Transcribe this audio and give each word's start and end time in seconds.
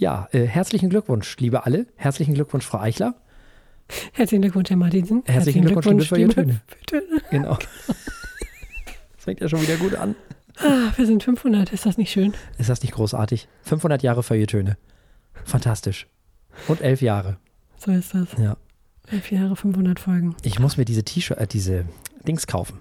Ja, 0.00 0.30
äh, 0.32 0.46
herzlichen 0.46 0.88
Glückwunsch, 0.88 1.36
liebe 1.40 1.66
alle. 1.66 1.86
Herzlichen 1.96 2.32
Glückwunsch, 2.32 2.64
Frau 2.64 2.78
Eichler. 2.78 3.16
Herzlichen 4.14 4.40
Glückwunsch, 4.40 4.70
Herr 4.70 4.78
Martinsen. 4.78 5.22
Herzlichen 5.26 5.66
Glückwunsch, 5.66 6.10
liebe 6.10 6.32
Feuilletöne. 6.32 6.62
Feuilletöne. 6.88 7.20
Genau. 7.30 7.58
Das 7.86 7.96
fängt 9.18 9.40
ja 9.40 9.48
schon 9.50 9.60
wieder 9.60 9.76
gut 9.76 9.94
an. 9.94 10.14
Ah, 10.56 10.90
wir 10.96 11.04
sind 11.04 11.22
500, 11.22 11.70
ist 11.74 11.84
das 11.84 11.98
nicht 11.98 12.10
schön? 12.10 12.32
Ist 12.56 12.70
das 12.70 12.80
nicht 12.80 12.94
großartig? 12.94 13.46
500 13.64 14.02
Jahre 14.02 14.22
Feuilletöne. 14.22 14.78
Fantastisch. 15.44 16.06
Und 16.66 16.80
elf 16.80 17.02
Jahre. 17.02 17.36
So 17.76 17.90
ist 17.90 18.14
das. 18.14 18.28
Ja. 18.38 18.56
Elf 19.10 19.30
Jahre, 19.30 19.54
500 19.54 20.00
Folgen. 20.00 20.34
Ich 20.44 20.58
muss 20.58 20.78
mir 20.78 20.86
diese 20.86 21.04
T-Shirt, 21.04 21.36
äh, 21.36 21.46
diese 21.46 21.84
Dings 22.26 22.46
kaufen. 22.46 22.78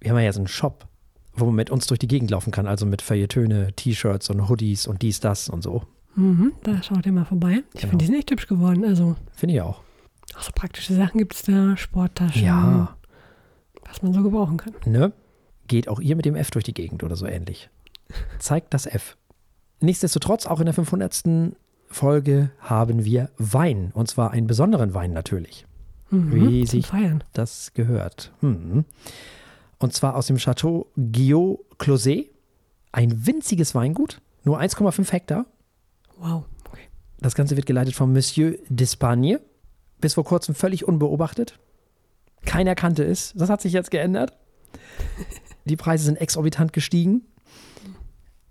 Wir 0.00 0.12
haben 0.12 0.18
ja 0.18 0.32
so 0.32 0.40
einen 0.40 0.48
Shop, 0.48 0.88
wo 1.34 1.44
man 1.44 1.56
mit 1.56 1.68
uns 1.68 1.86
durch 1.88 1.98
die 1.98 2.08
Gegend 2.08 2.30
laufen 2.30 2.52
kann. 2.52 2.66
Also 2.66 2.86
mit 2.86 3.02
Feuilletöne, 3.02 3.74
T-Shirts 3.74 4.30
und 4.30 4.48
Hoodies 4.48 4.86
und 4.86 5.02
dies, 5.02 5.20
das 5.20 5.50
und 5.50 5.60
so. 5.60 5.84
Mhm, 6.18 6.52
da 6.64 6.82
schaut 6.82 7.06
ihr 7.06 7.12
mal 7.12 7.24
vorbei. 7.24 7.62
Ich 7.74 7.80
Genau. 7.82 7.90
finde, 7.90 7.96
die 7.98 8.06
sind 8.06 8.14
echt 8.16 8.30
hübsch 8.30 8.46
geworden. 8.48 8.84
Also, 8.84 9.16
Finde 9.34 9.54
ich 9.54 9.60
auch. 9.60 9.82
auch 10.36 10.42
so 10.42 10.50
praktische 10.54 10.94
Sachen 10.94 11.18
gibt 11.18 11.34
es 11.34 11.42
da. 11.42 11.76
Sporttaschen. 11.76 12.42
Ja. 12.44 12.96
Was 13.86 14.02
man 14.02 14.12
so 14.12 14.22
gebrauchen 14.22 14.56
kann. 14.56 14.74
Ne? 14.84 15.12
Geht 15.68 15.88
auch 15.88 16.00
ihr 16.00 16.16
mit 16.16 16.24
dem 16.24 16.34
F 16.34 16.50
durch 16.50 16.64
die 16.64 16.74
Gegend 16.74 17.02
oder 17.04 17.14
so 17.16 17.26
ähnlich. 17.26 17.70
Zeigt 18.38 18.74
das 18.74 18.86
F. 18.86 19.16
Nichtsdestotrotz, 19.80 20.46
auch 20.46 20.58
in 20.60 20.66
der 20.66 20.74
500. 20.74 21.54
Folge 21.90 22.50
haben 22.60 23.04
wir 23.04 23.30
Wein. 23.38 23.92
Und 23.94 24.08
zwar 24.08 24.32
einen 24.32 24.46
besonderen 24.46 24.92
Wein 24.94 25.12
natürlich. 25.12 25.66
Mhm, 26.10 26.32
Wie 26.50 26.66
sich 26.66 26.86
Feiern. 26.88 27.22
das 27.32 27.72
gehört. 27.74 28.32
Hm. 28.40 28.84
Und 29.78 29.92
zwar 29.92 30.16
aus 30.16 30.26
dem 30.26 30.36
Château 30.36 30.86
Guillaume 30.96 31.58
Closet. 31.78 32.30
Ein 32.92 33.26
winziges 33.26 33.74
Weingut, 33.74 34.20
nur 34.44 34.58
1,5 34.58 35.12
Hektar. 35.12 35.46
Wow. 36.18 36.44
Okay. 36.68 36.88
Das 37.20 37.34
Ganze 37.34 37.56
wird 37.56 37.66
geleitet 37.66 37.94
von 37.94 38.12
Monsieur 38.12 38.58
d'Espagne. 38.70 39.40
Bis 40.00 40.14
vor 40.14 40.24
kurzem 40.24 40.54
völlig 40.54 40.86
unbeobachtet. 40.86 41.58
Keiner 42.44 42.74
kannte 42.74 43.04
es. 43.04 43.32
Das 43.34 43.50
hat 43.50 43.60
sich 43.60 43.72
jetzt 43.72 43.90
geändert. 43.90 44.36
Die 45.64 45.76
Preise 45.76 46.04
sind 46.04 46.20
exorbitant 46.20 46.72
gestiegen. 46.72 47.22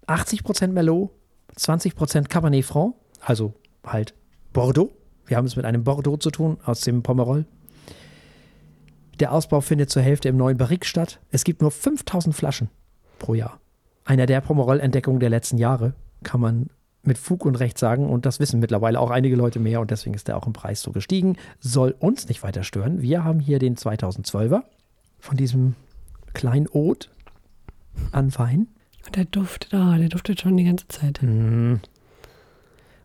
80% 0.07 0.67
Merlot, 0.67 1.11
20% 1.57 2.27
Cabernet 2.27 2.65
Franc, 2.65 2.95
also 3.19 3.53
halt 3.85 4.13
Bordeaux. 4.53 4.91
Wir 5.25 5.37
haben 5.37 5.45
es 5.45 5.55
mit 5.55 5.65
einem 5.65 5.83
Bordeaux 5.83 6.17
zu 6.17 6.31
tun 6.31 6.57
aus 6.63 6.81
dem 6.81 7.03
Pomerol. 7.03 7.45
Der 9.19 9.33
Ausbau 9.33 9.61
findet 9.61 9.89
zur 9.89 10.01
Hälfte 10.01 10.29
im 10.29 10.37
neuen 10.37 10.57
Barrique 10.57 10.85
statt. 10.85 11.19
Es 11.31 11.43
gibt 11.43 11.61
nur 11.61 11.71
5000 11.71 12.35
Flaschen 12.35 12.69
pro 13.19 13.33
Jahr. 13.33 13.59
Einer 14.05 14.25
der 14.25 14.41
Pomerol-Entdeckungen 14.41 15.19
der 15.19 15.29
letzten 15.29 15.57
Jahre, 15.57 15.93
kann 16.23 16.39
man 16.39 16.69
mit 17.07 17.17
Fug 17.17 17.45
und 17.45 17.55
Recht 17.55 17.77
sagen. 17.77 18.09
Und 18.09 18.25
das 18.25 18.39
wissen 18.39 18.59
mittlerweile 18.59 18.99
auch 18.99 19.09
einige 19.09 19.35
Leute 19.35 19.59
mehr. 19.59 19.81
Und 19.81 19.89
deswegen 19.91 20.13
ist 20.13 20.27
der 20.27 20.37
auch 20.37 20.45
im 20.45 20.53
Preis 20.53 20.81
so 20.81 20.91
gestiegen. 20.91 21.37
Soll 21.59 21.95
uns 21.99 22.27
nicht 22.27 22.43
weiter 22.43 22.63
stören. 22.63 23.01
Wir 23.01 23.23
haben 23.23 23.39
hier 23.39 23.59
den 23.59 23.75
2012er 23.75 24.63
von 25.19 25.37
diesem 25.37 25.75
kleinen 26.33 26.67
Ode 26.67 27.07
an 28.11 28.37
Wein. 28.37 28.67
Und 29.05 29.15
der 29.15 29.25
duftet, 29.25 29.73
ah, 29.73 29.97
der 29.97 30.09
duftet 30.09 30.41
schon 30.41 30.57
die 30.57 30.65
ganze 30.65 30.87
Zeit. 30.89 31.21
Mhm. 31.23 31.79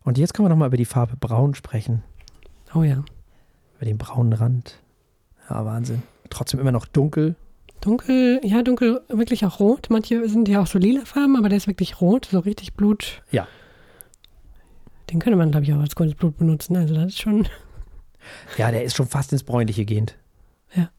Und 0.03 0.17
jetzt 0.17 0.33
können 0.33 0.45
wir 0.45 0.49
nochmal 0.49 0.67
über 0.67 0.77
die 0.77 0.85
Farbe 0.85 1.15
Braun 1.15 1.55
sprechen. 1.55 2.03
Oh 2.75 2.83
ja. 2.83 3.03
Über 3.77 3.85
den 3.85 3.97
braunen 3.97 4.33
Rand. 4.33 4.79
Ja, 5.49 5.65
Wahnsinn. 5.65 6.03
Trotzdem 6.29 6.59
immer 6.59 6.71
noch 6.71 6.85
dunkel. 6.85 7.35
Dunkel, 7.79 8.39
ja, 8.43 8.63
dunkel, 8.63 9.01
wirklich 9.09 9.45
auch 9.45 9.59
rot. 9.59 9.87
Manche 9.89 10.27
sind 10.29 10.47
ja 10.47 10.61
auch 10.61 10.67
so 10.67 10.79
lila 10.79 11.05
Farben, 11.05 11.35
aber 11.35 11.49
der 11.49 11.57
ist 11.57 11.67
wirklich 11.67 11.99
rot, 11.99 12.27
so 12.31 12.39
richtig 12.39 12.73
Blut. 12.73 13.21
Ja. 13.31 13.47
Den 15.13 15.19
könnte 15.19 15.37
man, 15.37 15.51
glaube 15.51 15.65
ich, 15.65 15.73
auch 15.73 15.79
als 15.79 15.95
grünes 15.95 16.15
Blut 16.15 16.37
benutzen. 16.37 16.75
Also 16.75 16.95
das 16.95 17.05
ist 17.05 17.21
schon, 17.21 17.47
Ja, 18.57 18.71
der 18.71 18.83
ist 18.83 18.95
schon 18.95 19.07
fast 19.07 19.31
ins 19.31 19.43
Bräunliche 19.43 19.85
gehend. 19.85 20.17
Ja. 20.73 20.89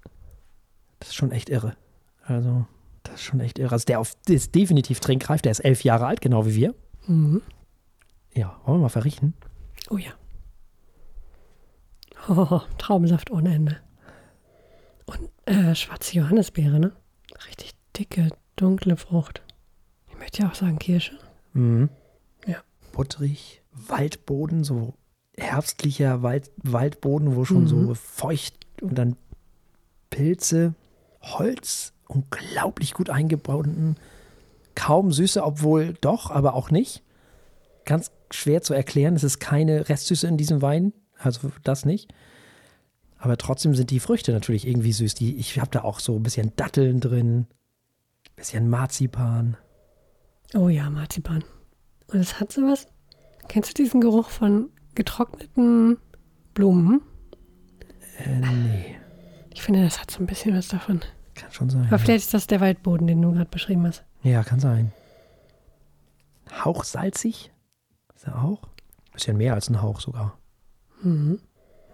Das 1.00 1.08
ist 1.08 1.14
schon 1.14 1.32
echt 1.32 1.50
irre. 1.50 1.76
Also, 2.22 2.66
das 3.02 3.16
ist 3.16 3.22
schon 3.22 3.40
echt 3.40 3.58
irre. 3.58 3.72
Also, 3.72 3.84
der 3.86 4.00
auf, 4.00 4.12
ist 4.28 4.54
definitiv 4.54 5.00
trinkreif. 5.00 5.42
Der 5.42 5.52
ist 5.52 5.60
elf 5.60 5.82
Jahre 5.84 6.06
alt, 6.06 6.20
genau 6.20 6.46
wie 6.46 6.54
wir. 6.54 6.74
mhm. 7.06 7.42
Ja, 8.36 8.60
wollen 8.64 8.78
wir 8.78 8.82
mal 8.82 8.88
verrichten? 8.88 9.34
oh 9.90 9.96
ja. 9.96 10.10
Oh, 12.28 12.60
Traubensaft 12.78 13.30
ohne 13.30 13.54
Ende. 13.54 13.76
Und 15.06 15.30
äh, 15.46 15.74
schwarze 15.74 16.16
Johannisbeere, 16.16 16.80
ne? 16.80 16.92
Richtig 17.46 17.72
dicke, 17.96 18.30
dunkle 18.56 18.96
Frucht. 18.96 19.42
Ich 20.08 20.18
möchte 20.18 20.42
ja 20.42 20.48
auch 20.50 20.54
sagen 20.54 20.78
Kirsche. 20.78 21.18
Mhm. 21.52 21.90
Ja. 22.46 22.62
Butterig, 22.92 23.62
Waldboden, 23.88 24.64
so 24.64 24.94
herbstlicher 25.36 26.22
Wald, 26.22 26.50
Waldboden, 26.62 27.36
wo 27.36 27.44
schon 27.44 27.62
Mhm. 27.64 27.68
so 27.68 27.94
feucht 27.94 28.54
und 28.82 28.94
dann 28.96 29.16
Pilze, 30.10 30.74
Holz, 31.22 31.92
unglaublich 32.06 32.94
gut 32.94 33.10
eingebunden. 33.10 33.96
Kaum 34.74 35.12
Süße, 35.12 35.42
obwohl 35.42 35.94
doch, 36.00 36.30
aber 36.30 36.54
auch 36.54 36.70
nicht. 36.70 37.02
Ganz 37.84 38.10
schwer 38.30 38.62
zu 38.62 38.74
erklären. 38.74 39.14
Es 39.14 39.24
ist 39.24 39.38
keine 39.40 39.88
Restsüße 39.88 40.26
in 40.26 40.36
diesem 40.36 40.62
Wein, 40.62 40.92
also 41.18 41.50
das 41.62 41.84
nicht. 41.84 42.12
Aber 43.18 43.36
trotzdem 43.38 43.74
sind 43.74 43.90
die 43.90 44.00
Früchte 44.00 44.32
natürlich 44.32 44.66
irgendwie 44.66 44.92
süß. 44.92 45.14
Die, 45.14 45.36
ich 45.36 45.58
habe 45.58 45.70
da 45.70 45.82
auch 45.82 45.98
so 45.98 46.16
ein 46.16 46.22
bisschen 46.22 46.52
Datteln 46.56 47.00
drin, 47.00 47.46
bisschen 48.36 48.68
Marzipan. 48.68 49.56
Oh 50.54 50.68
ja, 50.68 50.90
Marzipan. 50.90 51.42
Und 52.08 52.18
es 52.20 52.38
hat 52.38 52.52
sowas. 52.52 52.86
Kennst 53.48 53.70
du 53.78 53.82
diesen 53.82 54.00
Geruch 54.00 54.28
von 54.30 54.70
getrockneten 54.94 55.98
Blumen? 56.54 57.02
Äh, 58.18 58.38
nee, 58.40 58.96
Ich 59.52 59.62
finde, 59.62 59.82
das 59.84 60.00
hat 60.00 60.10
so 60.10 60.20
ein 60.20 60.26
bisschen 60.26 60.56
was 60.56 60.68
davon. 60.68 61.00
kann 61.34 61.50
schon 61.52 61.70
sein. 61.70 61.86
Aber 61.86 61.98
vielleicht 61.98 62.24
ist 62.26 62.34
das 62.34 62.46
der 62.46 62.60
Waldboden, 62.60 63.06
den 63.06 63.20
du 63.22 63.32
gerade 63.32 63.50
beschrieben 63.50 63.86
hast. 63.86 64.04
Ja, 64.22 64.42
kann 64.44 64.60
sein. 64.60 64.92
Hauch 66.64 66.84
salzig? 66.84 67.50
Ist 68.14 68.26
er 68.26 68.42
auch? 68.42 68.62
Bisschen 69.12 69.36
mehr 69.36 69.54
als 69.54 69.68
ein 69.68 69.82
Hauch 69.82 70.00
sogar. 70.00 70.38
Mhm. 71.02 71.38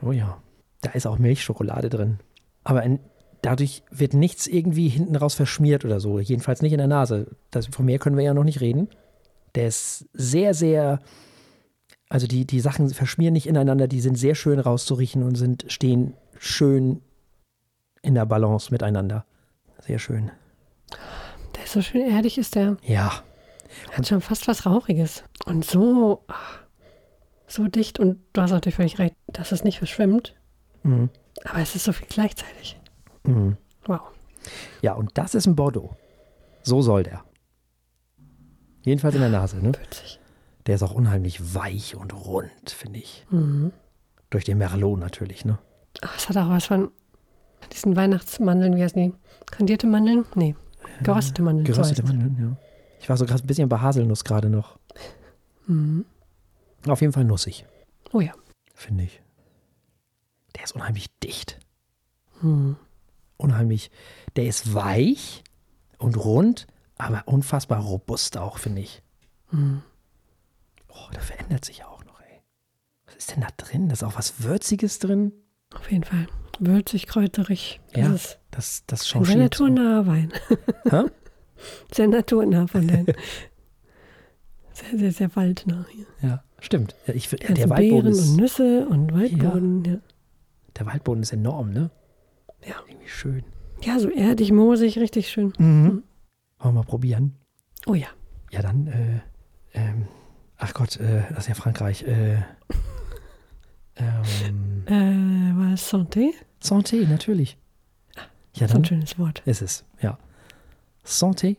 Oh 0.02 0.12
ja. 0.12 0.42
Da 0.82 0.90
ist 0.92 1.06
auch 1.06 1.18
Milchschokolade 1.18 1.90
drin. 1.90 2.18
Aber 2.64 2.82
in, 2.82 3.00
dadurch 3.42 3.82
wird 3.90 4.14
nichts 4.14 4.46
irgendwie 4.46 4.88
hinten 4.88 5.16
raus 5.16 5.34
verschmiert 5.34 5.84
oder 5.84 6.00
so. 6.00 6.18
Jedenfalls 6.20 6.62
nicht 6.62 6.72
in 6.72 6.78
der 6.78 6.86
Nase. 6.86 7.36
Das, 7.50 7.66
von 7.66 7.84
mehr 7.84 7.98
können 7.98 8.16
wir 8.16 8.24
ja 8.24 8.34
noch 8.34 8.44
nicht 8.44 8.60
reden. 8.60 8.88
Der 9.54 9.66
ist 9.68 10.08
sehr, 10.12 10.54
sehr. 10.54 11.00
Also 12.10 12.26
die, 12.26 12.44
die 12.44 12.60
Sachen 12.60 12.90
verschmieren 12.90 13.32
nicht 13.32 13.46
ineinander, 13.46 13.86
die 13.86 14.00
sind 14.00 14.16
sehr 14.16 14.34
schön 14.34 14.58
rauszuriechen 14.58 15.22
und 15.22 15.36
sind, 15.36 15.64
stehen 15.68 16.14
schön 16.38 17.00
in 18.02 18.16
der 18.16 18.26
Balance 18.26 18.72
miteinander. 18.72 19.24
Sehr 19.78 20.00
schön. 20.00 20.32
Der 21.54 21.64
ist 21.64 21.72
so 21.72 21.82
schön 21.82 22.02
erdig, 22.02 22.36
ist 22.36 22.56
der. 22.56 22.76
Ja. 22.82 23.22
Hat 23.92 24.08
schon 24.08 24.20
fast 24.20 24.48
was 24.48 24.66
Rauchiges. 24.66 25.22
Und 25.46 25.64
so, 25.64 26.24
ah, 26.26 26.34
so 27.46 27.68
dicht. 27.68 28.00
Und 28.00 28.18
du 28.32 28.42
hast 28.42 28.50
natürlich 28.50 28.74
völlig 28.74 28.98
recht, 28.98 29.14
dass 29.28 29.52
es 29.52 29.62
nicht 29.62 29.78
verschwimmt. 29.78 30.34
Mhm. 30.82 31.10
Aber 31.44 31.60
es 31.60 31.76
ist 31.76 31.84
so 31.84 31.92
viel 31.92 32.08
gleichzeitig. 32.08 32.76
Mhm. 33.22 33.56
Wow. 33.84 34.00
Ja, 34.82 34.94
und 34.94 35.16
das 35.16 35.36
ist 35.36 35.46
ein 35.46 35.54
Bordeaux. 35.54 35.94
So 36.62 36.82
soll 36.82 37.04
der. 37.04 37.22
Jedenfalls 38.82 39.14
in 39.14 39.20
der 39.20 39.30
Nase, 39.30 39.58
ne? 39.58 39.72
Witzig. 39.80 40.19
Der 40.70 40.76
ist 40.76 40.84
auch 40.84 40.94
unheimlich 40.94 41.52
weich 41.56 41.96
und 41.96 42.14
rund, 42.14 42.70
finde 42.70 43.00
ich. 43.00 43.26
Mhm. 43.28 43.72
Durch 44.30 44.44
den 44.44 44.58
Merlot 44.58 45.00
natürlich, 45.00 45.44
ne? 45.44 45.58
Ach, 46.00 46.16
es 46.16 46.28
hat 46.28 46.36
auch 46.36 46.48
was 46.48 46.66
von 46.66 46.92
diesen 47.72 47.96
Weihnachtsmandeln, 47.96 48.76
wie 48.76 48.82
heißen 48.84 49.02
die? 49.02 49.12
Kandierte 49.50 49.88
Mandeln? 49.88 50.26
Nee, 50.36 50.54
geröstete 51.02 51.42
Mandeln. 51.42 51.66
so 51.66 51.72
Geröstete 51.72 52.04
heißt. 52.04 52.12
Mandeln, 52.12 52.36
ja. 52.40 52.56
Ich 53.00 53.08
war 53.08 53.16
so 53.16 53.26
ein 53.26 53.46
bisschen 53.48 53.68
bei 53.68 53.80
Haselnuss 53.80 54.22
gerade 54.22 54.48
noch. 54.48 54.78
Mhm. 55.66 56.04
Auf 56.86 57.00
jeden 57.00 57.12
Fall 57.12 57.24
nussig, 57.24 57.66
Oh 58.12 58.20
ja. 58.20 58.30
finde 58.72 59.02
ich. 59.02 59.20
Der 60.54 60.62
ist 60.62 60.76
unheimlich 60.76 61.08
dicht. 61.18 61.58
Mhm. 62.42 62.76
Unheimlich. 63.38 63.90
Der 64.36 64.44
ist 64.46 64.72
weich 64.72 65.42
und 65.98 66.16
rund, 66.16 66.68
aber 66.96 67.24
unfassbar 67.26 67.80
robust 67.80 68.36
auch, 68.38 68.58
finde 68.58 68.82
ich. 68.82 69.02
Mhm. 69.50 69.82
Oh, 70.92 71.10
der 71.14 71.20
verändert 71.22 71.64
sich 71.64 71.84
auch 71.84 72.04
noch, 72.04 72.20
ey. 72.20 72.40
Was 73.06 73.16
ist 73.16 73.30
denn 73.32 73.40
da 73.42 73.48
drin? 73.56 73.88
Da 73.88 73.94
ist 73.94 74.02
auch 74.04 74.16
was 74.16 74.42
Würziges 74.42 74.98
drin. 74.98 75.32
Auf 75.74 75.90
jeden 75.90 76.04
Fall. 76.04 76.26
Würzig, 76.58 77.06
kräuterig. 77.06 77.80
Das 77.92 78.02
Ja, 78.02 78.14
ist 78.14 78.38
das, 78.50 78.82
das 78.86 79.14
ein 79.14 79.24
sehr 79.24 79.36
naturnaher 79.36 80.06
Wein. 80.06 80.32
Hä? 80.88 81.02
Sehr 81.92 82.08
naturnah 82.08 82.66
von 82.66 82.88
deinen. 82.88 83.04
sehr, 84.72 84.98
sehr, 84.98 85.12
sehr 85.12 85.36
waldnah 85.36 85.84
hier. 85.90 86.06
Ja, 86.22 86.42
stimmt. 86.58 86.94
Ja, 87.06 87.12
ich, 87.12 87.28
find- 87.28 87.42
Ganze 87.42 87.60
der, 87.62 87.68
Waldboden 87.70 87.90
Beeren 87.90 88.06
und 88.06 88.12
ist, 88.12 88.36
Nüsse 88.36 88.86
und 88.88 89.12
Waldboden. 89.12 89.84
Ja. 89.84 89.98
der 90.78 90.86
Waldboden 90.86 91.22
ist 91.22 91.32
enorm, 91.34 91.70
ne? 91.70 91.90
Ja. 92.66 92.76
Irgendwie 92.88 93.08
schön. 93.08 93.44
ja, 93.82 93.98
so 93.98 94.08
erdig, 94.08 94.52
moosig, 94.52 94.98
richtig 94.98 95.28
schön. 95.30 95.52
Mhm. 95.58 95.86
Wollen 95.90 96.02
wir 96.60 96.72
mal 96.72 96.84
probieren? 96.84 97.36
Oh 97.86 97.92
ja. 97.94 98.08
Ja, 98.50 98.62
dann, 98.62 98.86
äh, 98.86 99.20
ähm, 99.74 100.08
ach 100.60 100.74
Gott, 100.74 100.96
äh, 100.98 101.22
das 101.30 101.40
ist 101.40 101.48
ja 101.48 101.54
Frankreich. 101.54 102.02
Äh, 102.04 102.36
ähm, 103.96 104.84
Äh, 104.86 105.56
war 105.58 105.72
es 105.74 105.92
Santé? 105.92 106.32
Santé, 106.62 107.06
natürlich. 107.08 107.56
Ja, 108.54 108.66
So 108.68 108.74
ein 108.74 108.82
dann 108.82 108.84
schönes 108.84 109.18
Wort. 109.18 109.42
ist 109.46 109.62
es, 109.62 109.84
ja. 110.00 110.18
Santé. 111.04 111.56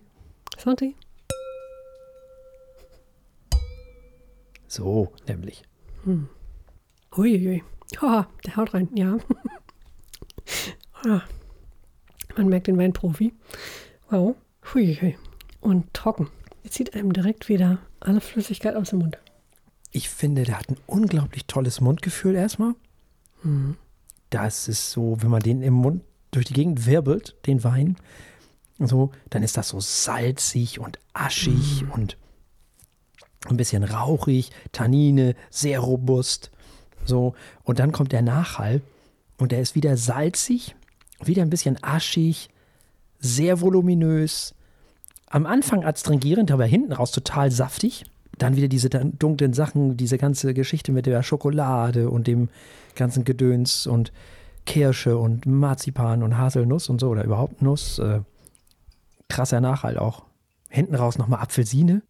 Santé? 0.58 0.94
So, 4.68 5.12
nämlich. 5.28 5.64
Uiuiui. 7.18 7.64
Oh, 8.02 8.24
der 8.46 8.56
haut 8.56 8.74
rein, 8.74 8.90
ja. 8.96 9.18
ah. 11.06 11.22
Man 12.38 12.48
merkt 12.48 12.68
den 12.68 12.78
Weinprofi. 12.78 13.34
Wow. 14.10 14.36
Huiuiui. 14.74 15.18
Und 15.60 15.94
trocken. 15.94 16.30
Zieht 16.72 16.96
einem 16.96 17.12
direkt 17.12 17.50
wieder 17.50 17.80
alle 18.00 18.22
Flüssigkeit 18.22 18.78
aus 18.78 18.92
dem 18.92 19.00
Mund. 19.00 19.18
Ich 19.92 20.08
finde, 20.08 20.44
der 20.44 20.58
hat 20.58 20.70
ein 20.70 20.78
unglaublich 20.88 21.46
tolles 21.46 21.82
Mundgefühl 21.82 22.34
erstmal. 22.34 22.76
Mhm. 23.44 23.76
Das 24.30 24.70
ist 24.70 24.90
so, 24.90 25.18
wenn 25.20 25.30
man 25.30 25.42
den 25.42 25.62
im 25.64 25.74
Mund 25.74 26.02
durch 26.32 26.46
die 26.46 26.54
Gegend 26.54 26.86
wirbelt, 26.86 27.36
den 27.46 27.66
Wein, 27.66 27.98
so, 28.80 29.12
dann 29.30 29.44
ist 29.44 29.58
das 29.58 29.68
so 29.68 29.82
salzig 29.82 30.80
und 30.80 30.98
aschig 31.12 31.84
und 31.92 32.16
ein 33.50 33.58
bisschen 33.58 33.84
rauchig, 33.84 34.52
Tannine, 34.72 35.36
sehr 35.50 35.82
robust. 35.82 36.52
So, 37.04 37.36
und 37.64 37.80
dann 37.80 37.92
kommt 37.92 38.14
der 38.14 38.22
Nachhall 38.22 38.82
und 39.38 39.52
der 39.52 39.60
ist 39.60 39.76
wieder 39.76 39.98
salzig, 39.98 40.74
wieder 41.22 41.42
ein 41.42 41.50
bisschen 41.50 41.78
aschig, 41.84 42.50
sehr 43.20 43.60
voluminös. 43.60 44.56
Am 45.32 45.46
Anfang 45.46 45.86
adstringierend, 45.86 46.52
aber 46.52 46.66
hinten 46.66 46.92
raus 46.92 47.12
total 47.12 47.52
saftig. 47.52 48.04
Dann 48.38 48.58
wieder 48.58 48.68
diese 48.68 48.90
dunklen 48.90 49.54
Sachen, 49.54 49.96
diese 49.96 50.18
ganze 50.18 50.54
Geschichte 50.54 50.92
mit 50.92 51.06
der 51.06 51.24
Schokolade 51.24 52.10
und 52.10 52.28
dem 52.28 52.50
ganzen 52.96 53.24
Gedöns 53.24 53.88
und 53.88 54.12
Kirsche 54.66 55.18
und 55.18 55.46
Marzipan 55.46 56.22
und 56.22 56.38
Haselnuss 56.38 56.90
und 56.90 57.00
so 57.00 57.08
oder 57.10 57.24
überhaupt 57.24 57.62
Nuss. 57.62 57.98
Äh, 58.00 58.22
krasser 59.30 59.62
Nachhalt 59.62 59.98
auch. 59.98 60.26
Hinten 60.68 60.96
raus 60.96 61.18
nochmal 61.18 61.40
Apfelsine. 61.40 62.02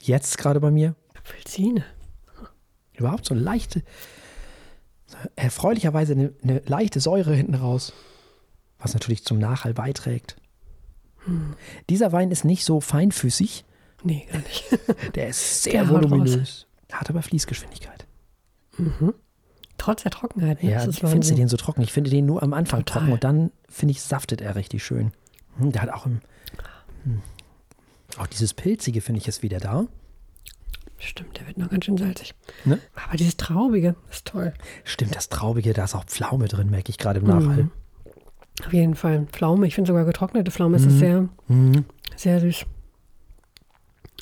Jetzt 0.00 0.38
gerade 0.38 0.60
bei 0.60 0.70
mir. 0.70 0.94
Apfelsine. 1.18 1.84
Überhaupt 2.94 3.24
so 3.24 3.34
leichte, 3.34 3.82
erfreulicherweise 5.34 6.12
eine, 6.12 6.32
eine 6.42 6.62
leichte 6.66 7.00
Säure 7.00 7.34
hinten 7.34 7.54
raus. 7.54 7.92
Was 8.78 8.94
natürlich 8.94 9.24
zum 9.24 9.38
Nachhall 9.38 9.74
beiträgt. 9.74 10.36
Dieser 11.88 12.12
Wein 12.12 12.30
ist 12.30 12.44
nicht 12.44 12.64
so 12.64 12.80
feinfüßig. 12.80 13.64
Nee, 14.02 14.26
gar 14.32 14.38
nicht. 14.40 14.64
Der 15.14 15.28
ist 15.28 15.66
Der 15.66 15.72
sehr 15.72 15.88
haut 15.88 16.02
voluminös. 16.10 16.66
Hat 16.90 17.10
aber 17.10 17.22
Fließgeschwindigkeit. 17.22 18.06
Trotz 19.76 20.02
der 20.02 20.10
Trockenheit. 20.10 20.62
Ne? 20.62 20.70
Ja, 20.70 20.78
Das 20.78 20.88
ist 20.88 20.98
findest 21.00 21.12
du 21.14 21.16
Wahnsinn. 21.18 21.36
den 21.36 21.48
so 21.48 21.56
trocken? 21.56 21.82
Ich 21.82 21.92
finde 21.92 22.10
den 22.10 22.26
nur 22.26 22.42
am 22.42 22.52
Anfang 22.54 22.84
Total. 22.84 23.00
trocken 23.02 23.12
und 23.12 23.24
dann, 23.24 23.50
finde 23.68 23.92
ich, 23.92 24.02
saftet 24.02 24.40
er 24.40 24.54
richtig 24.56 24.84
schön. 24.84 25.12
Hm, 25.58 25.72
Der 25.72 25.82
hat 25.82 25.90
auch 25.90 26.06
im. 26.06 26.20
Hm, 27.04 27.22
auch 28.18 28.26
dieses 28.26 28.54
Pilzige, 28.54 29.00
finde 29.00 29.20
ich, 29.20 29.28
ist 29.28 29.42
wieder 29.42 29.60
da. 29.60 29.86
Stimmt, 30.98 31.38
der 31.38 31.46
wird 31.46 31.56
noch 31.56 31.70
ganz 31.70 31.84
schön 31.86 31.96
salzig. 31.96 32.34
Ne? 32.66 32.78
Aber 33.06 33.16
dieses 33.16 33.36
Traubige 33.38 33.94
ist 34.10 34.26
toll. 34.26 34.52
Stimmt, 34.84 35.14
das 35.16 35.28
Traubige, 35.30 35.72
da 35.72 35.84
ist 35.84 35.94
auch 35.94 36.04
Pflaume 36.04 36.46
drin, 36.48 36.68
merke 36.70 36.90
ich 36.90 36.98
gerade 36.98 37.20
im 37.20 37.26
Nachhall. 37.26 37.64
Mhm. 37.64 37.70
Auf 38.66 38.72
jeden 38.72 38.94
Fall. 38.94 39.26
Pflaume. 39.32 39.66
Ich 39.66 39.74
finde 39.74 39.88
sogar 39.88 40.04
getrocknete 40.04 40.50
Pflaume 40.50 40.76
ist 40.76 40.86
es 40.86 40.98
sehr, 40.98 41.28
Mhm. 41.48 41.84
sehr 42.16 42.40
süß. 42.40 42.66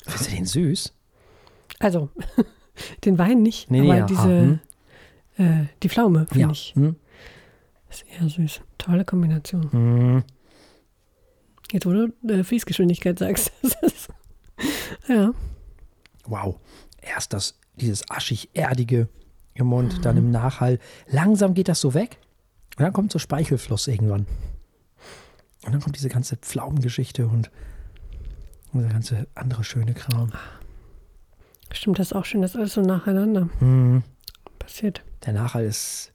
Findest 0.05 0.27
du 0.31 0.35
den 0.35 0.45
süß? 0.45 0.93
Also, 1.79 2.09
den 3.05 3.17
Wein 3.17 3.41
nicht, 3.41 3.69
Nee, 3.71 3.81
nee, 3.81 3.87
aber 3.91 3.97
ja, 3.99 4.05
diese, 4.05 4.59
ah, 5.37 5.41
äh, 5.43 5.65
die 5.83 5.89
Pflaume, 5.89 6.25
finde 6.27 6.41
Ja. 6.41 6.51
ich, 6.51 6.73
Hm? 6.75 6.95
ist 7.89 8.05
eher 8.07 8.27
süß. 8.29 8.61
Tolle 8.77 9.05
Kombination. 9.05 9.71
Hm. 9.71 10.23
Jetzt, 11.71 11.85
wo 11.85 11.91
du 11.91 12.11
äh, 12.27 12.43
Fließgeschwindigkeit 12.43 13.19
sagst. 13.19 13.51
das 13.61 13.75
ist- 13.83 14.09
ja, 15.07 15.31
Wow. 16.25 16.59
Erst 17.01 17.33
das, 17.33 17.57
dieses 17.75 18.09
aschig-erdige 18.09 19.07
im 19.53 19.67
Mund, 19.67 20.03
dann 20.05 20.17
im 20.17 20.31
Nachhall. 20.31 20.79
Langsam 21.07 21.53
geht 21.53 21.67
das 21.67 21.81
so 21.81 21.93
weg. 21.93 22.19
Und 22.79 22.83
dann 22.85 22.93
kommt 22.93 23.11
so 23.11 23.19
Speichelfluss 23.19 23.87
irgendwann. 23.89 24.25
Und 25.65 25.73
dann 25.73 25.81
kommt 25.81 25.97
diese 25.97 26.07
ganze 26.07 26.37
Pflaumengeschichte 26.37 27.27
und 27.27 27.51
dieser 28.73 28.87
ganze 28.87 29.27
andere 29.35 29.65
schöne 29.65 29.93
Kram. 29.93 30.31
stimmt, 31.73 31.99
das 31.99 32.07
ist 32.07 32.13
auch 32.13 32.23
schön, 32.23 32.41
dass 32.41 32.55
alles 32.55 32.73
so 32.75 32.81
nacheinander 32.81 33.49
Hm. 33.59 34.03
passiert. 34.59 35.03
Der 35.25 35.33
Nachhall 35.33 35.65
ist 35.65 36.13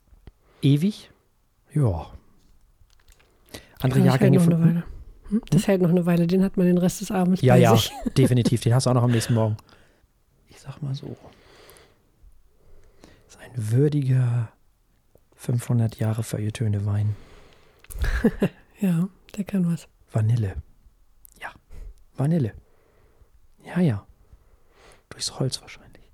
ewig. 0.63 1.11
Ja. 1.71 2.07
Andere 3.81 3.99
das 3.99 4.13
hält 4.13 4.21
Jahrgänge 4.21 4.37
noch 4.39 4.45
eine. 4.47 4.59
Weile. 4.65 4.83
Hm? 5.29 5.41
Das 5.51 5.67
hält 5.67 5.81
noch 5.83 5.89
eine 5.91 6.07
Weile, 6.07 6.25
den 6.25 6.43
hat 6.43 6.57
man 6.57 6.65
den 6.65 6.79
Rest 6.79 7.01
des 7.01 7.11
Abends 7.11 7.41
Ja, 7.43 7.53
bei 7.53 7.59
ja, 7.59 7.75
sich. 7.75 7.91
definitiv. 8.17 8.61
Den 8.61 8.73
hast 8.73 8.87
du 8.87 8.89
auch 8.89 8.95
noch 8.95 9.03
am 9.03 9.11
nächsten 9.11 9.35
Morgen. 9.35 9.55
Ich 10.47 10.59
sag 10.59 10.81
mal 10.81 10.95
so. 10.95 11.15
Das 13.27 13.35
ist 13.35 13.39
ein 13.41 13.51
würdiger 13.71 14.49
500 15.45 15.97
Jahre 15.97 16.23
Feuilletöne 16.23 16.85
Wein. 16.85 17.15
Ja, 18.81 19.07
der 19.37 19.45
kann 19.45 19.71
was. 19.71 19.87
Vanille. 20.11 20.61
Ja, 21.41 21.49
Vanille. 22.13 22.53
Ja, 23.63 23.79
ja. 23.79 24.05
Durchs 25.09 25.39
Holz 25.39 25.61
wahrscheinlich. 25.61 26.11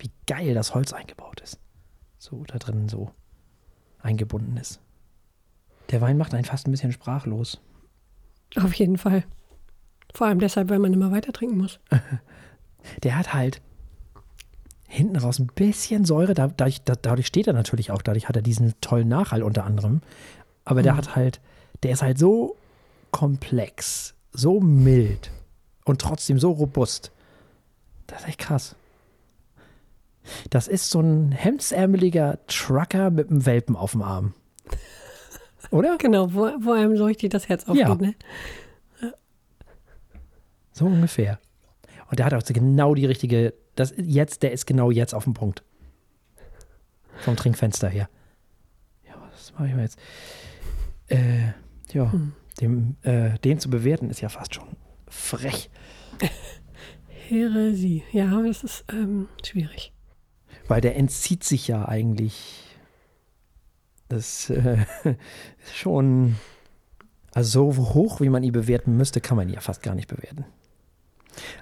Wie 0.00 0.10
geil 0.26 0.54
das 0.54 0.74
Holz 0.74 0.92
eingebaut 0.92 1.40
ist. 1.40 1.60
So 2.18 2.42
da 2.48 2.58
drin 2.58 2.88
so 2.88 3.12
eingebunden 4.00 4.56
ist. 4.56 4.80
Der 5.90 6.00
Wein 6.00 6.18
macht 6.18 6.34
einen 6.34 6.44
fast 6.44 6.66
ein 6.66 6.72
bisschen 6.72 6.90
sprachlos. 6.90 7.60
Auf 8.56 8.74
jeden 8.74 8.98
Fall. 8.98 9.22
Vor 10.12 10.26
allem 10.26 10.40
deshalb, 10.40 10.68
weil 10.68 10.80
man 10.80 10.92
immer 10.92 11.12
weiter 11.12 11.32
trinken 11.32 11.58
muss. 11.58 11.78
Der 13.04 13.16
hat 13.16 13.32
halt 13.32 13.62
hinten 14.88 15.16
raus 15.16 15.38
ein 15.38 15.46
bisschen 15.54 16.04
Säure. 16.04 16.34
Da, 16.34 16.48
dadurch, 16.48 16.82
da, 16.82 16.94
dadurch 17.00 17.26
steht 17.28 17.46
er 17.46 17.52
natürlich 17.52 17.90
auch. 17.92 18.02
Dadurch 18.02 18.28
hat 18.28 18.36
er 18.36 18.42
diesen 18.42 18.74
tollen 18.80 19.08
Nachhall 19.08 19.42
unter 19.42 19.64
anderem. 19.64 20.00
Aber 20.64 20.82
der 20.82 20.96
hat 20.96 21.14
halt, 21.14 21.40
der 21.82 21.92
ist 21.92 22.02
halt 22.02 22.18
so 22.18 22.56
komplex, 23.10 24.14
so 24.32 24.60
mild 24.60 25.30
und 25.84 26.00
trotzdem 26.00 26.38
so 26.38 26.50
robust. 26.50 27.12
Das 28.06 28.20
ist 28.20 28.28
echt 28.28 28.38
krass. 28.40 28.74
Das 30.50 30.68
ist 30.68 30.90
so 30.90 31.00
ein 31.00 31.32
hemdsärmeliger 31.32 32.38
Trucker 32.46 33.10
mit 33.10 33.30
einem 33.30 33.46
Welpen 33.46 33.76
auf 33.76 33.92
dem 33.92 34.02
Arm. 34.02 34.34
Oder? 35.70 35.96
Genau, 35.98 36.32
wo, 36.34 36.50
wo 36.60 36.72
einem 36.72 36.96
so 36.96 37.04
richtig 37.04 37.30
das 37.30 37.48
Herz 37.48 37.66
aufgeht. 37.66 37.88
Ja. 37.88 37.94
Ne? 37.94 38.14
So 40.72 40.86
ungefähr. 40.86 41.38
Und 42.10 42.18
der 42.18 42.26
hat 42.26 42.34
auch 42.34 42.42
genau 42.44 42.94
die 42.94 43.06
richtige, 43.06 43.52
das 43.78 43.94
jetzt, 43.96 44.42
der 44.42 44.52
ist 44.52 44.66
genau 44.66 44.90
jetzt 44.90 45.14
auf 45.14 45.24
dem 45.24 45.34
Punkt. 45.34 45.62
Vom 47.18 47.36
Trinkfenster 47.36 47.88
her. 47.88 48.08
Ja, 49.06 49.14
was 49.30 49.52
mache 49.52 49.68
ich 49.68 49.74
mal 49.74 49.82
jetzt? 49.82 49.98
Äh, 51.08 51.52
ja, 51.92 52.12
dem, 52.60 52.96
äh, 53.02 53.38
den 53.38 53.60
zu 53.60 53.70
bewerten 53.70 54.10
ist 54.10 54.20
ja 54.20 54.28
fast 54.28 54.54
schon 54.54 54.76
frech. 55.08 55.70
Heresie. 57.28 58.02
Ja, 58.12 58.42
das 58.42 58.64
ist 58.64 58.84
ähm, 58.90 59.28
schwierig. 59.44 59.92
Weil 60.66 60.80
der 60.80 60.96
entzieht 60.96 61.44
sich 61.44 61.68
ja 61.68 61.86
eigentlich. 61.86 62.64
Das 64.08 64.50
äh, 64.50 64.84
ist 65.64 65.76
schon. 65.76 66.36
Also 67.34 67.72
so 67.72 67.94
hoch, 67.94 68.20
wie 68.20 68.30
man 68.30 68.42
ihn 68.42 68.52
bewerten 68.52 68.96
müsste, 68.96 69.20
kann 69.20 69.36
man 69.36 69.48
ihn 69.48 69.54
ja 69.54 69.60
fast 69.60 69.82
gar 69.82 69.94
nicht 69.94 70.08
bewerten. 70.08 70.46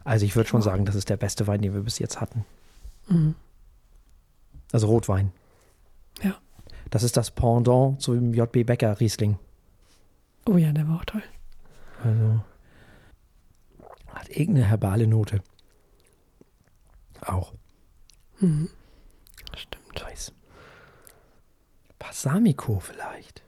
Also 0.04 0.24
ich 0.24 0.36
würde 0.36 0.48
schon 0.48 0.62
sagen, 0.62 0.84
das 0.84 0.94
ist 0.94 1.08
der 1.08 1.16
beste 1.16 1.46
Wein, 1.46 1.62
den 1.62 1.74
wir 1.74 1.82
bis 1.82 1.98
jetzt 1.98 2.20
hatten. 2.20 2.44
Mhm. 3.08 3.34
Also 4.72 4.86
Rotwein. 4.88 5.32
Ja. 6.22 6.36
Das 6.90 7.02
ist 7.02 7.16
das 7.16 7.30
Pendant 7.30 8.00
zu 8.00 8.14
dem 8.14 8.34
JB 8.34 8.66
Becker 8.66 8.98
Riesling. 9.00 9.38
Oh 10.46 10.56
ja, 10.56 10.72
der 10.72 10.88
war 10.88 10.96
auch 10.96 11.04
toll. 11.04 11.22
Also 12.02 12.40
hat 14.14 14.28
irgendeine 14.30 14.66
herbale 14.66 15.06
Note. 15.06 15.42
Auch. 17.20 17.52
Mhm. 18.40 18.70
Stimmt. 19.54 20.02
Weiß. 20.02 20.32
Balsamico 21.98 22.80
vielleicht. 22.80 23.42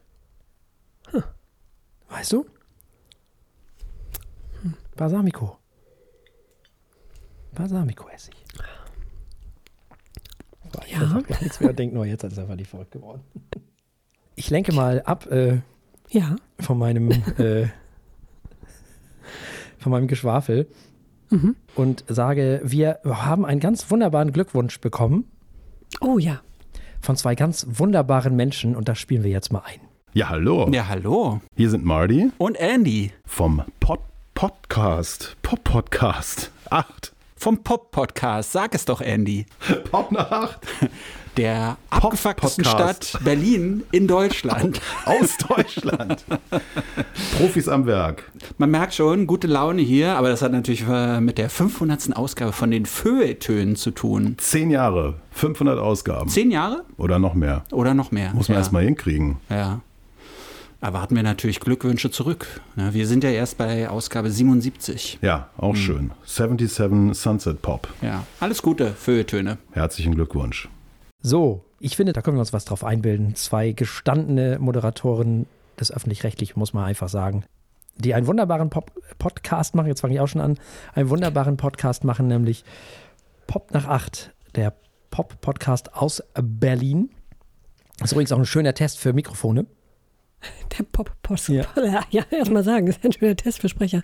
Weißt 2.09 2.33
du? 2.33 2.47
Balsamico. 4.97 5.59
Balsamico-Essig. 7.55 8.35
Ja. 10.95 11.23
nichts 11.41 11.61
mehr 11.61 11.71
und 11.71 11.79
denke 11.79 11.95
nur, 11.95 12.05
jetzt 12.07 12.25
ist 12.25 12.37
er 12.37 12.47
völlig 12.47 12.69
verrückt 12.69 12.93
geworden. 12.93 13.21
Ich 14.37 14.51
lenke 14.51 14.73
mal 14.73 15.03
ab 15.03 15.27
äh, 15.31 15.61
Ja, 16.11 16.37
von 16.61 16.79
meinem 16.79 17.11
äh, 17.39 17.67
von 19.79 19.93
meinem 19.93 20.09
Geschwafel. 20.09 20.69
und 21.75 22.05
sage, 22.09 22.61
wir 22.65 23.01
haben 23.05 23.45
einen 23.45 23.61
ganz 23.61 23.91
wunderbaren 23.91 24.33
Glückwunsch 24.33 24.81
bekommen 24.81 25.25
Oh 26.01 26.19
ja. 26.19 26.41
von 27.01 27.17
zwei 27.17 27.35
ganz 27.35 27.67
wunderbaren 27.69 28.35
Menschen 28.37 28.75
und 28.77 28.89
das 28.89 28.99
spielen 28.99 29.25
wir 29.25 29.31
jetzt 29.31 29.53
mal 29.53 29.63
ein. 29.65 29.81
Ja, 30.15 30.29
hallo. 30.31 30.69
Ja, 30.73 30.89
hallo. 30.89 31.41
Hier 31.57 31.69
sind 31.71 31.85
Marty 31.85 32.31
Und 32.39 32.57
Andy 32.59 33.13
vom 33.27 33.63
Pod 33.81 34.01
Podcast. 34.35 35.37
Pop 35.43 35.65
Podcast 35.65 36.51
8. 36.71 37.13
vom 37.39 37.63
Pop-Podcast. 37.63 38.53
Sag 38.53 38.75
es 38.75 38.85
doch, 38.85 39.01
Andy. 39.01 39.47
Pop 39.91 40.13
nach 40.13 40.31
8. 40.31 40.59
Der 41.37 41.77
Pop-Podcast. 41.91 42.65
Stadt 42.67 43.19
Berlin 43.23 43.85
in 43.93 44.09
Deutschland. 44.09 44.81
Aus 45.05 45.37
Deutschland. 45.37 46.25
Profis 47.39 47.69
am 47.69 47.87
Werk. 47.87 48.31
Man 48.59 48.71
merkt 48.73 48.95
schon, 48.95 49.29
gute 49.29 49.47
Laune 49.47 49.83
hier, 49.83 50.17
aber 50.17 50.31
das 50.31 50.43
hat 50.43 50.51
natürlich 50.51 50.85
äh, 50.89 51.21
mit 51.21 51.39
der 51.39 51.49
500. 51.49 52.17
Ausgabe 52.17 52.53
von 52.53 52.73
den 52.73 52.87
Feuilletönen 52.87 53.77
zu 53.77 53.93
tun. 53.93 54.35
Zehn 54.39 54.71
Jahre, 54.71 55.15
500 55.31 55.79
Ausgaben. 55.79 56.29
Zehn 56.29 56.51
Jahre 56.51 56.85
Oder 56.97 57.21
noch 57.21 57.35
mehr. 57.35 57.65
oder 57.71 57.95
noch 57.95 58.11
mehr? 58.11 58.35
Muss 58.35 58.49
man 58.49 58.57
ja. 58.57 58.61
erst 58.61 58.73
mal 58.73 58.83
hinkriegen. 58.83 59.37
Ja. 59.49 59.81
Erwarten 60.81 61.17
wir 61.17 61.25
natürlich 61.25 61.59
Glückwünsche 61.59 62.13
zurück. 62.13 62.61
Ja, 62.77 62.95
wir 62.95 63.09
sind 63.09 63.25
ja 63.25 63.31
erst 63.31 63.59
bei 63.59 63.89
Ausgabe 63.89 64.31
77. 64.31 65.19
Ja, 65.23 65.51
auch 65.57 65.75
schön. 65.75 66.13
77 66.25 67.19
Sunset 67.21 67.61
Pop. 67.63 67.89
Ja, 68.01 68.25
alles 68.39 68.63
Gute, 68.63 68.93
Feuilletöne. 68.93 69.59
Herzlichen 69.73 70.15
Glückwunsch. 70.15 70.69
So, 71.21 71.65
ich 71.81 71.97
finde, 71.97 72.13
da 72.13 72.23
können 72.23 72.37
wir 72.37 72.41
uns 72.41 72.53
was 72.53 72.65
drauf 72.65 72.85
einbilden. 72.85 73.35
Zwei 73.35 73.73
gestandene 73.73 74.61
Moderatoren 74.61 75.47
des 75.81 75.91
Öffentlich-Rechtlichen, 75.91 76.61
muss 76.61 76.73
man 76.73 76.85
einfach 76.85 77.09
sagen, 77.09 77.45
die 77.97 78.15
einen 78.15 78.29
wunderbaren 78.29 78.71
Pop 78.71 78.93
Podcast 79.19 79.75
machen. 79.75 79.89
Jetzt 79.89 80.03
fange 80.03 80.15
ich 80.15 80.21
auch 80.21 80.29
schon 80.29 80.41
an. 80.41 80.61
Einen 80.95 81.11
wunderbaren 81.11 81.57
Podcast 81.57 82.05
machen, 82.05 82.29
nämlich 82.29 82.63
Pop 83.49 83.75
nach 83.75 83.89
acht, 83.89 84.33
der 84.55 84.75
Pop-Podcast 85.11 85.95
aus 85.95 86.23
Berlin. 86.41 87.11
Das 87.99 88.11
ist 88.11 88.13
übrigens 88.13 88.31
auch 88.31 88.39
ein 88.39 88.47
schöner 88.47 88.75
Test 88.75 89.01
für 89.01 89.13
Mikrofone. 89.13 89.67
Der 90.79 90.85
Pop-Podcast. 90.85 91.49
Ja. 91.77 92.03
Ja, 92.11 92.25
erstmal 92.31 92.65
sagen, 92.65 92.87
das 92.87 92.97
ist 92.97 93.05
ein 93.05 93.13
schöner 93.13 93.37
Test 93.37 93.61
für 93.61 93.69
Sprecher. 93.69 94.03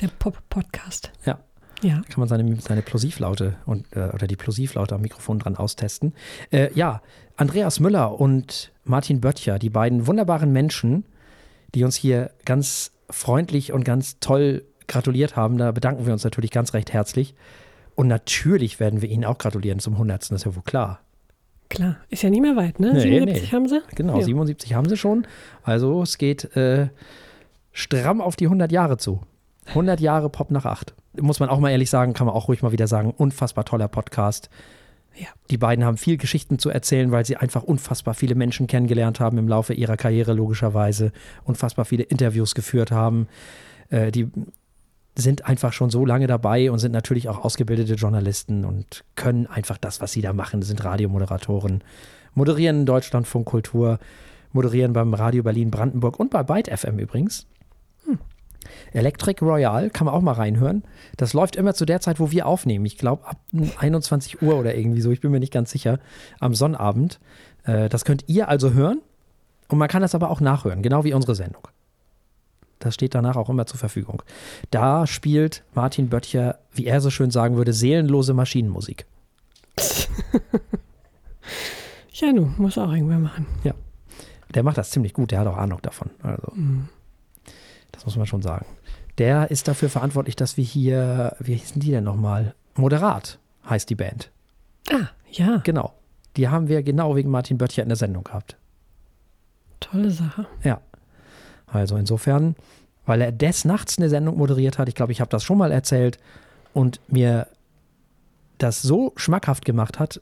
Der 0.00 0.08
Pop-Podcast. 0.18 1.12
Ja. 1.24 1.38
Ja. 1.82 2.02
kann 2.08 2.18
man 2.18 2.28
seine, 2.28 2.60
seine 2.60 2.82
Plosivlaute 2.82 3.54
und, 3.64 3.86
äh, 3.94 4.08
oder 4.08 4.26
die 4.26 4.34
Plosivlaute 4.34 4.96
am 4.96 5.00
Mikrofon 5.00 5.38
dran 5.38 5.56
austesten. 5.56 6.12
Äh, 6.50 6.72
ja, 6.74 7.02
Andreas 7.36 7.78
Müller 7.78 8.18
und 8.18 8.72
Martin 8.82 9.20
Böttcher, 9.20 9.60
die 9.60 9.70
beiden 9.70 10.08
wunderbaren 10.08 10.52
Menschen, 10.52 11.04
die 11.74 11.84
uns 11.84 11.94
hier 11.94 12.32
ganz 12.44 12.90
freundlich 13.10 13.72
und 13.72 13.84
ganz 13.84 14.18
toll 14.18 14.64
gratuliert 14.88 15.36
haben, 15.36 15.56
da 15.58 15.70
bedanken 15.70 16.06
wir 16.06 16.12
uns 16.12 16.24
natürlich 16.24 16.50
ganz 16.50 16.74
recht 16.74 16.92
herzlich. 16.92 17.34
Und 17.94 18.08
natürlich 18.08 18.80
werden 18.80 19.02
wir 19.02 19.08
Ihnen 19.08 19.24
auch 19.24 19.38
gratulieren 19.38 19.78
zum 19.78 19.94
100. 19.94 20.22
Das 20.22 20.30
ist 20.30 20.46
ja 20.46 20.54
wohl 20.56 20.62
klar. 20.62 21.00
Klar. 21.68 21.96
Ist 22.08 22.22
ja 22.22 22.30
nicht 22.30 22.40
mehr 22.40 22.56
weit, 22.56 22.80
ne? 22.80 22.94
Nee, 22.94 23.00
77 23.00 23.42
nee. 23.42 23.56
haben 23.56 23.68
sie? 23.68 23.82
Genau, 23.94 24.18
Ja. 24.18 24.24
77 24.24 24.74
haben 24.74 24.88
sie 24.88 24.96
schon. 24.96 25.26
Also 25.62 26.02
es 26.02 26.18
geht 26.18 26.56
äh, 26.56 26.88
stramm 27.72 28.20
auf 28.20 28.36
die 28.36 28.46
100 28.46 28.72
Jahre 28.72 28.96
zu. 28.96 29.20
100 29.68 30.00
Jahre 30.00 30.30
Pop 30.30 30.50
nach 30.50 30.64
8. 30.64 30.94
Muss 31.20 31.40
man 31.40 31.48
auch 31.50 31.58
mal 31.60 31.70
ehrlich 31.70 31.90
sagen, 31.90 32.14
kann 32.14 32.26
man 32.26 32.34
auch 32.34 32.48
ruhig 32.48 32.62
mal 32.62 32.72
wieder 32.72 32.86
sagen, 32.86 33.12
unfassbar 33.16 33.64
toller 33.64 33.88
Podcast. 33.88 34.48
Ja. 35.14 35.26
Die 35.50 35.58
beiden 35.58 35.84
haben 35.84 35.96
viel 35.96 36.16
Geschichten 36.16 36.58
zu 36.58 36.70
erzählen, 36.70 37.10
weil 37.10 37.26
sie 37.26 37.36
einfach 37.36 37.64
unfassbar 37.64 38.14
viele 38.14 38.34
Menschen 38.34 38.66
kennengelernt 38.66 39.20
haben 39.20 39.36
im 39.36 39.48
Laufe 39.48 39.74
ihrer 39.74 39.96
Karriere, 39.96 40.32
logischerweise. 40.32 41.12
Unfassbar 41.44 41.84
viele 41.84 42.04
Interviews 42.04 42.54
geführt 42.54 42.92
haben. 42.92 43.26
Äh, 43.90 44.10
die 44.12 44.30
sind 45.18 45.46
einfach 45.46 45.72
schon 45.72 45.90
so 45.90 46.06
lange 46.06 46.28
dabei 46.28 46.70
und 46.70 46.78
sind 46.78 46.92
natürlich 46.92 47.28
auch 47.28 47.44
ausgebildete 47.44 47.94
Journalisten 47.94 48.64
und 48.64 49.04
können 49.16 49.46
einfach 49.48 49.76
das, 49.76 50.00
was 50.00 50.12
sie 50.12 50.22
da 50.22 50.32
machen, 50.32 50.62
sind 50.62 50.84
Radiomoderatoren, 50.84 51.82
moderieren 52.34 52.86
Deutschlandfunk 52.86 53.46
Kultur, 53.46 53.98
moderieren 54.52 54.92
beim 54.92 55.12
Radio 55.14 55.42
Berlin 55.42 55.72
Brandenburg 55.72 56.20
und 56.20 56.30
bei 56.30 56.44
Byte 56.44 56.68
FM 56.68 56.98
übrigens. 56.98 57.46
Electric 58.92 59.44
Royal 59.44 59.90
kann 59.90 60.04
man 60.04 60.14
auch 60.14 60.20
mal 60.20 60.32
reinhören. 60.32 60.84
Das 61.16 61.32
läuft 61.32 61.56
immer 61.56 61.74
zu 61.74 61.84
der 61.84 62.00
Zeit, 62.00 62.20
wo 62.20 62.30
wir 62.30 62.46
aufnehmen. 62.46 62.84
Ich 62.86 62.98
glaube 62.98 63.26
ab 63.26 63.40
21 63.78 64.42
Uhr 64.42 64.58
oder 64.58 64.74
irgendwie 64.74 65.00
so. 65.00 65.10
Ich 65.10 65.20
bin 65.20 65.30
mir 65.30 65.40
nicht 65.40 65.52
ganz 65.52 65.70
sicher. 65.70 65.98
Am 66.38 66.54
Sonnabend. 66.54 67.18
Äh, 67.64 67.88
das 67.88 68.04
könnt 68.04 68.24
ihr 68.28 68.48
also 68.48 68.72
hören. 68.72 69.00
Und 69.68 69.78
man 69.78 69.88
kann 69.88 70.02
das 70.02 70.14
aber 70.14 70.30
auch 70.30 70.40
nachhören, 70.40 70.82
genau 70.82 71.04
wie 71.04 71.14
unsere 71.14 71.34
Sendung. 71.34 71.68
Das 72.78 72.94
steht 72.94 73.14
danach 73.14 73.36
auch 73.36 73.48
immer 73.50 73.66
zur 73.66 73.78
Verfügung. 73.78 74.22
Da 74.70 75.06
spielt 75.06 75.64
Martin 75.74 76.08
Böttcher, 76.08 76.58
wie 76.72 76.86
er 76.86 77.00
so 77.00 77.10
schön 77.10 77.30
sagen 77.30 77.56
würde, 77.56 77.72
seelenlose 77.72 78.34
Maschinenmusik. 78.34 79.06
Ja, 82.20 82.32
du 82.32 82.52
musst 82.58 82.76
auch 82.78 82.92
irgendwann 82.92 83.22
machen. 83.22 83.46
Der 84.54 84.62
macht 84.62 84.76
das 84.76 84.90
ziemlich 84.90 85.12
gut, 85.12 85.30
der 85.30 85.40
hat 85.40 85.46
auch 85.46 85.56
Ahnung 85.56 85.80
davon. 85.82 86.10
Also, 86.22 86.52
das 87.92 88.04
muss 88.06 88.16
man 88.16 88.26
schon 88.26 88.42
sagen. 88.42 88.66
Der 89.18 89.50
ist 89.50 89.68
dafür 89.68 89.88
verantwortlich, 89.88 90.34
dass 90.34 90.56
wir 90.56 90.64
hier, 90.64 91.36
wie 91.38 91.54
hießen 91.54 91.80
die 91.80 91.90
denn 91.90 92.04
nochmal? 92.04 92.54
Moderat 92.74 93.38
heißt 93.68 93.88
die 93.90 93.94
Band. 93.94 94.30
Ah, 94.90 95.08
ja. 95.30 95.58
Genau. 95.58 95.94
Die 96.36 96.48
haben 96.48 96.68
wir 96.68 96.82
genau 96.82 97.14
wegen 97.14 97.30
Martin 97.30 97.58
Böttcher 97.58 97.82
in 97.82 97.88
der 97.88 97.96
Sendung 97.96 98.24
gehabt. 98.24 98.56
Tolle 99.80 100.10
Sache. 100.10 100.46
Ja. 100.64 100.80
Also 101.70 101.96
insofern, 101.96 102.56
weil 103.06 103.20
er 103.20 103.32
des 103.32 103.64
Nachts 103.64 103.98
eine 103.98 104.08
Sendung 104.08 104.36
moderiert 104.36 104.78
hat, 104.78 104.88
ich 104.88 104.94
glaube, 104.94 105.12
ich 105.12 105.20
habe 105.20 105.30
das 105.30 105.44
schon 105.44 105.58
mal 105.58 105.72
erzählt 105.72 106.18
und 106.74 107.00
mir 107.08 107.46
das 108.58 108.82
so 108.82 109.12
schmackhaft 109.16 109.64
gemacht 109.64 109.98
hat, 109.98 110.20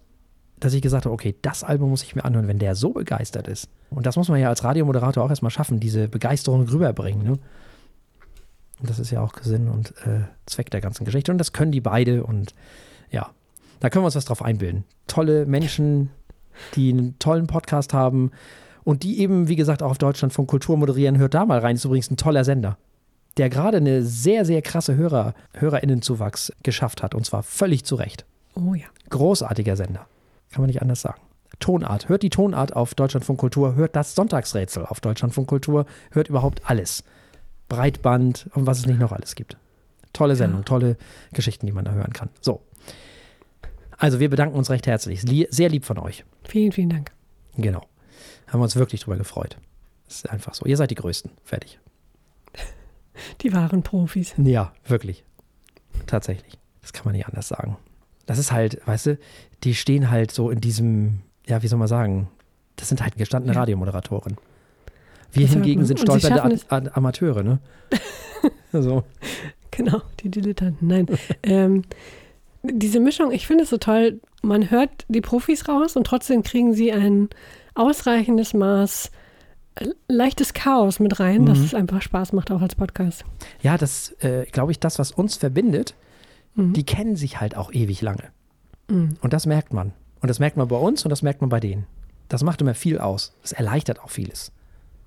dass 0.61 0.75
ich 0.75 0.83
gesagt 0.83 1.05
habe, 1.05 1.15
okay, 1.15 1.35
das 1.43 1.65
Album 1.65 1.91
muss 1.91 2.03
ich 2.03 2.17
mir 2.17 2.25
anhören, 2.25 2.49
wenn 2.49 2.59
der 2.59 2.75
so 2.75 2.91
begeistert 2.91 3.49
ist. 3.49 3.69
Und 3.91 4.07
das 4.07 4.17
muss 4.17 4.29
man 4.29 4.41
ja 4.41 4.49
als 4.49 4.65
Radiomoderator 4.65 5.23
auch 5.23 5.31
erstmal 5.31 5.51
schaffen, 5.51 5.81
diese 5.81 6.09
Begeisterung 6.09 6.67
rüberbringen. 6.69 7.27
Ne? 7.27 7.39
Das 8.83 8.99
ist 8.99 9.11
ja 9.11 9.21
auch 9.21 9.35
Sinn 9.43 9.69
und 9.69 9.91
äh, 10.07 10.23
Zweck 10.47 10.71
der 10.71 10.81
ganzen 10.81 11.05
Geschichte. 11.05 11.31
Und 11.31 11.39
das 11.39 11.53
können 11.53 11.73
die 11.73 11.81
beide 11.81 12.25
und 12.25 12.55
ja, 13.11 13.31
da 13.81 13.91
können 13.91 14.03
wir 14.03 14.07
uns 14.07 14.17
was 14.17 14.25
drauf 14.25 14.43
einbilden. 14.43 14.85
Tolle 15.07 15.47
Menschen, 15.47 16.11
die 16.75 16.91
einen 16.91 17.19
tollen 17.19 17.47
Podcast 17.47 17.93
haben 17.93 18.33
und 18.87 19.03
die 19.03 19.19
eben, 19.19 19.49
wie 19.49 19.57
gesagt, 19.57 19.83
auch 19.83 19.91
auf 19.91 19.99
Deutschland 19.99 20.33
von 20.33 20.47
Kultur 20.47 20.77
moderieren. 20.77 21.19
Hört 21.19 21.35
da 21.35 21.45
mal 21.45 21.59
rein, 21.59 21.75
ist 21.75 21.85
übrigens 21.85 22.09
ein 22.09 22.17
toller 22.17 22.45
Sender, 22.45 22.79
der 23.37 23.51
gerade 23.51 23.79
eine 23.79 24.05
sehr, 24.05 24.45
sehr 24.45 24.63
krasse 24.63 24.95
Hörer, 24.95 25.35
HörerInnenzuwachs 25.55 26.53
geschafft 26.63 27.03
hat 27.03 27.17
und 27.17 27.27
zwar 27.27 27.43
völlig 27.43 27.85
zu 27.85 27.97
Recht. 27.97 28.25
Oh 28.55 28.75
ja. 28.75 28.87
Großartiger 29.11 29.75
Sender. 29.75 30.07
Kann 30.53 30.63
man 30.63 30.69
nicht 30.69 30.83
anders 30.83 31.01
sagen. 31.01 31.21
Tonart. 31.59 32.09
Hört 32.09 32.23
die 32.23 32.31
Tonart 32.31 32.77
auf 32.77 32.95
Deutschlandfunk 32.95 33.41
Kultur. 33.41 33.75
Hört 33.75 33.97
das 33.97 34.15
Sonntagsrätsel 34.15 34.87
auf 34.87 35.01
Deutschlandfunk 35.01 35.49
Kultur. 35.49 35.85
Hört 36.13 36.29
überhaupt 36.29 36.61
alles. 36.71 37.03
Breitband 37.69 38.49
und 38.55 38.67
was 38.69 38.79
es 38.79 38.87
nicht 38.87 39.01
noch 39.01 39.11
alles 39.11 39.35
gibt. 39.35 39.57
Tolle 40.13 40.37
Sendung, 40.37 40.65
tolle 40.65 40.97
Geschichten, 41.33 41.67
die 41.67 41.73
man 41.73 41.85
da 41.85 41.91
hören 41.91 42.13
kann. 42.13 42.29
So. 42.41 42.61
Also 43.99 44.21
wir 44.21 44.31
bedanken 44.31 44.57
uns 44.57 44.71
recht 44.71 44.87
herzlich. 44.87 45.23
Sehr 45.51 45.69
lieb 45.71 45.85
von 45.85 45.99
euch. 45.99 46.25
Vielen, 46.45 46.71
vielen 46.71 46.91
Dank. 46.91 47.11
Genau. 47.57 47.83
Haben 48.47 48.61
wir 48.61 48.65
uns 48.65 48.77
wirklich 48.77 49.03
drüber 49.03 49.17
gefreut. 49.17 49.57
Das 50.07 50.17
ist 50.17 50.31
einfach 50.31 50.55
so. 50.55 50.67
Ihr 50.67 50.77
seid 50.77 50.91
die 50.91 50.95
Größten. 50.95 51.31
Fertig. 51.45 51.79
Die 53.41 53.53
wahren 53.53 53.83
Profis. 53.83 54.35
Ja, 54.37 54.73
wirklich. 54.87 55.25
Tatsächlich. 56.07 56.59
Das 56.83 56.93
kann 56.93 57.05
man 57.05 57.15
nicht 57.15 57.27
anders 57.27 57.49
sagen. 57.49 57.77
Das 58.27 58.39
ist 58.39 58.53
halt, 58.53 58.81
weißt 58.87 59.07
du, 59.07 59.19
die 59.65 59.75
stehen 59.75 60.11
halt 60.11 60.31
so 60.31 60.51
in 60.51 60.61
diesem, 60.61 61.23
ja, 61.47 61.63
wie 61.63 61.69
soll 61.69 61.79
man 61.79 61.89
sagen, 61.89 62.29
das 62.77 62.89
sind 62.89 63.01
halt 63.03 63.17
gestandene 63.17 63.55
Ja. 63.55 63.61
Radiomoderatoren. 63.61 64.37
Wir 65.33 65.47
Das 65.47 65.55
hingegen 65.55 65.85
sind 65.85 66.01
stolpernde 66.01 66.61
Amateure, 66.97 67.43
ne? 67.43 67.59
so. 68.73 69.05
Genau, 69.71 70.03
die 70.21 70.31
Dilettanten. 70.31 70.87
Nein. 70.89 71.07
ähm, 71.43 71.83
diese 72.63 73.01
Mischung, 73.01 73.33
ich 73.33 73.47
finde 73.47 73.65
es 73.65 73.71
so 73.71 73.79
toll. 73.79 74.21
Man 74.43 74.71
hört 74.71 75.05
die 75.09 75.21
Profis 75.21 75.69
raus 75.69 75.97
und 75.97 76.05
trotzdem 76.07 76.43
kriegen 76.43 76.75
sie 76.75 76.93
ein 76.93 77.29
ausreichendes 77.77 78.55
Maß 78.55 79.11
äh, 79.77 79.89
leichtes 80.09 80.55
Chaos 80.55 81.01
mit 81.01 81.21
rein, 81.21 81.45
dass 81.47 81.59
Mhm. 81.59 81.65
es 81.65 81.75
einfach 81.75 82.01
Spaß 82.03 82.33
macht, 82.33 82.51
auch 82.51 82.63
als 82.63 82.75
Podcast. 82.75 83.25
Ja, 83.63 83.77
das, 83.77 84.13
äh, 84.21 84.47
glaube 84.47 84.73
ich, 84.73 84.81
das, 84.81 84.99
was 84.99 85.13
uns 85.13 85.37
verbindet, 85.37 85.95
Mhm. 86.55 86.73
die 86.73 86.85
kennen 86.87 87.17
sich 87.17 87.41
halt 87.41 87.57
auch 87.57 87.73
ewig 87.73 88.01
lange. 88.01 88.25
Mhm. 88.89 89.17
Und 89.21 89.33
das 89.33 89.45
merkt 89.47 89.73
man. 89.75 89.93
Und 90.23 90.29
das 90.29 90.39
merkt 90.39 90.57
man 90.57 90.69
bei 90.69 90.77
uns 90.77 91.05
und 91.05 91.11
das 91.11 91.21
merkt 91.23 91.43
man 91.43 91.51
bei 91.51 91.61
denen. 91.61 91.87
Das 92.29 92.43
macht 92.43 92.61
immer 92.63 92.75
viel 92.75 92.99
aus. 92.99 93.35
Das 93.43 93.53
erleichtert 93.53 94.01
auch 94.01 94.11
vieles. 94.11 94.51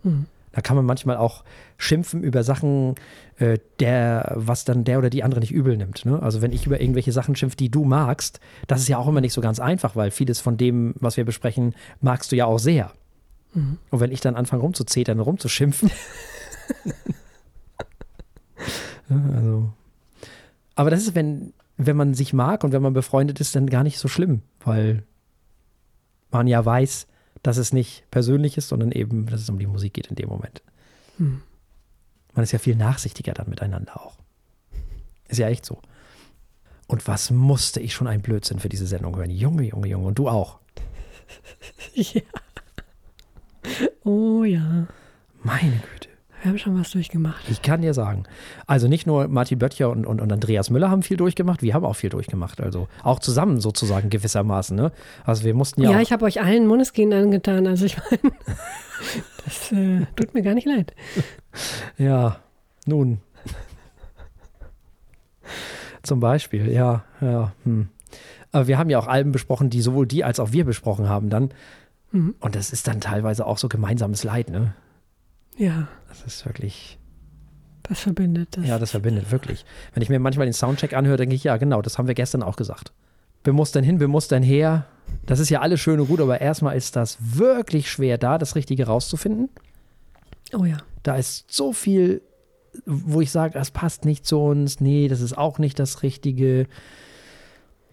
Mhm. 0.04 0.28
Da 0.52 0.62
kann 0.62 0.76
man 0.76 0.86
manchmal 0.86 1.18
auch 1.18 1.44
schimpfen 1.78 2.24
über 2.24 2.44
Sachen, 2.44 2.96
äh, 3.38 3.60
der, 3.80 4.34
was 4.36 4.66
dann 4.66 4.84
der 4.84 4.98
oder 4.98 5.10
die 5.10 5.24
andere 5.24 5.40
nicht 5.40 5.52
übel 5.52 5.78
nimmt. 5.78 6.06
Ne? 6.06 6.22
Also 6.22 6.42
wenn 6.42 6.52
ich 6.52 6.66
über 6.66 6.82
irgendwelche 6.82 7.12
Sachen 7.12 7.36
schimpfe, 7.36 7.58
die 7.58 7.70
du 7.70 7.86
magst, 7.86 8.40
das 8.68 8.82
ist 8.82 8.88
ja 8.88 8.98
auch 8.98 9.08
immer 9.08 9.22
nicht 9.22 9.34
so 9.34 9.42
ganz 9.42 9.60
einfach, 9.60 9.96
weil 9.96 10.12
vieles 10.12 10.40
von 10.40 10.58
dem, 10.58 10.96
was 11.00 11.18
wir 11.18 11.26
besprechen, 11.26 11.76
magst 12.02 12.32
du 12.32 12.36
ja 12.36 12.46
auch 12.46 12.60
sehr. 12.60 12.92
Und 13.54 14.00
wenn 14.00 14.12
ich 14.12 14.22
dann 14.22 14.36
anfange 14.36 14.62
rumzuzetern 14.62 15.20
und 15.20 15.26
rumzuschimpfen. 15.26 15.92
Also. 19.10 19.74
Aber 20.76 20.92
das 20.92 21.02
ist, 21.02 21.16
wenn, 21.16 21.54
wenn 21.78 21.98
man 21.98 22.14
sich 22.14 22.32
mag 22.32 22.64
und 22.64 22.72
wenn 22.72 22.82
man 22.82 22.94
befreundet 22.94 23.40
ist, 23.40 23.56
dann 23.56 23.68
gar 23.68 23.84
nicht 23.84 23.98
so 23.98 24.08
schlimm, 24.08 24.44
weil 24.64 25.04
man 26.30 26.46
ja 26.46 26.64
weiß, 26.64 27.08
dass 27.44 27.58
es 27.58 27.74
nicht 27.74 28.10
persönlich 28.12 28.58
ist, 28.58 28.70
sondern 28.70 28.92
eben, 28.92 29.26
dass 29.28 29.42
es 29.42 29.50
um 29.50 29.60
die 29.60 29.68
Musik 29.68 29.94
geht 29.94 30.08
in 30.08 30.16
dem 30.16 30.30
Moment. 30.30 30.62
Hm. 31.18 31.42
Man 32.34 32.44
ist 32.44 32.52
ja 32.52 32.60
viel 32.60 32.76
nachsichtiger 32.76 33.34
dann 33.34 33.50
miteinander 33.50 34.00
auch. 34.02 34.18
Ist 35.28 35.38
ja 35.40 35.48
echt 35.48 35.66
so. 35.66 35.82
Und 36.88 37.08
was 37.08 37.30
musste 37.30 37.80
ich 37.80 37.94
schon 37.94 38.08
ein 38.08 38.22
Blödsinn 38.22 38.60
für 38.60 38.70
diese 38.70 38.88
Sendung 38.88 39.16
hören? 39.16 39.30
Junge, 39.30 39.64
Junge, 39.64 39.88
Junge. 39.88 40.08
Und 40.08 40.20
du 40.20 40.28
auch. 40.28 40.60
Ja. 41.96 42.22
Oh 44.04 44.44
ja. 44.44 44.88
Meine 45.44 45.82
Güte. 45.92 45.99
Haben 46.50 46.58
schon 46.58 46.80
was 46.80 46.90
durchgemacht. 46.90 47.48
Ich 47.48 47.62
kann 47.62 47.84
dir 47.84 47.94
sagen. 47.94 48.24
Also 48.66 48.88
nicht 48.88 49.06
nur 49.06 49.28
Martin 49.28 49.60
Böttcher 49.60 49.92
und, 49.92 50.08
und, 50.08 50.20
und 50.20 50.32
Andreas 50.32 50.72
Müller 50.72 50.90
haben 50.90 51.04
viel 51.04 51.16
durchgemacht, 51.16 51.62
wir 51.62 51.76
haben 51.76 51.86
auch 51.86 51.96
viel 51.96 52.10
durchgemacht. 52.10 52.60
Also 52.60 52.88
auch 53.04 53.20
zusammen 53.20 53.62
sozusagen 53.62 54.10
gewissermaßen. 54.10 54.76
Ne? 54.76 54.92
Also 55.24 55.44
wir 55.44 55.54
mussten 55.54 55.84
ja. 55.84 55.92
Ja, 55.92 56.02
ich 56.02 56.12
habe 56.12 56.26
euch 56.26 56.42
allen 56.42 56.66
Moneskin 56.66 57.14
angetan. 57.14 57.68
Also 57.68 57.86
ich 57.86 57.98
meine, 57.98 58.34
das 59.46 59.72
äh, 59.72 60.08
tut 60.16 60.34
mir 60.34 60.42
gar 60.42 60.56
nicht 60.56 60.68
leid. 60.68 60.94
Ja, 61.98 62.40
nun. 62.86 63.20
Zum 66.04 66.20
Beispiel, 66.20 66.72
ja, 66.72 67.04
ja. 67.22 67.52
Hm. 67.64 67.90
Aber 68.52 68.68
wir 68.68 68.78
haben 68.78 68.90
ja 68.90 69.00
auch 69.00 69.08
Alben 69.08 69.32
besprochen, 69.32 69.70
die 69.70 69.82
sowohl 69.82 70.08
die 70.08 70.24
als 70.24 70.40
auch 70.40 70.52
wir 70.52 70.64
besprochen 70.64 71.10
haben 71.10 71.30
dann. 71.30 71.50
Mhm. 72.12 72.36
Und 72.40 72.56
das 72.56 72.72
ist 72.72 72.88
dann 72.88 73.02
teilweise 73.02 73.46
auch 73.46 73.58
so 73.58 73.68
gemeinsames 73.68 74.24
Leid, 74.24 74.50
ne? 74.50 74.74
Ja, 75.58 75.88
Das 76.10 76.24
ist 76.24 76.46
wirklich, 76.46 77.00
das 77.84 78.02
verbindet 78.02 78.58
das. 78.58 78.68
ja, 78.68 78.78
das 78.78 78.92
verbindet 78.92 79.32
wirklich. 79.32 79.66
Wenn 79.94 80.04
ich 80.04 80.10
mir 80.10 80.20
manchmal 80.20 80.46
den 80.46 80.54
Soundcheck 80.54 80.94
anhöre, 80.94 81.18
denke 81.18 81.36
ich, 81.36 81.44
ja, 81.44 81.58
genau, 81.58 81.82
das 81.82 81.98
haben 81.98 82.08
wir 82.08 82.16
gestern 82.16 82.44
auch 82.44 82.56
gesagt. 82.56 82.92
Bemustern 83.44 83.84
hin, 83.84 83.98
bemustern 83.98 84.44
her. 84.44 84.86
Das 85.26 85.40
ist 85.40 85.50
ja 85.50 85.62
alles 85.62 85.80
schön 85.80 86.00
und 86.00 86.08
gut, 86.08 86.20
aber 86.20 86.42
erstmal 86.42 86.76
ist 86.76 86.96
das 86.96 87.18
wirklich 87.20 87.90
schwer, 87.90 88.18
da 88.18 88.38
das 88.38 88.56
Richtige 88.56 88.86
rauszufinden. 88.86 89.50
Oh 90.54 90.66
ja. 90.66 90.78
Da 91.04 91.16
ist 91.16 91.52
so 91.52 91.74
viel, 91.74 92.22
wo 92.86 93.22
ich 93.22 93.32
sage, 93.32 93.54
das 93.54 93.72
passt 93.72 94.06
nicht 94.06 94.26
zu 94.26 94.40
uns. 94.40 94.80
Nee, 94.82 95.08
das 95.08 95.22
ist 95.22 95.38
auch 95.38 95.58
nicht 95.58 95.80
das 95.80 96.04
Richtige. 96.04 96.68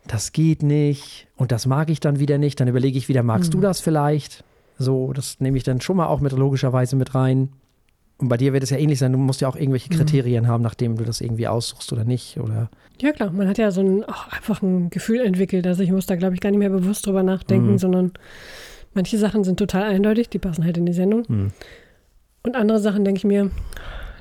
Das 0.07 0.33
geht 0.33 0.63
nicht. 0.63 1.29
Und 1.37 1.53
das 1.53 1.67
mag 1.67 1.91
ich 1.91 2.01
dann 2.01 2.19
wieder 2.19 2.39
nicht. 2.39 2.61
Dann 2.61 2.69
überlege 2.69 2.99
ich 2.99 3.09
wieder, 3.09 3.23
magst 3.23 3.55
du 3.55 3.61
das 3.61 3.81
vielleicht? 3.81 4.45
So, 4.79 5.13
das 5.13 5.41
nehme 5.41 5.57
ich 5.57 5.65
dann 5.65 5.81
schon 5.81 5.97
mal 5.97 6.07
auch 6.07 6.21
mit 6.21 6.33
logischerweise 6.33 6.97
mit 6.97 7.15
rein. 7.15 7.51
Und 8.19 8.29
bei 8.29 8.37
dir 8.39 8.53
wird 8.55 8.63
es 8.63 8.71
ja 8.71 8.79
ähnlich 8.79 8.99
sein. 8.99 9.13
Du 9.13 9.19
musst 9.19 9.41
ja 9.43 9.49
auch 9.49 9.57
irgendwelche 9.57 9.91
Kriterien 9.91 10.47
haben, 10.49 10.63
nachdem 10.63 10.97
du 10.97 11.05
das 11.05 11.21
irgendwie 11.21 11.49
aussuchst 11.49 11.93
oder 11.93 12.05
nicht. 12.05 12.39
Oder 12.39 12.71
Ja, 13.01 13.13
klar. 13.13 13.31
Man 13.31 13.47
hat 13.47 13.59
ja 13.59 13.71
so 13.71 13.83
ein, 13.83 14.05
auch 14.05 14.29
einfach 14.29 14.63
ein 14.63 14.89
Gefühl 14.89 15.21
entwickelt. 15.21 15.67
Also 15.67 15.83
ich 15.83 15.91
muss 15.93 16.07
da, 16.07 16.17
glaube 16.17 16.35
ich, 16.35 16.41
gar 16.41 16.51
nicht 16.51 16.59
mehr 16.59 16.71
bewusst 16.71 17.07
drüber 17.07 17.23
nachdenken, 17.23 17.73
Mhm. 17.73 17.79
sondern 17.79 18.13
manche 18.95 19.19
Sachen 19.19 19.45
sind 19.45 19.59
total 19.59 19.83
eindeutig, 19.83 20.31
die 20.31 20.39
passen 20.39 20.65
halt 20.65 20.79
in 20.79 20.87
die 20.87 20.95
Sendung. 20.95 21.25
Hm. 21.27 21.51
Und 22.43 22.57
andere 22.57 22.79
Sachen 22.81 23.05
denke 23.05 23.19
ich 23.19 23.25
mir, 23.25 23.51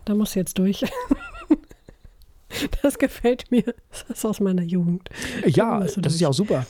da 0.03 0.13
muss 0.13 0.35
jetzt 0.35 0.57
durch. 0.59 0.83
das 2.81 2.97
gefällt 2.99 3.49
mir. 3.51 3.63
Das 3.89 4.03
ist 4.09 4.25
aus 4.25 4.39
meiner 4.39 4.63
Jugend. 4.63 5.09
ja, 5.45 5.79
das 5.79 5.95
ist 5.97 6.19
ja 6.19 6.29
auch 6.29 6.33
super. 6.33 6.65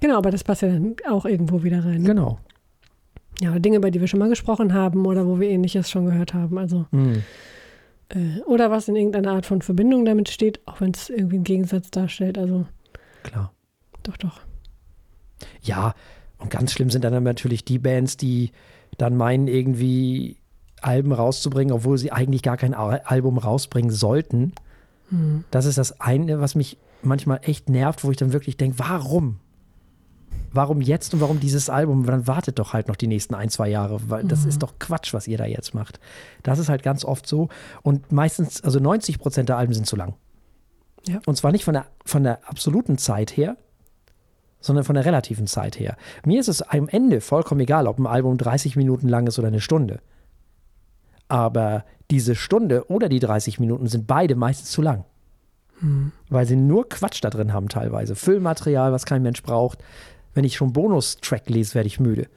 Genau, 0.00 0.18
aber 0.18 0.30
das 0.30 0.44
passt 0.44 0.62
ja 0.62 0.68
dann 0.68 0.96
auch 1.08 1.24
irgendwo 1.24 1.62
wieder 1.62 1.84
rein. 1.84 2.02
Ne? 2.02 2.08
Genau. 2.08 2.38
Ja, 3.40 3.50
oder 3.50 3.60
Dinge, 3.60 3.76
über 3.76 3.90
die 3.90 4.00
wir 4.00 4.06
schon 4.08 4.20
mal 4.20 4.28
gesprochen 4.28 4.72
haben 4.72 5.04
oder 5.06 5.26
wo 5.26 5.38
wir 5.40 5.48
ähnliches 5.48 5.90
schon 5.90 6.06
gehört 6.06 6.32
haben. 6.34 6.56
Also, 6.58 6.86
Hm. 6.92 7.22
äh, 8.08 8.40
oder 8.46 8.70
was 8.70 8.88
in 8.88 8.96
irgendeiner 8.96 9.32
Art 9.32 9.46
von 9.46 9.60
Verbindung 9.62 10.04
damit 10.04 10.28
steht, 10.28 10.60
auch 10.66 10.80
wenn 10.80 10.92
es 10.92 11.10
irgendwie 11.10 11.36
einen 11.36 11.44
Gegensatz 11.44 11.90
darstellt. 11.90 12.38
Also, 12.38 12.66
Klar. 13.22 13.52
doch, 14.02 14.16
doch. 14.16 14.40
Ja, 15.62 15.94
und 16.38 16.50
ganz 16.50 16.72
schlimm 16.72 16.90
sind 16.90 17.04
dann 17.04 17.22
natürlich 17.24 17.64
die 17.64 17.78
Bands, 17.78 18.16
die 18.16 18.52
dann 18.96 19.16
meinen, 19.16 19.48
irgendwie 19.48 20.36
Alben 20.80 21.12
rauszubringen, 21.12 21.74
obwohl 21.74 21.98
sie 21.98 22.12
eigentlich 22.12 22.42
gar 22.42 22.56
kein 22.56 22.72
Al- 22.74 23.02
Album 23.04 23.36
rausbringen 23.38 23.90
sollten. 23.90 24.52
Hm. 25.10 25.44
Das 25.50 25.66
ist 25.66 25.76
das 25.78 26.00
eine, 26.00 26.40
was 26.40 26.54
mich 26.54 26.78
manchmal 27.02 27.40
echt 27.42 27.68
nervt, 27.68 28.02
wo 28.04 28.10
ich 28.10 28.16
dann 28.16 28.32
wirklich 28.32 28.56
denke, 28.56 28.78
warum? 28.78 29.40
Warum 30.56 30.80
jetzt 30.80 31.14
und 31.14 31.20
warum 31.20 31.38
dieses 31.38 31.70
Album? 31.70 32.06
Dann 32.06 32.26
wartet 32.26 32.58
doch 32.58 32.72
halt 32.72 32.88
noch 32.88 32.96
die 32.96 33.06
nächsten 33.06 33.34
ein, 33.34 33.50
zwei 33.50 33.68
Jahre, 33.68 34.00
weil 34.08 34.24
das 34.24 34.44
ist 34.44 34.62
doch 34.62 34.78
Quatsch, 34.78 35.12
was 35.12 35.28
ihr 35.28 35.38
da 35.38 35.44
jetzt 35.44 35.74
macht. 35.74 36.00
Das 36.42 36.58
ist 36.58 36.68
halt 36.68 36.82
ganz 36.82 37.04
oft 37.04 37.26
so. 37.26 37.48
Und 37.82 38.10
meistens, 38.10 38.64
also 38.64 38.80
90 38.80 39.18
Prozent 39.18 39.48
der 39.48 39.58
Alben 39.58 39.74
sind 39.74 39.86
zu 39.86 39.96
lang. 39.96 40.14
Ja. 41.06 41.20
Und 41.26 41.36
zwar 41.36 41.52
nicht 41.52 41.64
von 41.64 41.74
der, 41.74 41.86
von 42.04 42.24
der 42.24 42.48
absoluten 42.48 42.98
Zeit 42.98 43.36
her, 43.36 43.56
sondern 44.60 44.84
von 44.84 44.94
der 44.94 45.04
relativen 45.04 45.46
Zeit 45.46 45.78
her. 45.78 45.96
Mir 46.24 46.40
ist 46.40 46.48
es 46.48 46.62
am 46.62 46.88
Ende 46.88 47.20
vollkommen 47.20 47.60
egal, 47.60 47.86
ob 47.86 47.98
ein 47.98 48.06
Album 48.06 48.38
30 48.38 48.76
Minuten 48.76 49.08
lang 49.08 49.26
ist 49.26 49.38
oder 49.38 49.48
eine 49.48 49.60
Stunde. 49.60 50.00
Aber 51.28 51.84
diese 52.10 52.34
Stunde 52.34 52.90
oder 52.90 53.08
die 53.08 53.20
30 53.20 53.60
Minuten 53.60 53.86
sind 53.86 54.06
beide 54.06 54.34
meistens 54.34 54.70
zu 54.70 54.82
lang. 54.82 55.04
Weil 56.30 56.46
sie 56.46 56.56
nur 56.56 56.88
Quatsch 56.88 57.22
da 57.22 57.30
drin 57.30 57.52
haben 57.52 57.68
teilweise. 57.68 58.14
Füllmaterial, 58.14 58.92
was 58.92 59.04
kein 59.04 59.22
Mensch 59.22 59.42
braucht. 59.42 59.78
Wenn 60.36 60.44
ich 60.44 60.54
schon 60.56 60.74
Bonustrack 60.74 61.48
lese, 61.48 61.74
werde 61.74 61.86
ich 61.86 61.98
müde. 61.98 62.28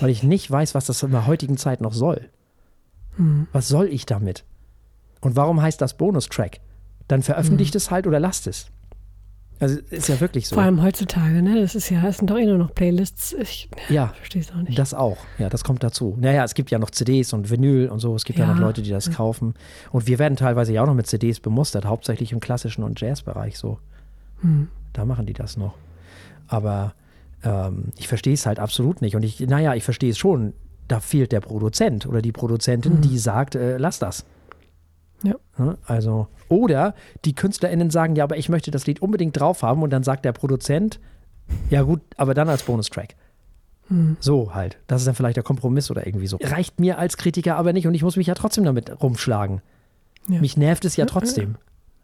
Weil 0.00 0.08
ich 0.08 0.22
nicht 0.22 0.50
weiß, 0.50 0.74
was 0.74 0.86
das 0.86 1.02
in 1.02 1.10
der 1.10 1.26
heutigen 1.26 1.58
Zeit 1.58 1.82
noch 1.82 1.92
soll. 1.92 2.30
Was 3.52 3.68
soll 3.68 3.88
ich 3.88 4.06
damit? 4.06 4.44
Und 5.20 5.36
warum 5.36 5.60
heißt 5.60 5.80
das 5.80 5.96
Bonustrack? 5.96 6.58
Dann 7.06 7.22
veröffentlicht 7.22 7.74
es 7.74 7.90
halt 7.90 8.06
oder 8.06 8.18
lasst 8.18 8.46
es. 8.46 8.70
Also 9.60 9.78
ist 9.90 10.08
ja 10.08 10.20
wirklich 10.20 10.48
so. 10.48 10.54
Vor 10.54 10.62
allem 10.62 10.82
heutzutage, 10.82 11.42
ne? 11.42 11.60
Das 11.60 11.74
ist 11.74 11.90
ja, 11.90 12.06
es 12.06 12.18
sind 12.18 12.30
doch 12.30 12.38
eh 12.38 12.46
nur 12.46 12.56
noch 12.58 12.72
Playlists. 12.74 13.34
Ich 13.34 13.68
ja, 13.90 14.06
verstehe 14.16 14.40
es 14.40 14.52
auch 14.52 14.62
nicht. 14.62 14.78
das 14.78 14.94
auch. 14.94 15.18
Ja, 15.38 15.48
das 15.50 15.64
kommt 15.64 15.82
dazu. 15.82 16.16
Naja, 16.18 16.44
es 16.44 16.54
gibt 16.54 16.70
ja 16.70 16.78
noch 16.78 16.90
CDs 16.90 17.32
und 17.34 17.50
Vinyl 17.50 17.88
und 17.88 17.98
so. 17.98 18.14
Es 18.14 18.24
gibt 18.24 18.38
ja, 18.38 18.46
Ja. 18.46 18.54
noch 18.54 18.60
Leute, 18.60 18.80
die 18.80 18.90
das 18.90 19.10
kaufen. 19.10 19.52
Und 19.90 20.06
wir 20.06 20.18
werden 20.18 20.36
teilweise 20.36 20.72
ja 20.72 20.82
auch 20.82 20.86
noch 20.86 20.94
mit 20.94 21.08
CDs 21.08 21.40
bemustert, 21.40 21.84
hauptsächlich 21.84 22.32
im 22.32 22.40
klassischen 22.40 22.84
und 22.84 23.00
Jazzbereich 23.00 23.58
so. 23.58 23.80
Hm. 24.40 24.68
Da 24.92 25.04
machen 25.04 25.26
die 25.26 25.34
das 25.34 25.56
noch. 25.58 25.74
Aber 26.46 26.94
ähm, 27.42 27.92
ich 27.96 28.08
verstehe 28.08 28.34
es 28.34 28.46
halt 28.46 28.58
absolut 28.58 29.00
nicht. 29.00 29.16
Und 29.16 29.22
ich, 29.22 29.40
naja, 29.40 29.74
ich 29.74 29.84
verstehe 29.84 30.10
es 30.10 30.18
schon. 30.18 30.54
Da 30.86 31.00
fehlt 31.00 31.32
der 31.32 31.40
Produzent 31.40 32.06
oder 32.06 32.22
die 32.22 32.32
Produzentin, 32.32 33.00
die 33.02 33.18
sagt, 33.18 33.54
äh, 33.54 33.76
lass 33.76 33.98
das. 33.98 34.24
Ja. 35.22 35.34
Ne? 35.58 35.76
Also, 35.86 36.28
oder 36.48 36.94
die 37.24 37.34
KünstlerInnen 37.34 37.90
sagen, 37.90 38.16
ja, 38.16 38.24
aber 38.24 38.38
ich 38.38 38.48
möchte 38.48 38.70
das 38.70 38.86
Lied 38.86 39.02
unbedingt 39.02 39.38
drauf 39.38 39.62
haben 39.62 39.82
und 39.82 39.90
dann 39.90 40.02
sagt 40.02 40.24
der 40.24 40.32
Produzent, 40.32 40.98
ja 41.68 41.82
gut, 41.82 42.00
aber 42.16 42.34
dann 42.34 42.48
als 42.48 42.62
Bonustrack. 42.62 43.16
So 44.20 44.54
halt. 44.54 44.78
Das 44.86 45.00
ist 45.00 45.06
dann 45.06 45.14
vielleicht 45.14 45.36
der 45.36 45.44
Kompromiss 45.44 45.90
oder 45.90 46.06
irgendwie 46.06 46.26
so. 46.26 46.38
Reicht 46.42 46.78
mir 46.78 46.98
als 46.98 47.16
Kritiker 47.16 47.56
aber 47.56 47.72
nicht 47.72 47.86
und 47.86 47.94
ich 47.94 48.02
muss 48.02 48.16
mich 48.16 48.26
ja 48.26 48.34
trotzdem 48.34 48.64
damit 48.64 49.02
rumschlagen. 49.02 49.62
Ja. 50.28 50.40
Mich 50.40 50.56
nervt 50.56 50.84
es 50.84 50.96
ja 50.96 51.06
trotzdem. 51.06 51.56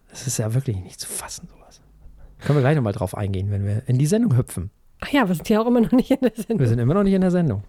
Das 0.09 0.27
ist 0.27 0.39
ja 0.39 0.55
wirklich 0.55 0.79
nicht 0.79 0.99
zu 0.99 1.09
fassen, 1.09 1.49
sowas. 1.49 1.81
Können 2.39 2.59
wir 2.59 2.63
gleich 2.63 2.77
nochmal 2.77 2.95
drauf 2.95 3.17
eingehen, 3.17 3.51
wenn 3.51 3.67
wir 3.67 3.83
in 3.87 3.99
die 3.99 4.07
Sendung 4.07 4.37
hüpfen. 4.37 4.71
Ach 5.05 5.09
ja, 5.11 5.29
wir 5.29 5.35
sind 5.35 5.49
ja 5.51 5.61
auch 5.61 5.67
immer 5.67 5.81
noch 5.83 5.93
nicht 5.93 6.11
in 6.11 6.19
der 6.23 6.33
Wir 6.37 6.43
Sendung. 6.45 6.67
sind 6.67 6.79
immer 6.79 6.95
noch 6.95 7.03
nicht 7.03 7.13
in 7.13 7.21
der 7.21 7.31
Sendung. 7.31 7.63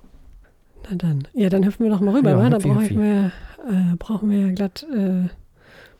Na 0.90 0.96
dann. 0.96 1.28
Ja, 1.34 1.50
dann 1.50 1.66
hüpfen 1.66 1.84
wir 1.86 1.92
doch 1.92 2.00
mal 2.00 2.16
rüber, 2.16 2.32
Ja, 2.32 2.38
wa? 2.38 2.50
Da 2.50 2.58
brauchen 2.60 2.82
hüpfi. 2.82 2.96
wir, 2.98 3.32
äh, 3.70 3.96
brauchen 4.00 4.30
wir 4.30 4.40
ja 4.48 4.52
glatt, 4.54 4.86
äh, 4.96 5.28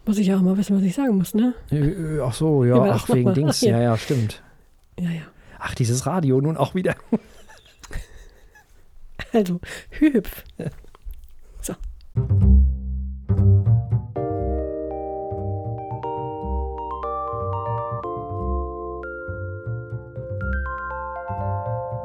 muss 0.06 0.18
ich 0.18 0.28
ja 0.28 0.38
auch 0.38 0.42
mal 0.42 0.58
wissen, 0.58 0.78
was 0.78 0.84
ich 0.84 0.96
sagen 0.96 1.18
muss, 1.18 1.34
ne? 1.34 1.54
Äh, 1.72 1.78
äh, 1.78 2.22
Ach 2.22 2.34
so, 2.34 2.64
ja, 2.64 2.76
ach, 2.84 3.10
wegen 3.10 3.24
mal. 3.24 3.34
Dings. 3.34 3.62
Ja. 3.62 3.72
Ja, 3.78 3.82
ja, 3.84 3.98
stimmt. 3.98 4.42
Ja, 5.00 5.10
ja. 5.10 5.22
Ach, 5.60 5.76
dieses 5.76 6.06
Radio 6.06 6.40
nun 6.42 6.58
auch 6.58 6.76
wieder. 6.76 6.96
Also, 9.34 9.60
hüpf. 9.90 10.44
So. 11.62 11.74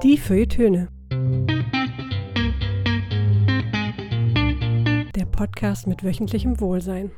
Die 0.03 0.17
Feuilletöne. 0.17 0.89
Der 5.15 5.27
Podcast 5.31 5.87
mit 5.87 6.03
wöchentlichem 6.03 6.59
Wohlsein. 6.59 7.11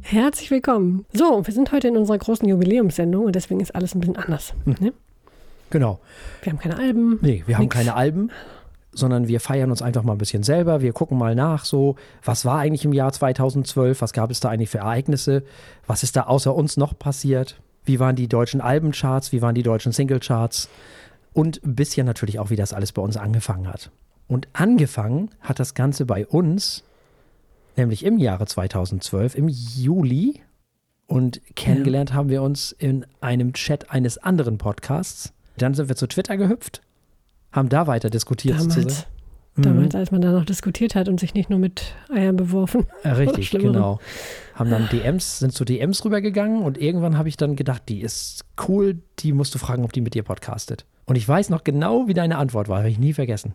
Herzlich 0.00 0.50
willkommen. 0.50 1.04
So, 1.12 1.46
wir 1.46 1.52
sind 1.52 1.72
heute 1.72 1.88
in 1.88 1.98
unserer 1.98 2.16
großen 2.16 2.48
Jubiläumssendung 2.48 3.26
und 3.26 3.36
deswegen 3.36 3.60
ist 3.60 3.74
alles 3.74 3.94
ein 3.94 4.00
bisschen 4.00 4.16
anders. 4.16 4.54
Ne? 4.64 4.94
Genau. 5.68 6.00
Wir 6.42 6.52
haben 6.52 6.58
keine 6.58 6.78
Alben. 6.78 7.18
Nee, 7.20 7.42
wir 7.46 7.56
haben 7.56 7.64
nix. 7.64 7.74
keine 7.74 7.94
Alben, 7.94 8.30
sondern 8.96 9.28
wir 9.28 9.40
feiern 9.40 9.70
uns 9.70 9.82
einfach 9.82 10.02
mal 10.02 10.12
ein 10.12 10.18
bisschen 10.18 10.42
selber. 10.42 10.80
Wir 10.80 10.92
gucken 10.92 11.18
mal 11.18 11.34
nach, 11.34 11.64
so, 11.64 11.96
was 12.24 12.44
war 12.44 12.58
eigentlich 12.58 12.84
im 12.84 12.92
Jahr 12.92 13.12
2012? 13.12 14.00
Was 14.00 14.12
gab 14.12 14.30
es 14.30 14.40
da 14.40 14.48
eigentlich 14.48 14.70
für 14.70 14.78
Ereignisse? 14.78 15.44
Was 15.86 16.02
ist 16.02 16.16
da 16.16 16.22
außer 16.22 16.54
uns 16.54 16.76
noch 16.76 16.98
passiert? 16.98 17.60
Wie 17.84 18.00
waren 18.00 18.16
die 18.16 18.28
deutschen 18.28 18.60
Albencharts? 18.60 19.32
Wie 19.32 19.42
waren 19.42 19.54
die 19.54 19.62
deutschen 19.62 19.92
Singlecharts? 19.92 20.68
Und 21.32 21.62
ein 21.64 21.74
bisschen 21.74 22.06
natürlich 22.06 22.38
auch, 22.38 22.50
wie 22.50 22.56
das 22.56 22.72
alles 22.72 22.92
bei 22.92 23.02
uns 23.02 23.16
angefangen 23.16 23.68
hat. 23.68 23.90
Und 24.26 24.48
angefangen 24.54 25.30
hat 25.40 25.60
das 25.60 25.74
Ganze 25.74 26.06
bei 26.06 26.26
uns, 26.26 26.82
nämlich 27.76 28.04
im 28.04 28.18
Jahre 28.18 28.46
2012, 28.46 29.36
im 29.36 29.48
Juli. 29.48 30.40
Und 31.06 31.40
kennengelernt 31.54 32.14
haben 32.14 32.30
wir 32.30 32.42
uns 32.42 32.72
in 32.72 33.06
einem 33.20 33.52
Chat 33.52 33.90
eines 33.90 34.18
anderen 34.18 34.58
Podcasts. 34.58 35.32
Dann 35.58 35.74
sind 35.74 35.88
wir 35.88 35.96
zu 35.96 36.08
Twitter 36.08 36.36
gehüpft, 36.36 36.80
haben 37.56 37.68
da 37.68 37.86
weiter 37.86 38.10
diskutiert. 38.10 38.60
Damals, 38.60 39.06
damals, 39.56 39.94
als 39.94 40.10
man 40.10 40.20
da 40.20 40.30
noch 40.30 40.44
diskutiert 40.44 40.94
hat 40.94 41.08
und 41.08 41.18
sich 41.18 41.34
nicht 41.34 41.50
nur 41.50 41.58
mit 41.58 41.94
Eiern 42.10 42.36
beworfen. 42.36 42.86
Richtig, 43.04 43.50
genau. 43.50 43.98
Haben 44.54 44.70
dann 44.70 44.88
DMs, 44.90 45.40
sind 45.40 45.52
zu 45.52 45.64
DMs 45.64 46.04
rübergegangen 46.04 46.62
und 46.62 46.78
irgendwann 46.78 47.18
habe 47.18 47.28
ich 47.28 47.36
dann 47.36 47.56
gedacht, 47.56 47.82
die 47.88 48.00
ist 48.00 48.44
cool, 48.68 48.98
die 49.18 49.32
musst 49.32 49.54
du 49.54 49.58
fragen, 49.58 49.84
ob 49.84 49.92
die 49.92 50.00
mit 50.00 50.14
dir 50.14 50.22
podcastet. 50.22 50.84
Und 51.06 51.16
ich 51.16 51.26
weiß 51.26 51.50
noch 51.50 51.64
genau, 51.64 52.06
wie 52.08 52.14
deine 52.14 52.38
Antwort 52.38 52.68
war, 52.68 52.78
habe 52.78 52.90
ich 52.90 52.98
nie 52.98 53.12
vergessen. 53.12 53.54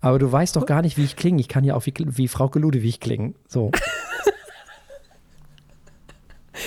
Aber 0.00 0.18
du 0.18 0.30
weißt 0.30 0.54
doch 0.56 0.66
gar 0.66 0.82
nicht, 0.82 0.98
wie 0.98 1.04
ich 1.04 1.16
klinge. 1.16 1.40
Ich 1.40 1.48
kann 1.48 1.64
ja 1.64 1.74
auch 1.74 1.86
wie, 1.86 1.94
wie 1.96 2.28
Frau 2.28 2.50
Ludewig 2.54 3.00
klingen. 3.00 3.34
So. 3.48 3.70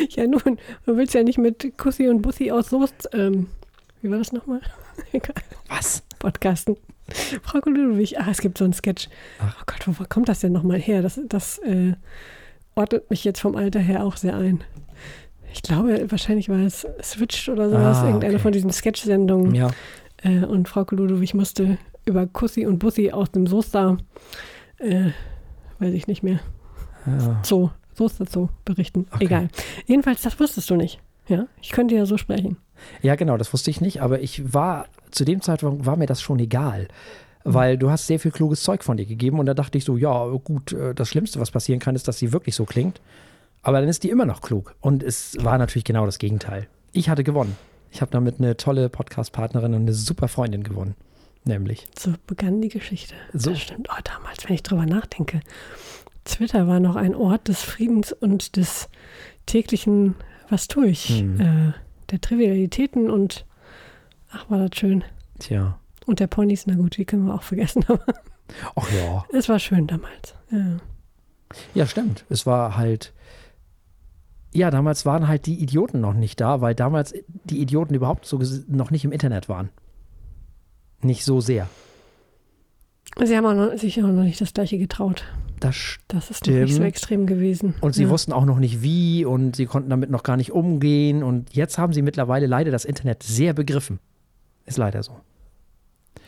Ja, 0.10 0.28
nun, 0.28 0.60
du 0.86 0.98
willst 0.98 1.14
ja 1.14 1.24
nicht 1.24 1.38
mit 1.38 1.78
Kussi 1.78 2.08
und 2.10 2.22
Bussi 2.22 2.52
aus 2.52 2.70
Soest, 2.70 3.10
ähm, 3.14 3.48
wie 4.02 4.12
war 4.12 4.18
das 4.18 4.32
nochmal? 4.32 4.62
Egal, 5.12 5.36
Was? 5.70 6.04
Podcasten. 6.20 6.76
Frau 7.44 7.60
Ludwig, 7.66 8.20
ah, 8.20 8.28
es 8.30 8.40
gibt 8.40 8.58
so 8.58 8.64
einen 8.66 8.74
Sketch. 8.74 9.08
Ach. 9.40 9.56
Oh 9.60 9.64
Gott, 9.66 10.00
wo 10.00 10.04
kommt 10.10 10.28
das 10.30 10.40
denn 10.42 10.52
nochmal 10.52 10.80
her? 10.80 11.02
Das, 11.02 11.20
das 11.28 11.58
äh, 11.60 11.94
ordnet 12.76 13.10
mich 13.10 13.24
jetzt 13.24 13.40
vom 13.40 13.56
Alter 13.56 13.80
her 13.80 14.04
auch 14.04 14.18
sehr 14.18 14.36
ein. 14.36 14.64
Ich 15.54 15.62
glaube, 15.62 16.06
wahrscheinlich 16.12 16.50
war 16.50 16.60
es 16.60 16.86
Switch 17.02 17.48
oder 17.50 17.70
sowas, 17.70 17.98
Ah, 18.00 18.06
irgendeine 18.08 18.34
okay. 18.36 18.44
von 18.44 18.52
diesen 18.52 18.72
Sketch-Sendungen. 18.72 19.56
Ja. 19.56 19.72
Äh, 20.24 20.40
und 20.46 20.68
Frau 20.68 20.86
Ludwig 20.92 21.34
musste 21.34 21.78
über 22.06 22.28
Kussi 22.28 22.66
und 22.66 22.80
Bussi 22.80 23.12
aus 23.12 23.32
dem 23.32 23.48
Soester, 23.48 23.98
äh, 24.80 25.12
weiß 25.80 25.94
ich 25.94 26.08
nicht 26.08 26.24
mehr, 26.24 26.40
ja. 27.06 27.40
Zoo, 27.44 27.70
Soester 27.94 28.26
Zoo 28.26 28.50
berichten. 28.66 29.08
Okay. 29.12 29.26
Egal. 29.26 29.48
Jedenfalls, 29.86 30.22
das 30.22 30.40
wusstest 30.40 30.70
du 30.70 30.76
nicht. 30.76 31.00
Ja, 31.28 31.48
ich 31.62 31.72
könnte 31.72 31.96
ja 31.96 32.06
so 32.06 32.18
sprechen. 32.18 32.58
Ja, 33.02 33.16
genau, 33.16 33.38
das 33.38 33.52
wusste 33.54 33.70
ich 33.70 33.82
nicht, 33.82 34.02
aber 34.02 34.22
ich 34.22 34.54
war, 34.54 34.88
zu 35.12 35.26
dem 35.26 35.42
Zeitpunkt 35.42 35.86
war 35.86 35.96
mir 35.96 36.06
das 36.08 36.22
schon 36.22 36.40
egal. 36.40 36.88
Weil 37.44 37.78
du 37.78 37.90
hast 37.90 38.08
sehr 38.08 38.20
viel 38.20 38.32
kluges 38.32 38.62
Zeug 38.62 38.84
von 38.84 38.98
dir 38.98 39.06
gegeben 39.06 39.40
und 39.40 39.46
da 39.46 39.54
dachte 39.54 39.78
ich 39.78 39.86
so, 39.86 39.96
ja, 39.96 40.26
gut, 40.44 40.74
äh, 40.74 40.94
das 40.94 41.08
Schlimmste, 41.08 41.40
was 41.40 41.52
passieren 41.52 41.80
kann, 41.80 41.96
ist, 41.96 42.08
dass 42.08 42.18
sie 42.18 42.34
wirklich 42.34 42.56
so 42.56 42.66
klingt. 42.66 43.00
Aber 43.62 43.80
dann 43.80 43.90
ist 43.90 44.04
die 44.04 44.10
immer 44.10 44.26
noch 44.26 44.42
klug. 44.42 44.76
Und 44.82 45.02
es 45.02 45.38
war 45.42 45.58
natürlich 45.58 45.86
genau 45.86 46.06
das 46.06 46.20
Gegenteil. 46.20 46.68
Ich 46.92 47.08
hatte 47.10 47.24
gewonnen. 47.24 47.56
Ich 47.90 48.02
habe 48.02 48.12
damit 48.12 48.40
eine 48.40 48.58
tolle 48.58 48.90
Podcast-Partnerin 48.90 49.74
und 49.74 49.82
eine 49.82 49.94
super 49.94 50.28
Freundin 50.28 50.64
gewonnen. 50.64 50.96
Nämlich. 51.46 51.88
So 51.98 52.14
begann 52.28 52.62
die 52.62 52.68
Geschichte. 52.68 53.16
So. 53.34 53.52
Das 53.52 53.62
stimmt. 53.62 53.88
Oh, 53.90 54.02
damals, 54.04 54.44
wenn 54.46 54.56
ich 54.56 54.64
drüber 54.64 54.86
nachdenke. 54.86 55.40
Twitter 56.26 56.68
war 56.68 56.82
noch 56.82 56.98
ein 56.98 57.16
Ort 57.16 57.48
des 57.48 57.62
Friedens 57.62 58.12
und 58.12 58.58
des 58.58 58.90
täglichen, 59.46 60.16
was 60.50 60.68
tue 60.68 60.88
ich, 60.88 61.08
Hm. 61.20 61.40
äh, 61.40 61.74
der 62.12 62.20
Trivialitäten 62.20 63.10
und 63.10 63.46
ach, 64.38 64.50
war 64.50 64.68
das 64.68 64.78
schön. 64.78 65.04
Tja. 65.40 65.80
Und 66.06 66.20
der 66.20 66.28
Ponys, 66.28 66.66
na 66.68 66.76
gut, 66.76 66.98
die 66.98 67.06
können 67.06 67.26
wir 67.26 67.34
auch 67.34 67.44
vergessen, 67.44 67.84
aber 67.88 68.06
Ach 68.76 68.92
ja. 68.92 69.26
es 69.34 69.50
war 69.50 69.60
schön 69.60 69.88
damals. 69.88 70.36
Ja. 70.52 70.78
Ja, 71.74 71.86
stimmt. 71.86 72.26
Es 72.30 72.46
war 72.46 72.78
halt. 72.78 73.14
Ja, 74.54 74.72
damals 74.72 75.06
waren 75.06 75.28
halt 75.28 75.46
die 75.46 75.62
Idioten 75.62 76.00
noch 76.00 76.14
nicht 76.14 76.40
da, 76.40 76.62
weil 76.62 76.74
damals 76.74 77.14
die 77.44 77.60
Idioten 77.62 77.94
überhaupt 77.94 78.26
so 78.26 78.42
noch 78.68 78.92
nicht 78.92 79.06
im 79.06 79.12
Internet 79.12 79.50
waren. 79.50 79.70
Nicht 81.02 81.26
so 81.26 81.42
sehr. 81.42 81.70
Sie 83.24 83.36
haben 83.36 83.46
auch 83.46 83.54
noch, 83.54 83.78
sich 83.78 84.02
auch 84.02 84.08
noch 84.08 84.24
nicht 84.24 84.40
das 84.42 84.54
Gleiche 84.54 84.78
getraut. 84.78 85.24
Das 85.60 85.98
Das 86.08 86.30
ist 86.30 86.46
nicht 86.46 86.76
so 86.76 86.84
extrem 86.84 87.26
gewesen. 87.26 87.76
und 87.82 87.94
sie 87.96 88.04
ja. 88.04 88.10
wussten 88.10 88.32
auch 88.32 88.46
noch 88.46 88.60
nicht 88.60 88.82
wie 88.82 89.26
und 89.26 89.56
sie 89.56 89.66
konnten 89.66 89.90
damit 89.90 90.10
noch 90.10 90.24
gar 90.24 90.38
nicht 90.38 90.52
umgehen. 90.52 91.24
Und 91.24 91.54
jetzt 91.56 91.78
haben 91.78 91.94
sie 91.94 92.02
mittlerweile 92.02 92.48
leider 92.48 92.72
das 92.72 92.86
Internet 92.86 93.24
sehr 93.24 93.54
begriffen. 93.54 94.00
Ist 94.68 94.78
leider 94.78 95.02
so. 95.02 95.14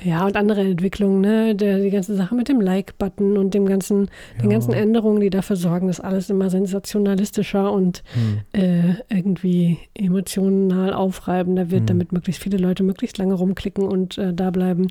Ja, 0.03 0.25
und 0.25 0.37
andere 0.37 0.61
Entwicklungen, 0.61 1.19
ne? 1.19 1.55
Der, 1.55 1.79
die 1.79 1.89
ganze 1.89 2.15
Sache 2.15 2.33
mit 2.33 2.47
dem 2.47 2.61
Like-Button 2.61 3.37
und 3.37 3.53
dem 3.53 3.65
ganzen, 3.65 4.09
den 4.41 4.45
Ja. 4.45 4.51
ganzen 4.51 4.71
Änderungen, 4.73 5.19
die 5.19 5.29
dafür 5.29 5.57
sorgen, 5.57 5.87
dass 5.87 5.99
alles 5.99 6.29
immer 6.29 6.49
sensationalistischer 6.49 7.69
und 7.71 8.01
Hm. 8.13 8.39
äh, 8.53 8.93
irgendwie 9.09 9.77
emotional 9.93 10.93
aufreibender 10.93 11.69
wird, 11.69 11.81
Hm. 11.81 11.87
damit 11.87 12.13
möglichst 12.13 12.41
viele 12.41 12.57
Leute 12.57 12.83
möglichst 12.83 13.17
lange 13.17 13.33
rumklicken 13.33 13.83
und 13.83 14.17
äh, 14.17 14.33
da 14.33 14.51
bleiben. 14.51 14.87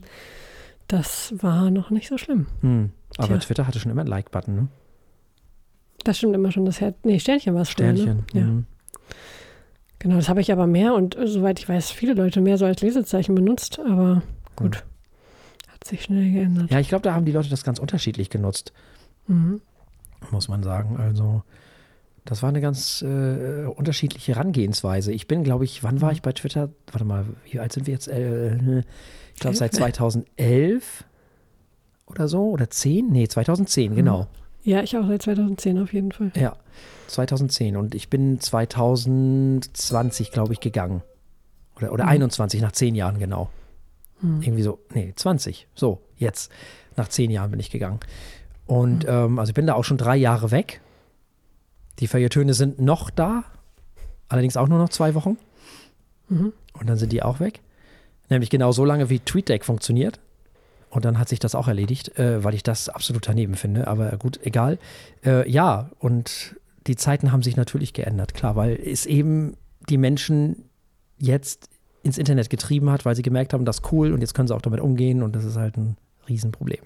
Das 0.89 1.33
war 1.39 1.71
noch 1.71 1.89
nicht 1.91 2.09
so 2.09 2.19
schlimm. 2.19 2.47
Hm. 2.61 2.91
Aber 3.17 3.29
Tja. 3.29 3.39
Twitter 3.39 3.67
hatte 3.67 3.79
schon 3.79 3.91
immer 3.91 4.03
einen 4.03 4.11
Like-Button, 4.11 4.55
ne? 4.55 4.69
Das 6.05 6.19
stimmt 6.19 6.35
immer 6.35 6.53
schon. 6.53 6.65
Das 6.67 6.81
Herz. 6.83 6.97
Nee, 7.05 7.19
Sternchen 7.19 7.55
war 7.55 7.63
es 7.63 7.71
früher, 7.71 7.95
Sternchen. 7.97 8.25
Ne? 8.35 8.41
Ja. 8.41 8.63
Genau, 9.99 10.17
das 10.17 10.29
habe 10.29 10.41
ich 10.41 10.53
aber 10.53 10.67
mehr 10.67 10.95
und 10.95 11.17
äh, 11.17 11.27
soweit 11.27 11.59
ich 11.59 11.69
weiß, 11.69 11.91
viele 11.91 12.15
Leute 12.15 12.41
mehr 12.41 12.57
so 12.57 12.65
als 12.65 12.83
Lesezeichen 12.83 13.35
benutzt, 13.35 13.81
aber 13.81 14.23
gut. 14.57 14.85
Hat 15.69 15.85
sich 15.85 16.03
schnell 16.03 16.33
geändert. 16.33 16.71
Ja, 16.71 16.79
ich 16.79 16.89
glaube, 16.89 17.03
da 17.03 17.15
haben 17.15 17.25
die 17.25 17.33
Leute 17.33 17.51
das 17.51 17.65
ganz 17.65 17.79
unterschiedlich 17.79 18.31
genutzt. 18.31 18.73
Mhm. 19.27 19.61
muss 20.31 20.49
man 20.49 20.63
sagen. 20.63 20.97
Also, 20.99 21.43
das 22.25 22.43
war 22.43 22.49
eine 22.51 22.61
ganz 22.61 23.03
äh, 23.03 23.65
unterschiedliche 23.65 24.35
Herangehensweise. 24.35 25.13
Ich 25.13 25.27
bin, 25.27 25.45
glaube 25.45 25.65
ich, 25.65 25.83
wann 25.83 26.01
war 26.01 26.13
ich 26.13 26.23
bei 26.23 26.33
Twitter? 26.33 26.71
Warte 26.93 27.05
mal, 27.05 27.25
wie 27.51 27.59
alt 27.59 27.73
sind 27.73 27.87
wir 27.87 27.95
jetzt? 27.95 28.09
Äh, 28.09 28.81
ich 29.35 29.41
glaube, 29.41 29.57
seit 29.57 29.75
2011 29.75 31.05
oder 32.07 32.29
so 32.29 32.51
oder 32.51 32.71
10? 32.71 33.09
Nee, 33.11 33.29
2010, 33.29 33.95
genau. 33.97 34.27
Ja, 34.69 34.83
ich 34.83 34.95
auch 34.99 35.07
seit 35.07 35.23
2010 35.23 35.79
auf 35.79 35.95
jeden 35.95 36.13
Fall. 36.13 36.31
Ja, 36.35 36.55
2010. 37.07 37.75
Und 37.79 37.95
ich 37.95 38.11
bin 38.11 38.39
2020, 38.39 40.31
glaube 40.31 40.53
ich, 40.53 40.61
gegangen. 40.61 41.03
Oder, 41.77 41.91
oder 41.91 42.07
21, 42.07 42.61
nach 42.61 42.73
zehn 42.73 42.95
Jahren, 42.95 43.19
genau. 43.19 43.49
Irgendwie 44.21 44.63
so, 44.63 44.79
nee, 44.93 45.15
20. 45.17 45.69
So, 45.75 46.03
jetzt. 46.19 46.53
Nach 46.97 47.09
zehn 47.09 47.31
Jahren 47.31 47.51
bin 47.51 47.61
ich 47.61 47.71
gegangen. 47.71 48.01
Und 48.67 49.07
ähm, 49.09 49.39
also 49.39 49.49
ich 49.49 49.55
bin 49.55 49.67
da 49.67 49.73
auch 49.73 49.85
schon 49.85 49.97
drei 49.97 50.17
Jahre 50.17 50.51
weg. 50.51 50.83
Die 52.01 52.07
Feuilletöne 52.07 52.53
sind 52.53 52.79
noch 52.79 53.09
da, 53.09 53.45
allerdings 54.29 54.59
auch 54.59 54.69
nur 54.69 54.79
noch 54.79 54.91
zwei 54.91 55.15
Wochen. 55.15 55.39
Mhm. 56.29 56.53
Und 56.75 56.91
dann 56.91 56.99
sind 56.99 57.13
die 57.13 57.23
auch 57.23 57.41
weg. 57.41 57.61
Nämlich 58.29 58.51
genau 58.51 58.73
so 58.73 58.85
lange, 58.85 59.09
wie 59.09 59.21
TweetDeck 59.21 59.65
funktioniert. 59.65 60.21
Und 60.91 61.05
dann 61.05 61.19
hat 61.19 61.29
sich 61.29 61.39
das 61.39 61.55
auch 61.55 61.69
erledigt, 61.69 62.19
äh, 62.19 62.43
weil 62.43 62.55
ich 62.55 62.63
das 62.63 62.89
absolut 62.89 63.29
daneben 63.29 63.55
finde. 63.55 63.87
Aber 63.89 64.11
gut, 64.17 64.41
egal. 64.43 64.79
Äh, 65.25 65.49
ja, 65.51 65.91
und 65.99 66.57
die 66.87 66.97
Zeiten 66.97 67.31
haben 67.33 67.43
sich 67.43 67.57
natürlich 67.57 67.93
geändert, 67.93 68.35
klar, 68.35 68.57
weil 68.57 68.73
es 68.75 69.05
eben 69.05 69.57
die 69.89 69.99
Menschen 69.99 70.65
jetzt 71.19 71.69
ins 72.03 72.17
Internet 72.17 72.49
getrieben 72.49 72.91
hat, 72.91 73.05
weil 73.05 73.15
sie 73.15 73.23
gemerkt 73.23 73.53
haben, 73.53 73.65
das 73.65 73.81
ist 73.81 73.93
cool 73.93 74.13
und 74.13 74.21
jetzt 74.21 74.35
können 74.35 74.49
sie 74.49 74.55
auch 74.55 74.63
damit 74.63 74.81
umgehen 74.81 75.23
und 75.23 75.37
das 75.37 75.45
ist 75.45 75.57
halt 75.57 75.77
ein 75.77 75.97
Riesenproblem. 76.29 76.81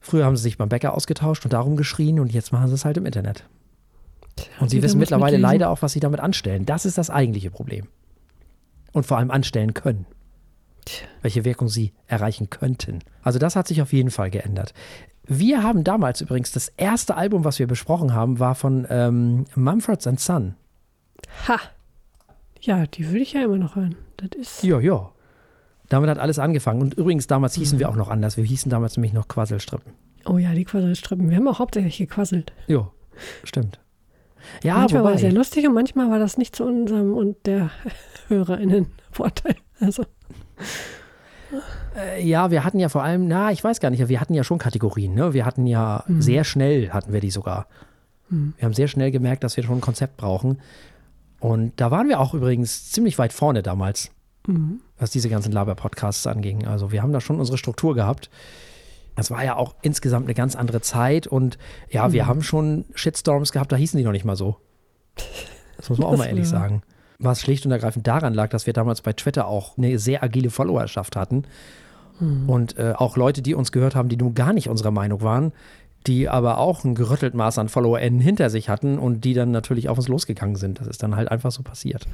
Früher 0.00 0.24
haben 0.24 0.36
sie 0.36 0.42
sich 0.42 0.58
beim 0.58 0.68
Bäcker 0.68 0.94
ausgetauscht 0.94 1.44
und 1.44 1.52
darum 1.52 1.76
geschrien 1.76 2.20
und 2.20 2.32
jetzt 2.32 2.52
machen 2.52 2.68
sie 2.68 2.74
es 2.74 2.84
halt 2.84 2.96
im 2.96 3.06
Internet. 3.06 3.44
Und 4.60 4.70
sie 4.70 4.82
wissen 4.82 4.98
mittlerweile 4.98 5.36
leider 5.36 5.70
auch, 5.70 5.82
was 5.82 5.92
sie 5.92 6.00
damit 6.00 6.20
anstellen. 6.20 6.66
Das 6.66 6.84
ist 6.84 6.98
das 6.98 7.08
eigentliche 7.08 7.50
Problem. 7.50 7.86
Und 8.92 9.06
vor 9.06 9.18
allem 9.18 9.30
anstellen 9.30 9.74
können. 9.74 10.06
Welche 11.22 11.44
Wirkung 11.44 11.68
sie 11.68 11.92
erreichen 12.06 12.50
könnten. 12.50 13.00
Also 13.22 13.38
das 13.38 13.56
hat 13.56 13.68
sich 13.68 13.82
auf 13.82 13.92
jeden 13.92 14.10
Fall 14.10 14.30
geändert. 14.30 14.74
Wir 15.26 15.62
haben 15.62 15.84
damals 15.84 16.20
übrigens, 16.20 16.52
das 16.52 16.68
erste 16.76 17.16
Album, 17.16 17.44
was 17.44 17.58
wir 17.58 17.66
besprochen 17.66 18.12
haben, 18.12 18.38
war 18.38 18.54
von 18.54 18.86
ähm, 18.90 19.46
Mumford 19.54 20.02
Son. 20.02 20.54
Ha! 21.48 21.58
Ja, 22.60 22.86
die 22.86 23.06
würde 23.08 23.20
ich 23.20 23.32
ja 23.32 23.44
immer 23.44 23.56
noch 23.56 23.76
hören. 23.76 23.96
Das 24.16 24.30
ist. 24.38 24.62
Ja, 24.62 24.80
ja. 24.80 25.10
Damit 25.88 26.10
hat 26.10 26.18
alles 26.18 26.38
angefangen. 26.38 26.80
Und 26.80 26.94
übrigens, 26.94 27.26
damals 27.26 27.54
hießen 27.54 27.78
wir 27.78 27.88
auch 27.88 27.96
noch 27.96 28.08
anders. 28.08 28.36
Wir 28.36 28.44
hießen 28.44 28.70
damals 28.70 28.96
nämlich 28.96 29.12
noch 29.12 29.28
Quasselstrippen. 29.28 29.92
Oh 30.26 30.38
ja, 30.38 30.52
die 30.54 30.64
Quasselstrippen. 30.64 31.28
Wir 31.28 31.36
haben 31.36 31.48
auch 31.48 31.58
hauptsächlich 31.58 31.98
gequasselt. 31.98 32.52
Ja, 32.66 32.90
stimmt. 33.44 33.80
Ja, 34.62 34.78
manchmal 34.78 35.02
war 35.02 35.10
wobei, 35.10 35.14
es 35.16 35.20
sehr 35.22 35.32
lustig 35.32 35.66
und 35.66 35.74
manchmal 35.74 36.10
war 36.10 36.18
das 36.18 36.36
nicht 36.36 36.56
zu 36.56 36.64
unserem 36.64 37.14
und 37.14 37.46
der 37.46 37.70
HörerInnen 38.28 38.86
Vorteil. 39.10 39.56
Also, 39.80 40.04
Ja, 42.20 42.50
wir 42.50 42.64
hatten 42.64 42.80
ja 42.80 42.88
vor 42.88 43.04
allem, 43.04 43.28
na, 43.28 43.52
ich 43.52 43.62
weiß 43.62 43.78
gar 43.80 43.90
nicht, 43.90 44.08
wir 44.08 44.20
hatten 44.20 44.34
ja 44.34 44.42
schon 44.42 44.58
Kategorien, 44.58 45.14
ne? 45.14 45.32
Wir 45.32 45.46
hatten 45.46 45.66
ja 45.66 46.02
Mhm. 46.08 46.22
sehr 46.22 46.42
schnell, 46.44 46.90
hatten 46.90 47.12
wir 47.12 47.20
die 47.20 47.30
sogar. 47.30 47.66
Wir 48.30 48.64
haben 48.64 48.72
sehr 48.74 48.88
schnell 48.88 49.12
gemerkt, 49.12 49.44
dass 49.44 49.56
wir 49.56 49.62
schon 49.62 49.78
ein 49.78 49.80
Konzept 49.82 50.16
brauchen. 50.16 50.58
Und 51.38 51.72
da 51.80 51.90
waren 51.92 52.08
wir 52.08 52.18
auch 52.18 52.34
übrigens 52.34 52.90
ziemlich 52.90 53.16
weit 53.18 53.32
vorne 53.32 53.62
damals, 53.62 54.10
mhm. 54.48 54.80
was 54.98 55.10
diese 55.10 55.28
ganzen 55.28 55.52
Laber-Podcasts 55.52 56.26
anging. 56.26 56.66
Also 56.66 56.90
wir 56.90 57.02
haben 57.02 57.12
da 57.12 57.20
schon 57.20 57.38
unsere 57.38 57.58
Struktur 57.58 57.94
gehabt. 57.94 58.30
Das 59.14 59.30
war 59.30 59.44
ja 59.44 59.54
auch 59.56 59.76
insgesamt 59.82 60.26
eine 60.26 60.34
ganz 60.34 60.56
andere 60.56 60.80
Zeit 60.80 61.28
und 61.28 61.58
ja, 61.90 62.08
Mhm. 62.08 62.12
wir 62.12 62.26
haben 62.26 62.42
schon 62.42 62.86
Shitstorms 62.96 63.52
gehabt, 63.52 63.70
da 63.70 63.76
hießen 63.76 63.98
die 63.98 64.04
noch 64.04 64.10
nicht 64.12 64.24
mal 64.24 64.36
so. 64.36 64.56
Das 65.76 65.88
muss 65.90 65.98
man 65.98 66.06
auch 66.08 66.12
Das 66.12 66.18
mal 66.20 66.26
ehrlich 66.26 66.50
war- 66.50 66.60
sagen. 66.60 66.82
Was 67.18 67.40
schlicht 67.40 67.64
und 67.66 67.72
ergreifend 67.72 68.06
daran 68.06 68.34
lag, 68.34 68.48
dass 68.50 68.66
wir 68.66 68.72
damals 68.72 69.00
bei 69.02 69.12
Twitter 69.12 69.46
auch 69.46 69.78
eine 69.78 69.98
sehr 69.98 70.22
agile 70.22 70.50
Followerschaft 70.50 71.16
hatten. 71.16 71.44
Und 72.46 72.78
äh, 72.78 72.92
auch 72.96 73.16
Leute, 73.16 73.42
die 73.42 73.54
uns 73.54 73.72
gehört 73.72 73.96
haben, 73.96 74.08
die 74.08 74.16
nun 74.16 74.34
gar 74.34 74.52
nicht 74.52 74.68
unserer 74.68 74.92
Meinung 74.92 75.22
waren, 75.22 75.52
die 76.06 76.28
aber 76.28 76.58
auch 76.58 76.84
ein 76.84 76.94
gerüttelt 76.94 77.34
Maß 77.34 77.58
an 77.58 77.68
FollowerInnen 77.68 78.20
hinter 78.20 78.50
sich 78.50 78.68
hatten 78.68 78.98
und 79.00 79.24
die 79.24 79.34
dann 79.34 79.50
natürlich 79.50 79.88
auf 79.88 79.98
uns 79.98 80.06
losgegangen 80.06 80.54
sind. 80.54 80.78
Das 80.80 80.86
ist 80.86 81.02
dann 81.02 81.16
halt 81.16 81.30
einfach 81.32 81.50
so 81.50 81.64
passiert. 81.64 82.06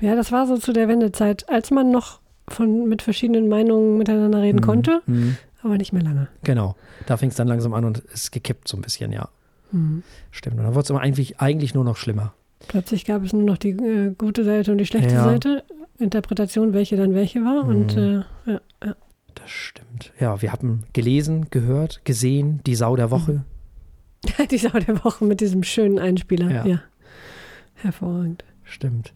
Ja, 0.00 0.16
das 0.16 0.32
war 0.32 0.46
so 0.48 0.56
zu 0.56 0.72
der 0.72 0.88
Wendezeit, 0.88 1.48
als 1.48 1.70
man 1.70 1.90
noch 1.92 2.20
von, 2.48 2.88
mit 2.88 3.02
verschiedenen 3.02 3.48
Meinungen 3.48 3.98
miteinander 3.98 4.42
reden 4.42 4.62
konnte, 4.62 5.00
Mhm. 5.06 5.36
aber 5.62 5.76
nicht 5.76 5.92
mehr 5.92 6.02
lange. 6.02 6.26
Genau. 6.42 6.74
Da 7.06 7.16
fing 7.16 7.28
es 7.28 7.36
dann 7.36 7.46
langsam 7.46 7.72
an 7.74 7.84
und 7.84 7.98
ist 7.98 8.32
gekippt 8.32 8.66
so 8.66 8.76
ein 8.76 8.82
bisschen, 8.82 9.12
ja. 9.12 9.28
Mhm. 9.70 10.02
Stimmt. 10.32 10.58
Und 10.58 10.64
dann 10.64 10.74
wurde 10.74 10.84
es 10.84 10.90
aber 10.90 11.00
eigentlich, 11.00 11.38
eigentlich 11.40 11.74
nur 11.74 11.84
noch 11.84 11.96
schlimmer. 11.96 12.32
Plötzlich 12.68 13.04
gab 13.04 13.24
es 13.24 13.32
nur 13.32 13.42
noch 13.42 13.58
die 13.58 13.70
äh, 13.70 14.14
gute 14.16 14.44
Seite 14.44 14.72
und 14.72 14.78
die 14.78 14.86
schlechte 14.86 15.14
Ja. 15.14 15.24
Seite. 15.24 15.64
Interpretation, 15.98 16.72
welche 16.72 16.96
dann 16.96 17.14
welche 17.14 17.40
war. 17.44 17.64
Und 17.66 17.96
Mhm. 17.96 18.24
äh, 18.46 18.52
ja, 18.52 18.60
ja. 18.84 18.96
Das 19.34 19.50
stimmt. 19.50 20.12
Ja, 20.18 20.40
wir 20.42 20.52
haben 20.52 20.84
gelesen, 20.92 21.46
gehört, 21.50 22.04
gesehen, 22.04 22.60
die 22.66 22.74
Sau 22.74 22.96
der 22.96 23.10
Woche. 23.10 23.44
die 24.50 24.58
Sau 24.58 24.70
der 24.78 25.02
Woche 25.04 25.24
mit 25.24 25.40
diesem 25.40 25.62
schönen 25.62 25.98
Einspieler. 25.98 26.50
Ja. 26.50 26.66
Ja. 26.66 26.80
Hervorragend. 27.74 28.44
Stimmt. 28.64 29.12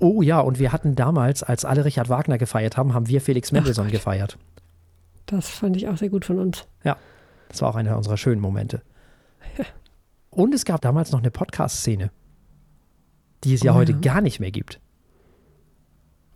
Oh 0.00 0.22
ja, 0.22 0.40
und 0.40 0.58
wir 0.58 0.72
hatten 0.72 0.94
damals, 0.96 1.42
als 1.42 1.64
alle 1.64 1.84
Richard 1.84 2.08
Wagner 2.08 2.38
gefeiert 2.38 2.76
haben, 2.76 2.94
haben 2.94 3.08
wir 3.08 3.20
Felix 3.20 3.52
Mendelssohn 3.52 3.90
gefeiert. 3.90 4.36
Das 5.26 5.48
fand 5.48 5.76
ich 5.76 5.88
auch 5.88 5.96
sehr 5.96 6.08
gut 6.10 6.24
von 6.24 6.38
uns. 6.38 6.66
Das 6.82 7.62
war 7.62 7.70
auch 7.70 7.76
einer 7.76 7.96
unserer 7.96 8.16
schönen 8.16 8.40
Momente. 8.40 8.82
Und 10.30 10.54
es 10.54 10.64
gab 10.64 10.80
damals 10.80 11.12
noch 11.12 11.20
eine 11.20 11.30
Podcast-Szene, 11.30 12.10
die 13.44 13.54
es 13.54 13.62
ja 13.62 13.72
Oh 13.72 13.76
heute 13.76 13.92
ja. 13.92 13.98
gar 13.98 14.20
nicht 14.20 14.40
mehr 14.40 14.50
gibt. 14.50 14.80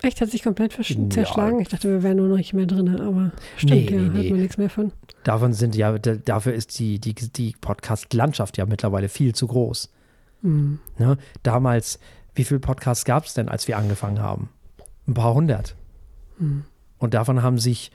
Echt, 0.00 0.20
hat 0.20 0.30
sich 0.30 0.44
komplett 0.44 0.72
versch- 0.72 0.96
Ja. 0.96 1.10
zerschlagen. 1.10 1.58
Ich 1.60 1.68
dachte, 1.68 1.88
wir 1.88 2.02
wären 2.04 2.18
nur 2.18 2.28
noch 2.28 2.36
nicht 2.36 2.52
mehr 2.54 2.66
drin, 2.66 3.00
aber 3.00 3.32
stimmt, 3.56 3.72
Nee, 3.72 3.84
ja, 3.86 3.90
nee, 3.90 3.98
hört 4.04 4.14
nee. 4.14 4.30
man 4.30 4.40
nichts 4.40 4.56
mehr 4.56 4.70
von. 4.70 4.92
Davon 5.24 5.52
sind 5.52 5.74
ja, 5.74 5.98
dafür 5.98 6.54
ist 6.54 6.78
die, 6.78 7.00
die, 7.00 7.14
die 7.14 7.56
Podcast-Landschaft 7.60 8.56
ja 8.58 8.66
mittlerweile 8.66 9.08
viel 9.08 9.34
zu 9.34 9.48
groß. 9.48 9.90
Mhm. 10.42 10.78
Ne? 10.98 11.18
Damals, 11.42 11.98
wie 12.36 12.44
viele 12.44 12.60
Podcasts 12.60 13.04
gab 13.04 13.24
es 13.24 13.34
denn, 13.34 13.48
als 13.48 13.66
wir 13.66 13.76
angefangen 13.76 14.20
haben? 14.20 14.50
Ein 15.08 15.14
paar 15.14 15.34
hundert. 15.34 15.74
Mhm. 16.38 16.64
Und 16.98 17.14
davon 17.14 17.42
haben 17.42 17.58
sich, 17.58 17.90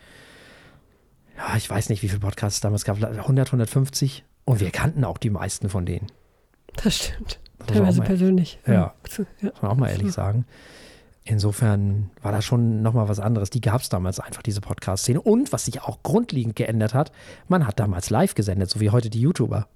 ja, 1.38 1.56
ich 1.56 1.70
weiß 1.70 1.88
nicht, 1.88 2.04
wie 2.04 2.10
viele 2.10 2.20
Podcasts 2.20 2.58
es 2.58 2.62
damals 2.62 2.84
gab, 2.84 3.02
100, 3.02 3.48
150. 3.48 4.26
Und 4.44 4.60
wir 4.60 4.72
kannten 4.72 5.06
auch 5.06 5.18
die 5.18 5.30
meisten 5.30 5.70
von 5.70 5.86
denen. 5.86 6.08
Das 6.84 6.98
stimmt. 6.98 7.40
Teilweise 7.68 8.00
mal, 8.00 8.06
persönlich. 8.06 8.60
Ja. 8.68 8.74
ja. 8.74 8.94
muss 9.42 9.62
man 9.62 9.72
auch 9.72 9.76
mal 9.78 9.90
ehrlich 9.90 10.12
sagen. 10.12 10.46
Insofern 11.26 12.10
war 12.22 12.34
das 12.34 12.44
schon 12.44 12.82
nochmal 12.82 13.08
was 13.08 13.20
anderes. 13.20 13.50
Die 13.50 13.62
gab 13.62 13.80
es 13.82 13.88
damals 13.90 14.20
einfach, 14.20 14.42
diese 14.42 14.60
Podcast-Szene. 14.60 15.22
Und 15.22 15.54
was 15.54 15.66
sich 15.66 15.82
auch 15.82 16.04
grundlegend 16.04 16.56
geändert 16.58 16.94
hat, 16.94 17.12
man 17.48 17.66
hat 17.66 17.80
damals 17.80 18.10
live 18.10 18.36
gesendet, 18.36 18.70
so 18.70 18.82
wie 18.82 18.90
heute 18.90 19.10
die 19.10 19.22
YouTuber 19.22 19.68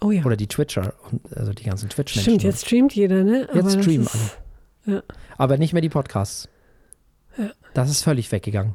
Oh 0.00 0.10
ja. 0.10 0.24
oder 0.24 0.36
die 0.36 0.48
Twitcher, 0.48 0.94
und, 1.10 1.20
also 1.36 1.52
die 1.52 1.62
ganzen 1.62 1.88
Twitch-Menschen. 1.90 2.22
Stimmt, 2.40 2.42
jetzt 2.42 2.66
streamt 2.66 2.94
jeder, 2.94 3.22
ne? 3.22 3.46
Aber 3.50 3.60
Jetzt 3.60 3.80
streamen 3.80 4.06
ist- 4.06 4.38
alle. 4.86 4.96
Ja. 4.96 5.02
Aber 5.36 5.58
nicht 5.58 5.72
mehr 5.74 5.82
die 5.82 5.90
Podcasts. 5.90 6.48
Ja. 7.38 7.50
Das 7.74 7.88
ist 7.90 8.02
völlig 8.02 8.32
weggegangen. 8.32 8.74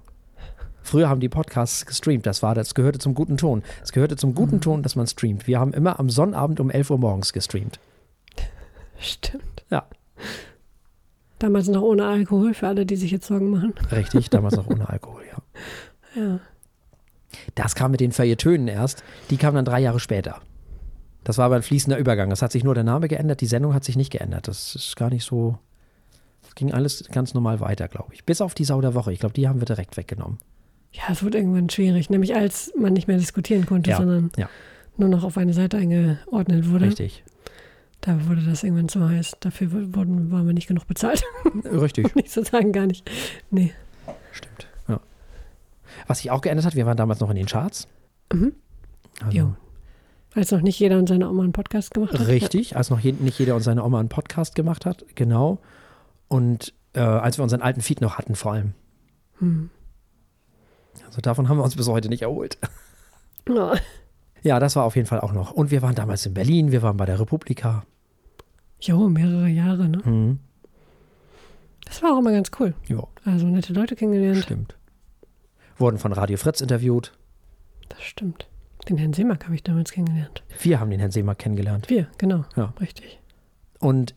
Früher 0.84 1.10
haben 1.10 1.20
die 1.20 1.30
Podcasts 1.30 1.86
gestreamt. 1.88 2.26
Das 2.28 2.44
war, 2.44 2.54
das 2.56 2.76
gehörte 2.76 3.00
zum 3.00 3.16
guten 3.16 3.38
Ton. 3.38 3.64
Es 3.84 3.92
gehörte 3.92 4.16
zum 4.16 4.30
Mhm. 4.30 4.36
guten 4.36 4.62
Ton, 4.62 4.84
dass 4.84 4.96
man 4.96 5.08
streamt. 5.08 5.48
Wir 5.48 5.60
haben 5.60 5.74
immer 5.74 6.00
am 6.00 6.10
Sonnabend 6.12 6.60
um 6.60 6.70
11 6.70 6.92
Uhr 6.92 7.00
morgens 7.00 7.34
gestreamt. 7.34 7.80
Stimmt. 9.06 9.64
Ja. 9.70 9.86
Damals 11.40 11.68
noch 11.68 11.82
ohne 11.82 12.06
Alkohol, 12.06 12.54
für 12.54 12.68
alle, 12.68 12.86
die 12.86 12.96
sich 12.96 13.12
jetzt 13.12 13.28
Sorgen 13.28 13.50
machen. 13.50 13.74
Richtig, 13.92 14.30
damals 14.30 14.56
noch 14.56 14.68
ohne 14.68 14.88
Alkohol, 14.90 15.24
ja. 15.30 16.22
Ja. 16.22 16.40
Das 17.56 17.76
kam 17.76 17.92
mit 17.92 18.00
den 18.00 18.12
Feuilletönen 18.14 18.68
erst. 18.68 19.04
Die 19.30 19.38
kamen 19.38 19.56
dann 19.56 19.66
drei 19.66 19.82
Jahre 19.82 20.00
später. 20.00 20.42
Das 21.26 21.38
war 21.38 21.46
aber 21.46 21.56
ein 21.58 21.64
fließender 21.64 21.98
Übergang. 21.98 22.32
Es 22.32 22.42
hat 22.42 22.52
sich 22.52 22.64
nur 22.64 22.74
der 22.76 22.84
Name 22.84 23.08
geändert, 23.08 23.42
die 23.42 23.48
Sendung 23.48 23.74
hat 23.74 23.84
sich 23.84 23.98
nicht 23.98 24.12
geändert. 24.12 24.48
Das 24.48 24.76
ist 24.76 24.96
gar 24.96 25.10
nicht 25.10 25.26
so. 25.26 25.58
Es 26.48 26.56
ging 26.56 26.72
alles 26.72 27.04
ganz 27.12 27.34
normal 27.34 27.60
weiter, 27.60 27.88
glaube 27.90 28.14
ich. 28.14 28.24
Bis 28.24 28.40
auf 28.42 28.54
die 28.54 28.64
Sau 28.64 28.80
der 28.80 28.94
Woche. 28.94 29.12
Ich 29.12 29.20
glaube, 29.20 29.34
die 29.34 29.48
haben 29.48 29.60
wir 29.60 29.66
direkt 29.66 29.98
weggenommen. 29.98 30.38
Ja, 30.94 31.04
es 31.12 31.24
wurde 31.24 31.40
irgendwann 31.40 31.70
schwierig, 31.70 32.10
nämlich 32.10 32.36
als 32.36 32.72
man 32.80 32.94
nicht 32.94 33.08
mehr 33.10 33.18
diskutieren 33.18 33.66
konnte, 33.66 33.90
Ja, 33.90 33.98
sondern 33.98 34.32
ja. 34.38 34.48
nur 34.96 35.10
noch 35.10 35.26
auf 35.26 35.38
eine 35.38 35.52
Seite 35.54 35.76
eingeordnet 35.78 36.70
wurde. 36.70 36.86
Richtig. 36.86 37.26
Da 38.02 38.28
wurde 38.28 38.42
das 38.44 38.64
irgendwann 38.64 38.90
zu 38.90 39.08
heiß. 39.08 39.38
Dafür 39.40 39.72
wurden, 39.96 40.32
waren 40.32 40.46
wir 40.46 40.54
nicht 40.54 40.68
genug 40.68 40.88
bezahlt. 40.88 41.24
Richtig. 41.66 42.06
um 42.06 42.12
nicht 42.16 42.32
zu 42.32 42.44
sagen, 42.44 42.72
gar 42.72 42.86
nicht. 42.86 43.10
Nee. 43.50 43.74
Stimmt. 44.32 44.68
Ja. 44.88 45.00
Was 46.08 46.20
sich 46.20 46.30
auch 46.32 46.42
geändert 46.42 46.66
hat, 46.66 46.76
wir 46.76 46.86
waren 46.86 46.98
damals 46.98 47.20
noch 47.20 47.30
in 47.30 47.36
den 47.36 47.48
Charts. 47.48 47.88
Mhm. 48.32 48.54
Also, 49.22 49.38
Jo. 49.38 49.56
Als 50.36 50.52
noch 50.52 50.62
nicht 50.62 50.78
jeder 50.80 51.00
und 51.00 51.08
seine 51.08 51.30
Oma 51.30 51.44
einen 51.44 51.54
Podcast 51.54 51.94
gemacht 51.94 52.12
hat. 52.14 52.28
richtig, 52.28 52.76
als 52.76 52.90
noch 52.90 53.00
je, 53.00 53.14
nicht 53.14 53.40
jeder 53.40 53.56
und 53.56 53.62
seine 53.62 53.84
Oma 53.84 54.00
einen 54.02 54.10
Podcast 54.10 54.54
gemacht 54.54 54.86
hat, 54.86 55.06
genau. 55.16 55.60
Und 56.28 56.74
äh, 56.94 57.00
als 57.00 57.38
wir 57.40 57.44
unseren 57.44 57.62
alten 57.62 57.82
Feed 57.82 58.02
noch 58.02 58.18
hatten, 58.18 58.36
vor 58.36 58.52
allem. 58.52 58.74
Hm. 59.40 59.70
Also 61.06 61.22
davon 61.22 61.48
haben 61.48 61.58
wir 61.58 61.64
uns 61.64 61.76
bis 61.78 61.88
heute 61.88 62.10
nicht 62.10 62.24
erholt. 62.24 62.58
Ja. 63.48 63.76
Ja, 64.46 64.60
das 64.60 64.76
war 64.76 64.84
auf 64.84 64.96
jeden 64.96 65.08
Fall 65.08 65.20
auch 65.22 65.34
noch. 65.34 65.52
Und 65.52 65.72
wir 65.72 65.82
waren 65.82 65.96
damals 65.96 66.24
in 66.28 66.36
Berlin, 66.36 66.72
wir 66.72 66.84
waren 66.84 66.98
bei 66.98 67.06
der 67.08 67.20
Republika. 67.20 67.84
Jo, 68.80 69.10
mehrere 69.10 69.48
Jahre, 69.48 69.90
ne? 69.90 69.98
Mhm. 70.06 70.40
Das 71.86 72.04
war 72.04 72.14
auch 72.14 72.20
immer 72.20 72.32
ganz 72.32 72.52
cool. 72.60 72.76
Ja, 72.88 73.04
Also 73.26 73.48
nette 73.48 73.74
Leute 73.74 73.96
kennengelernt. 73.96 74.44
stimmt. 74.44 74.76
Wurden 75.78 75.98
von 75.98 76.14
Radio 76.14 76.38
Fritz 76.38 76.62
interviewt. 76.62 77.12
Das 77.90 78.02
stimmt. 78.04 78.48
Den 78.88 78.98
Herrn 78.98 79.14
Seemack 79.14 79.46
habe 79.46 79.56
ich 79.56 79.64
damals 79.64 79.92
kennengelernt. 79.92 80.44
Wir 80.62 80.80
haben 80.80 80.92
den 80.92 81.00
Herrn 81.00 81.10
Seemark 81.12 81.40
kennengelernt. 81.40 81.90
Wir, 81.90 82.08
genau. 82.20 82.46
Ja. 82.56 82.72
Richtig. 82.80 83.20
Und 83.80 84.14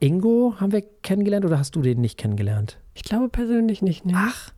Ingo 0.00 0.54
haben 0.58 0.72
wir 0.72 0.82
kennengelernt 1.02 1.44
oder 1.44 1.58
hast 1.58 1.76
du 1.76 1.82
den 1.82 2.00
nicht 2.00 2.16
kennengelernt? 2.18 2.78
Ich 2.94 3.02
glaube 3.02 3.28
persönlich 3.28 3.82
nicht, 3.82 4.06
ne? 4.06 4.14
Ach. 4.16 4.52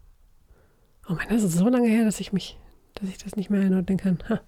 Oh 1.08 1.14
Mann, 1.14 1.26
das 1.28 1.42
ist 1.42 1.56
so 1.58 1.68
lange 1.68 1.88
her, 1.88 2.04
dass 2.04 2.20
ich 2.20 2.32
mich, 2.32 2.56
dass 2.94 3.08
ich 3.08 3.18
das 3.18 3.34
nicht 3.34 3.50
mehr 3.50 3.62
einordnen 3.62 3.98
kann. 3.98 4.18
Ha. 4.28 4.40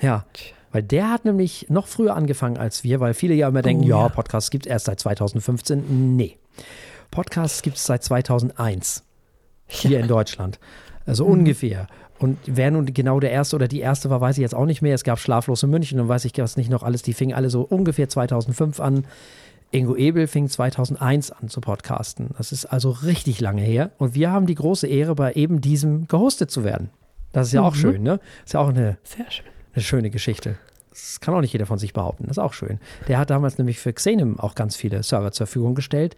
Ja, 0.00 0.24
weil 0.72 0.82
der 0.82 1.10
hat 1.10 1.24
nämlich 1.24 1.66
noch 1.68 1.86
früher 1.86 2.16
angefangen 2.16 2.56
als 2.56 2.82
wir, 2.84 3.00
weil 3.00 3.14
viele 3.14 3.34
ja 3.34 3.48
immer 3.48 3.62
denken, 3.62 3.84
Oh, 3.84 3.88
ja, 3.88 4.02
ja. 4.02 4.08
Podcasts 4.08 4.50
gibt 4.50 4.66
es 4.66 4.70
erst 4.70 4.86
seit 4.86 5.00
2015. 5.00 6.16
Nee. 6.16 6.36
Podcasts 7.10 7.62
gibt 7.62 7.76
es 7.76 7.84
seit 7.86 8.02
2001 8.02 9.04
hier 9.66 10.00
in 10.00 10.08
Deutschland. 10.08 10.58
Also 11.06 11.24
ungefähr. 11.24 11.86
Und 12.18 12.38
wer 12.46 12.70
nun 12.70 12.86
genau 12.86 13.20
der 13.20 13.30
Erste 13.30 13.56
oder 13.56 13.68
die 13.68 13.80
Erste 13.80 14.08
war, 14.10 14.20
weiß 14.20 14.36
ich 14.38 14.42
jetzt 14.42 14.54
auch 14.54 14.66
nicht 14.66 14.82
mehr. 14.82 14.94
Es 14.94 15.04
gab 15.04 15.18
Schlaflose 15.18 15.66
München 15.66 16.00
und 16.00 16.08
weiß 16.08 16.24
ich 16.24 16.32
was 16.38 16.56
nicht 16.56 16.70
noch 16.70 16.82
alles. 16.82 17.02
Die 17.02 17.12
fingen 17.12 17.34
alle 17.34 17.50
so 17.50 17.62
ungefähr 17.62 18.08
2005 18.08 18.80
an. 18.80 19.04
Ingo 19.70 19.96
Ebel 19.96 20.26
fing 20.28 20.48
2001 20.48 21.32
an 21.32 21.48
zu 21.48 21.60
podcasten. 21.60 22.30
Das 22.38 22.52
ist 22.52 22.66
also 22.66 22.90
richtig 22.90 23.40
lange 23.40 23.62
her. 23.62 23.90
Und 23.98 24.14
wir 24.14 24.30
haben 24.30 24.46
die 24.46 24.54
große 24.54 24.86
Ehre, 24.86 25.14
bei 25.14 25.32
eben 25.34 25.60
diesem 25.60 26.06
gehostet 26.06 26.50
zu 26.50 26.62
werden. 26.64 26.90
Das 27.32 27.48
ist 27.48 27.52
ja 27.52 27.62
auch 27.62 27.74
Mhm. 27.74 27.78
schön, 27.80 28.02
ne? 28.02 28.20
Ist 28.44 28.54
ja 28.54 28.60
auch 28.60 28.68
eine 28.68 28.98
Sehr 29.02 29.30
schön. 29.30 29.46
Eine 29.74 29.82
schöne 29.82 30.10
Geschichte. 30.10 30.56
Das 30.90 31.20
kann 31.20 31.34
auch 31.34 31.40
nicht 31.40 31.52
jeder 31.52 31.66
von 31.66 31.78
sich 31.78 31.92
behaupten. 31.92 32.24
Das 32.24 32.36
ist 32.36 32.42
auch 32.42 32.52
schön. 32.52 32.78
Der 33.08 33.18
hat 33.18 33.30
damals 33.30 33.58
nämlich 33.58 33.78
für 33.78 33.92
Xenem 33.92 34.38
auch 34.38 34.54
ganz 34.54 34.76
viele 34.76 35.02
Server 35.02 35.32
zur 35.32 35.46
Verfügung 35.46 35.74
gestellt. 35.74 36.16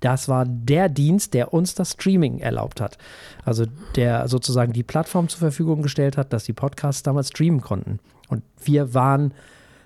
Das 0.00 0.28
war 0.28 0.44
der 0.46 0.88
Dienst, 0.88 1.32
der 1.32 1.54
uns 1.54 1.74
das 1.74 1.92
Streaming 1.92 2.40
erlaubt 2.40 2.80
hat. 2.80 2.98
Also 3.44 3.66
der 3.96 4.28
sozusagen 4.28 4.72
die 4.72 4.82
Plattform 4.82 5.28
zur 5.28 5.38
Verfügung 5.38 5.82
gestellt 5.82 6.16
hat, 6.16 6.32
dass 6.32 6.44
die 6.44 6.52
Podcasts 6.52 7.02
damals 7.02 7.28
streamen 7.28 7.60
konnten. 7.60 8.00
Und 8.28 8.42
wir 8.62 8.94
waren 8.94 9.32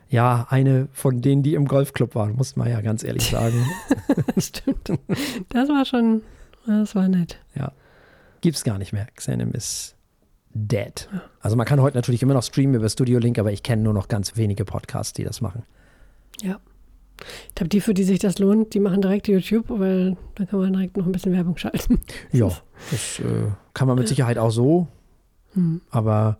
ja 0.08 0.46
eine 0.48 0.88
von 0.92 1.20
denen, 1.20 1.42
die 1.42 1.54
im 1.54 1.66
Golfclub 1.68 2.14
waren, 2.14 2.34
muss 2.34 2.56
man 2.56 2.68
ja 2.68 2.80
ganz 2.80 3.04
ehrlich 3.04 3.30
sagen. 3.30 3.64
Das 4.34 4.46
stimmt. 4.46 4.92
Das 5.50 5.68
war 5.68 5.84
schon, 5.84 6.22
das 6.66 6.94
war 6.94 7.08
nett. 7.08 7.38
Gibt's 8.40 8.62
gar 8.64 8.78
nicht 8.78 8.92
mehr. 8.92 9.08
Xenem 9.16 9.50
ist 9.52 9.95
dead. 10.56 11.08
Also 11.40 11.56
man 11.56 11.66
kann 11.66 11.80
heute 11.80 11.96
natürlich 11.96 12.22
immer 12.22 12.34
noch 12.34 12.42
streamen 12.42 12.74
über 12.74 12.88
Studio 12.88 13.18
Link, 13.18 13.38
aber 13.38 13.52
ich 13.52 13.62
kenne 13.62 13.82
nur 13.82 13.92
noch 13.92 14.08
ganz 14.08 14.36
wenige 14.36 14.64
Podcasts, 14.64 15.12
die 15.12 15.24
das 15.24 15.40
machen. 15.40 15.64
Ja. 16.42 16.58
Ich 17.48 17.54
glaube, 17.54 17.68
die, 17.70 17.80
für 17.80 17.94
die 17.94 18.04
sich 18.04 18.18
das 18.18 18.38
lohnt, 18.38 18.74
die 18.74 18.80
machen 18.80 19.00
direkt 19.00 19.26
YouTube, 19.28 19.66
weil 19.68 20.16
dann 20.34 20.46
kann 20.46 20.60
man 20.60 20.72
direkt 20.72 20.96
noch 20.96 21.06
ein 21.06 21.12
bisschen 21.12 21.32
Werbung 21.32 21.56
schalten. 21.56 22.00
Ja, 22.30 22.50
das 22.90 23.20
äh, 23.20 23.50
kann 23.72 23.88
man 23.88 23.98
mit 23.98 24.08
Sicherheit 24.08 24.36
auch 24.36 24.50
so. 24.50 24.88
Hm. 25.54 25.80
Aber 25.90 26.38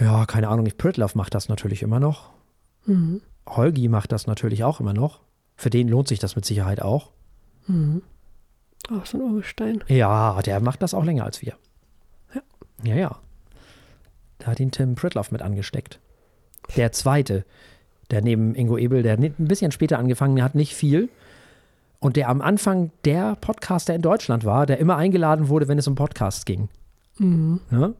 ja, 0.00 0.26
keine 0.26 0.48
Ahnung, 0.48 0.66
ich 0.66 0.76
Pritlove 0.76 1.16
macht 1.16 1.34
das 1.34 1.48
natürlich 1.48 1.82
immer 1.82 2.00
noch. 2.00 2.30
Mhm. 2.84 3.22
Holgi 3.46 3.88
macht 3.88 4.12
das 4.12 4.26
natürlich 4.26 4.64
auch 4.64 4.80
immer 4.80 4.92
noch. 4.92 5.20
Für 5.56 5.70
den 5.70 5.88
lohnt 5.88 6.08
sich 6.08 6.18
das 6.18 6.36
mit 6.36 6.44
Sicherheit 6.44 6.82
auch. 6.82 7.12
Mhm. 7.66 8.02
Auch 8.90 9.06
so 9.06 9.18
ein 9.18 9.22
Urgestein. 9.22 9.82
Ja, 9.88 10.40
der 10.42 10.60
macht 10.60 10.82
das 10.82 10.94
auch 10.94 11.04
länger 11.04 11.24
als 11.24 11.42
wir. 11.42 11.54
Ja. 12.82 12.94
Ja, 12.94 12.94
ja. 12.96 13.16
Da 14.38 14.48
hat 14.48 14.60
ihn 14.60 14.70
Tim 14.70 14.94
Pritlove 14.94 15.32
mit 15.32 15.42
angesteckt. 15.42 15.98
Der 16.76 16.92
zweite, 16.92 17.44
der 18.10 18.22
neben 18.22 18.54
Ingo 18.54 18.76
Ebel, 18.76 19.02
der 19.02 19.18
ein 19.18 19.34
bisschen 19.38 19.72
später 19.72 19.98
angefangen 19.98 20.42
hat, 20.42 20.54
nicht 20.54 20.74
viel. 20.74 21.08
Und 21.98 22.16
der 22.16 22.28
am 22.28 22.42
Anfang 22.42 22.90
der 23.04 23.36
Podcaster 23.36 23.94
in 23.94 24.02
Deutschland 24.02 24.44
war, 24.44 24.66
der 24.66 24.78
immer 24.78 24.96
eingeladen 24.96 25.48
wurde, 25.48 25.68
wenn 25.68 25.78
es 25.78 25.88
um 25.88 25.94
Podcasts 25.94 26.44
ging. 26.44 26.68
Mhm. 27.18 27.60
Ne? 27.70 27.94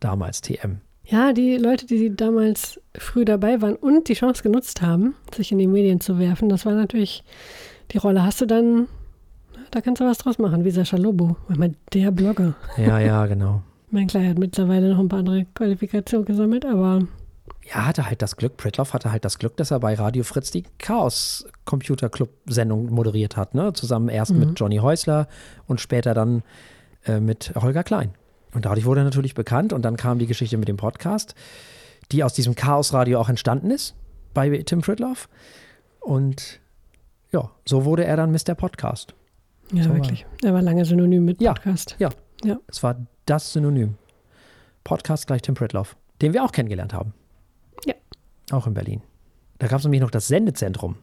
Damals 0.00 0.40
TM. 0.40 0.80
Ja, 1.04 1.32
die 1.32 1.56
Leute, 1.56 1.86
die 1.86 2.14
damals 2.14 2.80
früh 2.96 3.24
dabei 3.24 3.62
waren 3.62 3.76
und 3.76 4.08
die 4.08 4.14
Chance 4.14 4.42
genutzt 4.42 4.82
haben, 4.82 5.14
sich 5.34 5.52
in 5.52 5.58
die 5.58 5.66
Medien 5.66 6.00
zu 6.00 6.18
werfen, 6.18 6.48
das 6.50 6.66
war 6.66 6.74
natürlich, 6.74 7.24
die 7.92 7.98
Rolle 7.98 8.22
hast 8.22 8.40
du 8.42 8.46
dann, 8.46 8.88
da 9.70 9.80
kannst 9.80 10.00
du 10.00 10.04
was 10.06 10.18
draus 10.18 10.38
machen, 10.38 10.64
wie 10.64 10.70
Sascha 10.70 10.96
Lobo, 10.96 11.36
einmal 11.48 11.72
der 11.92 12.10
Blogger. 12.10 12.54
Ja, 12.76 12.98
ja, 12.98 13.26
genau. 13.26 13.62
Mein 13.90 14.06
Kleiner 14.06 14.30
hat 14.30 14.38
mittlerweile 14.38 14.90
noch 14.90 14.98
ein 14.98 15.08
paar 15.08 15.20
andere 15.20 15.46
Qualifikationen 15.54 16.26
gesammelt, 16.26 16.66
aber 16.66 17.00
Ja, 17.64 17.86
hatte 17.86 18.06
halt 18.06 18.20
das 18.20 18.36
Glück, 18.36 18.56
Pritloff 18.58 18.92
hatte 18.92 19.10
halt 19.12 19.24
das 19.24 19.38
Glück, 19.38 19.56
dass 19.56 19.70
er 19.70 19.80
bei 19.80 19.94
Radio 19.94 20.24
Fritz 20.24 20.50
die 20.50 20.64
Chaos 20.78 21.46
Computer 21.64 22.08
Club 22.10 22.30
Sendung 22.46 22.90
moderiert 22.92 23.36
hat, 23.36 23.54
ne? 23.54 23.72
Zusammen 23.72 24.08
erst 24.10 24.32
mit 24.34 24.58
Johnny 24.60 24.76
Häusler 24.76 25.26
und 25.66 25.80
später 25.80 26.12
dann 26.12 26.42
äh, 27.06 27.20
mit 27.20 27.52
Holger 27.54 27.82
Klein. 27.82 28.10
Und 28.54 28.64
dadurch 28.64 28.84
wurde 28.86 29.00
er 29.02 29.04
natürlich 29.04 29.34
bekannt 29.34 29.72
und 29.72 29.82
dann 29.82 29.96
kam 29.96 30.18
die 30.18 30.26
Geschichte 30.26 30.56
mit 30.58 30.68
dem 30.68 30.76
Podcast, 30.76 31.34
die 32.12 32.24
aus 32.24 32.32
diesem 32.32 32.54
Chaos 32.54 32.92
Radio 32.92 33.20
auch 33.20 33.28
entstanden 33.28 33.70
ist 33.70 33.94
bei 34.34 34.50
Tim 34.62 34.80
Pritloff. 34.80 35.28
Und 36.00 36.60
ja, 37.32 37.50
so 37.66 37.84
wurde 37.84 38.04
er 38.04 38.16
dann 38.16 38.32
Mr. 38.32 38.54
Podcast. 38.54 39.14
Ja, 39.72 39.82
So 39.82 39.90
war 39.90 39.96
wirklich. 39.96 40.26
Er 40.42 40.54
war 40.54 40.62
lange 40.62 40.84
synonym 40.84 41.24
mit 41.24 41.40
Ja. 41.40 41.52
Podcast. 41.54 41.96
Ja. 41.98 42.10
Ja. 42.44 42.58
Es 42.68 42.82
war 42.82 42.96
das 43.26 43.52
Synonym. 43.52 43.96
Podcast 44.84 45.26
gleich 45.26 45.42
Tim 45.42 45.54
Pritloff, 45.54 45.96
den 46.22 46.32
wir 46.32 46.44
auch 46.44 46.52
kennengelernt 46.52 46.94
haben. 46.94 47.12
Ja. 47.84 47.94
Auch 48.52 48.66
in 48.66 48.74
Berlin. 48.74 49.02
Da 49.58 49.66
gab 49.66 49.78
es 49.80 49.84
nämlich 49.84 50.00
noch 50.00 50.10
das 50.10 50.28
Sendezentrum 50.28 50.96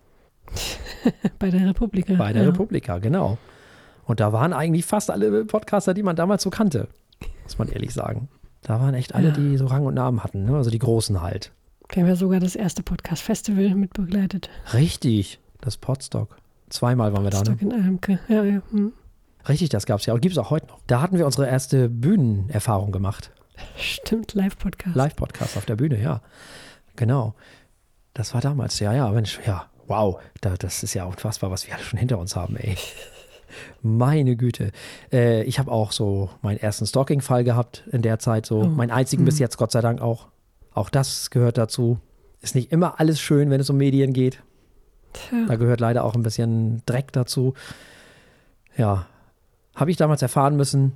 Bei 1.39 1.49
der 1.51 1.67
Republika. 1.67 2.13
bei 2.15 2.33
der 2.33 2.43
ja. 2.43 2.49
Republika, 2.49 2.99
genau. 2.99 3.37
Und 4.05 4.19
da 4.19 4.31
waren 4.33 4.53
eigentlich 4.53 4.85
fast 4.85 5.09
alle 5.11 5.45
Podcaster, 5.45 5.93
die 5.93 6.03
man 6.03 6.15
damals 6.15 6.43
so 6.43 6.49
kannte, 6.49 6.87
muss 7.43 7.57
man 7.57 7.67
ehrlich 7.69 7.93
sagen. 7.93 8.29
Da 8.61 8.79
waren 8.79 8.93
echt 8.93 9.13
alle, 9.15 9.29
Ja. 9.29 9.33
die 9.33 9.57
so 9.57 9.65
Rang 9.67 9.85
und 9.85 9.95
Namen 9.95 10.23
hatten, 10.23 10.45
ne? 10.45 10.55
also 10.55 10.69
die 10.69 10.79
Großen 10.79 11.21
halt. 11.21 11.51
Wir 11.91 12.01
haben 12.03 12.09
ja 12.09 12.15
sogar 12.15 12.39
das 12.39 12.55
erste 12.55 12.81
Podcast-Festival 12.81 13.75
mit 13.75 13.93
begleitet. 13.93 14.49
Richtig, 14.73 15.39
das 15.61 15.77
Podstock. 15.77 16.37
Zweimal 16.75 17.13
waren 17.13 17.23
wir 17.23 17.29
da. 17.31 17.39
Ne? 17.39 17.45
Stock 17.45 17.61
in 17.61 17.73
Almke. 17.73 18.19
Ja, 18.27 18.43
ja. 18.43 18.61
Hm. 18.71 18.93
Richtig, 19.47 19.69
das 19.69 19.85
gab 19.85 19.99
es 19.99 20.05
ja 20.05 20.13
und 20.13 20.21
gibt 20.21 20.33
es 20.33 20.37
auch 20.39 20.49
heute 20.49 20.67
noch. 20.67 20.79
Da 20.87 21.01
hatten 21.01 21.17
wir 21.17 21.25
unsere 21.25 21.47
erste 21.47 21.87
Bühnenerfahrung 21.89 22.91
gemacht. 22.91 23.31
Stimmt, 23.77 24.33
Live-Podcast. 24.33 24.95
Live-Podcast 24.95 25.57
auf 25.57 25.65
der 25.65 25.75
Bühne, 25.75 26.01
ja. 26.01 26.21
Genau. 26.95 27.35
Das 28.13 28.33
war 28.33 28.41
damals, 28.41 28.79
ja, 28.79 28.93
ja, 28.93 29.09
Mensch, 29.11 29.39
ja, 29.45 29.67
wow, 29.87 30.19
da, 30.41 30.55
das 30.57 30.83
ist 30.83 30.93
ja 30.93 31.05
unfassbar, 31.05 31.51
was 31.51 31.67
wir 31.67 31.75
alle 31.75 31.83
schon 31.83 31.99
hinter 31.99 32.17
uns 32.17 32.35
haben, 32.35 32.55
ey. 32.57 32.75
Meine 33.81 34.35
Güte. 34.35 34.71
Äh, 35.13 35.43
ich 35.43 35.59
habe 35.59 35.71
auch 35.71 35.91
so 35.91 36.29
meinen 36.41 36.57
ersten 36.57 36.85
Stalking-Fall 36.85 37.43
gehabt 37.43 37.83
in 37.91 38.01
der 38.01 38.19
Zeit, 38.19 38.45
so 38.45 38.61
Oh. 38.61 38.65
meinen 38.65 38.91
einzigen 38.91 39.23
bis 39.25 39.39
jetzt, 39.39 39.57
Gott 39.57 39.71
sei 39.71 39.81
Dank 39.81 40.01
auch. 40.01 40.27
Auch 40.73 40.89
das 40.89 41.29
gehört 41.29 41.57
dazu. 41.57 41.99
Ist 42.41 42.55
nicht 42.55 42.71
immer 42.71 42.99
alles 42.99 43.19
schön, 43.21 43.49
wenn 43.49 43.61
es 43.61 43.69
um 43.69 43.77
Medien 43.77 44.11
geht. 44.11 44.41
Tja. 45.15 45.45
Da 45.47 45.55
gehört 45.55 45.79
leider 45.79 46.03
auch 46.03 46.15
ein 46.15 46.23
bisschen 46.23 46.81
Dreck 46.85 47.11
dazu. 47.11 47.53
Ja, 48.77 49.07
habe 49.75 49.91
ich 49.91 49.97
damals 49.97 50.21
erfahren 50.21 50.55
müssen, 50.55 50.93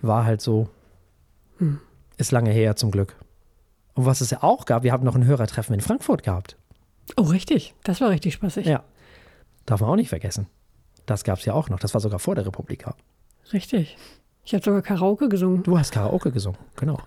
war 0.00 0.24
halt 0.24 0.40
so. 0.40 0.68
Hm. 1.58 1.80
Ist 2.16 2.32
lange 2.32 2.50
her 2.50 2.76
zum 2.76 2.90
Glück. 2.90 3.16
Und 3.94 4.06
was 4.06 4.20
es 4.20 4.30
ja 4.30 4.42
auch 4.42 4.64
gab, 4.64 4.82
wir 4.82 4.92
haben 4.92 5.04
noch 5.04 5.14
ein 5.14 5.24
Hörertreffen 5.24 5.74
in 5.74 5.80
Frankfurt 5.80 6.22
gehabt. 6.22 6.56
Oh, 7.16 7.22
richtig. 7.22 7.74
Das 7.84 8.00
war 8.00 8.10
richtig 8.10 8.34
spaßig. 8.34 8.66
Ja. 8.66 8.84
Darf 9.66 9.80
man 9.80 9.90
auch 9.90 9.96
nicht 9.96 10.08
vergessen. 10.08 10.46
Das 11.06 11.24
gab 11.24 11.38
es 11.38 11.44
ja 11.44 11.54
auch 11.54 11.68
noch. 11.68 11.78
Das 11.78 11.94
war 11.94 12.00
sogar 12.00 12.18
vor 12.18 12.34
der 12.34 12.46
Republika. 12.46 12.94
Richtig. 13.52 13.96
Ich 14.44 14.54
habe 14.54 14.64
sogar 14.64 14.82
Karaoke 14.82 15.28
gesungen. 15.28 15.62
Du 15.62 15.78
hast 15.78 15.92
Karaoke 15.92 16.32
gesungen, 16.32 16.58
genau. 16.76 16.98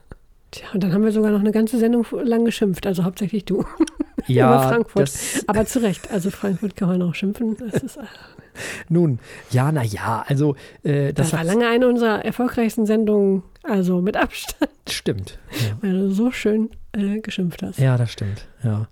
Tja, 0.52 0.68
und 0.74 0.84
dann 0.84 0.94
haben 0.94 1.04
wir 1.04 1.12
sogar 1.12 1.32
noch 1.32 1.40
eine 1.40 1.52
ganze 1.52 1.80
Sendung 1.80 2.06
lang 2.24 2.46
geschimpft. 2.46 2.86
Also 2.86 3.04
hauptsächlich 3.04 3.46
du. 3.46 3.66
Ja, 4.28 4.54
Über 4.54 4.70
Frankfurt. 4.70 5.12
Aber 5.48 5.66
zu 5.66 5.82
Recht. 5.82 6.12
Also 6.12 6.30
Frankfurt 6.30 6.76
kann 6.76 6.90
man 6.90 7.02
auch 7.02 7.16
schimpfen. 7.16 7.56
Ist, 7.56 7.98
nun, 8.90 9.20
ja, 9.50 9.72
na 9.72 9.84
ja, 9.84 10.24
also 10.28 10.56
äh, 10.84 11.14
das, 11.14 11.32
das, 11.32 11.40
war 11.40 11.44
lange 11.44 11.68
eine 11.68 11.88
unserer 11.88 12.24
erfolgreichsten 12.24 12.86
Sendungen. 12.86 13.44
Also 13.64 14.02
mit 14.02 14.18
Abstand. 14.18 14.72
stimmt. 14.90 15.40
Ja. 15.52 15.78
Weil 15.82 15.94
du 15.94 16.12
so 16.12 16.32
schön 16.32 16.70
äh, 16.92 17.20
geschimpft 17.20 17.64
hast. 17.64 17.80
ja, 17.80 17.98
das 17.98 18.12
stimmt. 18.12 18.48
Ja. 18.64 18.88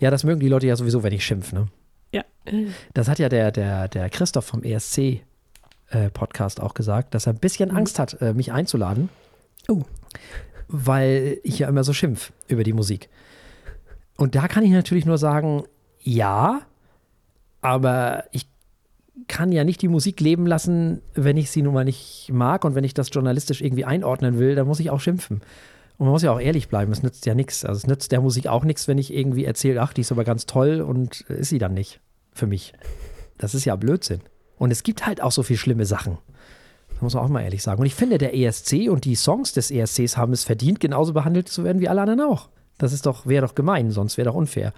ja, 0.00 0.10
das 0.10 0.24
mögen 0.24 0.40
die 0.40 0.48
Leute 0.48 0.66
ja 0.66 0.76
sowieso, 0.76 1.02
wenn 1.02 1.12
ich 1.12 1.24
schimpf, 1.24 1.52
ne? 1.52 1.68
Ja. 2.12 2.22
Äh, 2.44 2.66
Das 2.92 3.08
hat 3.08 3.18
ja 3.18 3.28
der, 3.28 3.50
der, 3.50 3.88
der 3.88 4.08
Christoph 4.10 4.46
vom 4.46 4.62
ESC-Podcast 4.62 6.60
auch 6.60 6.74
gesagt, 6.74 7.14
dass 7.14 7.26
er 7.26 7.32
ein 7.32 7.38
bisschen 7.38 7.70
Angst 7.70 7.98
hat, 7.98 8.20
äh, 8.20 8.32
mich 8.32 8.52
einzuladen. 8.52 9.08
Oh. 9.68 9.82
Weil 10.68 11.38
ich 11.42 11.58
ja 11.58 11.68
immer 11.68 11.84
so 11.84 11.92
schimpf 11.92 12.32
über 12.48 12.64
die 12.64 12.72
Musik. 12.72 13.08
Und 14.16 14.34
da 14.34 14.48
kann 14.48 14.64
ich 14.64 14.70
natürlich 14.70 15.06
nur 15.06 15.18
sagen, 15.18 15.64
ja, 16.00 16.62
aber 17.60 18.24
ich 18.32 18.46
kann 19.28 19.52
ja 19.52 19.64
nicht 19.64 19.82
die 19.82 19.88
Musik 19.88 20.20
leben 20.20 20.46
lassen, 20.46 21.00
wenn 21.14 21.36
ich 21.36 21.50
sie 21.50 21.62
nun 21.62 21.74
mal 21.74 21.84
nicht 21.84 22.30
mag 22.32 22.64
und 22.64 22.74
wenn 22.74 22.84
ich 22.84 22.94
das 22.94 23.10
journalistisch 23.12 23.60
irgendwie 23.62 23.84
einordnen 23.84 24.38
will, 24.38 24.54
dann 24.54 24.66
muss 24.66 24.80
ich 24.80 24.90
auch 24.90 25.00
schimpfen. 25.00 25.40
Und 25.96 26.06
man 26.06 26.12
muss 26.12 26.22
ja 26.22 26.32
auch 26.32 26.40
ehrlich 26.40 26.68
bleiben, 26.68 26.90
es 26.92 27.02
nützt 27.02 27.24
ja 27.24 27.34
nichts. 27.34 27.64
Also 27.64 27.78
es 27.78 27.86
nützt 27.86 28.10
der 28.10 28.20
Musik 28.20 28.48
auch 28.48 28.64
nichts, 28.64 28.88
wenn 28.88 28.98
ich 28.98 29.14
irgendwie 29.14 29.44
erzähle, 29.44 29.80
ach, 29.80 29.92
die 29.92 30.00
ist 30.00 30.12
aber 30.12 30.24
ganz 30.24 30.46
toll 30.46 30.80
und 30.80 31.22
ist 31.22 31.50
sie 31.50 31.58
dann 31.58 31.74
nicht 31.74 32.00
für 32.32 32.46
mich. 32.46 32.72
Das 33.38 33.54
ist 33.54 33.64
ja 33.64 33.76
Blödsinn. 33.76 34.20
Und 34.58 34.70
es 34.70 34.82
gibt 34.82 35.06
halt 35.06 35.22
auch 35.22 35.32
so 35.32 35.42
viel 35.42 35.56
schlimme 35.56 35.86
Sachen. 35.86 36.18
Das 36.94 37.02
muss 37.02 37.14
man 37.14 37.24
auch 37.24 37.28
mal 37.28 37.42
ehrlich 37.42 37.62
sagen. 37.62 37.80
Und 37.80 37.86
ich 37.86 37.94
finde, 37.94 38.18
der 38.18 38.36
ESC 38.36 38.88
und 38.88 39.04
die 39.04 39.14
Songs 39.14 39.52
des 39.52 39.70
ESCs 39.70 40.16
haben 40.16 40.32
es 40.32 40.44
verdient, 40.44 40.80
genauso 40.80 41.12
behandelt 41.12 41.48
zu 41.48 41.64
werden 41.64 41.80
wie 41.80 41.88
alle 41.88 42.00
anderen 42.00 42.20
auch. 42.22 42.48
Das 42.78 42.92
ist 42.92 43.06
doch, 43.06 43.26
wäre 43.26 43.46
doch 43.46 43.54
gemein, 43.54 43.90
sonst 43.90 44.16
wäre 44.16 44.26
doch 44.26 44.34
unfair. 44.34 44.72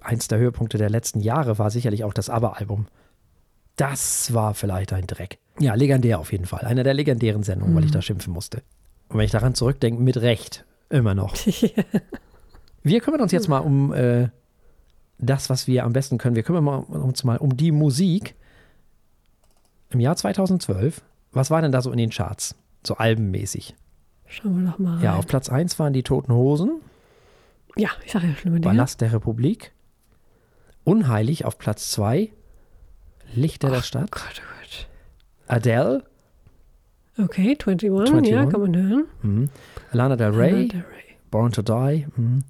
Eins 0.00 0.28
der 0.28 0.38
Höhepunkte 0.38 0.78
der 0.78 0.90
letzten 0.90 1.20
Jahre 1.20 1.58
war 1.58 1.70
sicherlich 1.70 2.04
auch 2.04 2.14
das 2.14 2.30
ABBA-Album. 2.30 2.86
Das 3.76 4.32
war 4.34 4.54
vielleicht 4.54 4.92
ein 4.92 5.06
Dreck. 5.06 5.38
Ja, 5.58 5.74
legendär 5.74 6.18
auf 6.18 6.32
jeden 6.32 6.46
Fall. 6.46 6.60
Einer 6.60 6.84
der 6.84 6.94
legendären 6.94 7.42
Sendungen, 7.42 7.74
weil 7.74 7.84
ich 7.84 7.90
da 7.90 8.02
schimpfen 8.02 8.32
musste. 8.32 8.62
Und 9.08 9.18
wenn 9.18 9.24
ich 9.24 9.30
daran 9.30 9.54
zurückdenke, 9.54 10.02
mit 10.02 10.16
Recht. 10.18 10.64
Immer 10.88 11.14
noch. 11.14 11.34
Wir 12.82 13.00
kümmern 13.00 13.20
uns 13.20 13.32
jetzt 13.32 13.48
mal 13.48 13.58
um 13.58 13.92
äh, 13.92 14.28
das, 15.18 15.50
was 15.50 15.66
wir 15.66 15.84
am 15.84 15.92
besten 15.92 16.18
können. 16.18 16.34
Wir 16.34 16.42
kümmern 16.42 16.84
uns 16.84 17.24
mal 17.24 17.36
um 17.36 17.56
die 17.56 17.72
Musik 17.72 18.34
im 19.90 20.00
Jahr 20.00 20.16
2012. 20.16 21.02
Was 21.32 21.50
war 21.50 21.62
denn 21.62 21.72
da 21.72 21.80
so 21.80 21.90
in 21.92 21.98
den 21.98 22.10
Charts? 22.10 22.54
So 22.86 22.96
albenmäßig. 22.96 23.74
Schauen 24.26 24.62
wir 24.62 24.70
doch 24.70 24.78
mal 24.78 24.94
rein. 24.94 25.04
Ja, 25.04 25.16
auf 25.16 25.26
Platz 25.26 25.48
1 25.48 25.78
waren 25.78 25.92
die 25.92 26.02
Toten 26.02 26.32
Hosen, 26.32 26.80
ja 27.76 27.90
ich 28.04 28.12
sage 28.12 28.26
ja 28.28 28.34
schlimme 28.34 28.60
Dinge. 28.60 28.72
Ballast 28.74 29.00
der 29.00 29.12
Republik. 29.12 29.72
Unheilig 30.84 31.44
auf 31.44 31.58
Platz 31.58 31.90
2, 31.90 32.30
Lichter 33.34 33.70
der 33.70 33.82
Stadt. 33.82 34.10
Gott, 34.10 34.22
oh 34.40 34.60
Gott. 34.60 34.88
Adele, 35.46 36.04
Okay, 37.18 37.50
21, 37.50 37.90
21. 37.90 38.32
ja, 38.32 38.46
kann 38.46 38.60
man 38.60 38.76
hören. 38.76 39.04
mhm. 39.22 39.48
Lana 39.92 40.16
Del 40.16 40.30
Rey, 40.30 40.68
Del 40.68 40.80
Rey. 40.80 41.16
Born 41.30 41.52
to 41.52 41.62
Die, 41.62 42.06
mhm. 42.16 42.44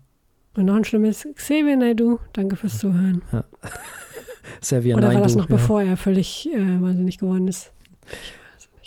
Und 0.56 0.64
noch 0.64 0.74
ein 0.74 0.84
schlimmes 0.84 1.26
Xavier 1.34 1.76
Naidoo. 1.76 2.18
Danke 2.32 2.56
fürs 2.56 2.78
Zuhören. 2.78 3.22
Xavier 4.60 4.96
Oder 4.96 5.14
war 5.14 5.20
das 5.20 5.34
noch 5.36 5.48
ja. 5.48 5.56
bevor 5.56 5.82
er 5.82 5.96
völlig 5.96 6.48
äh, 6.52 6.80
wahnsinnig 6.82 7.18
geworden 7.18 7.48
ist? 7.48 7.72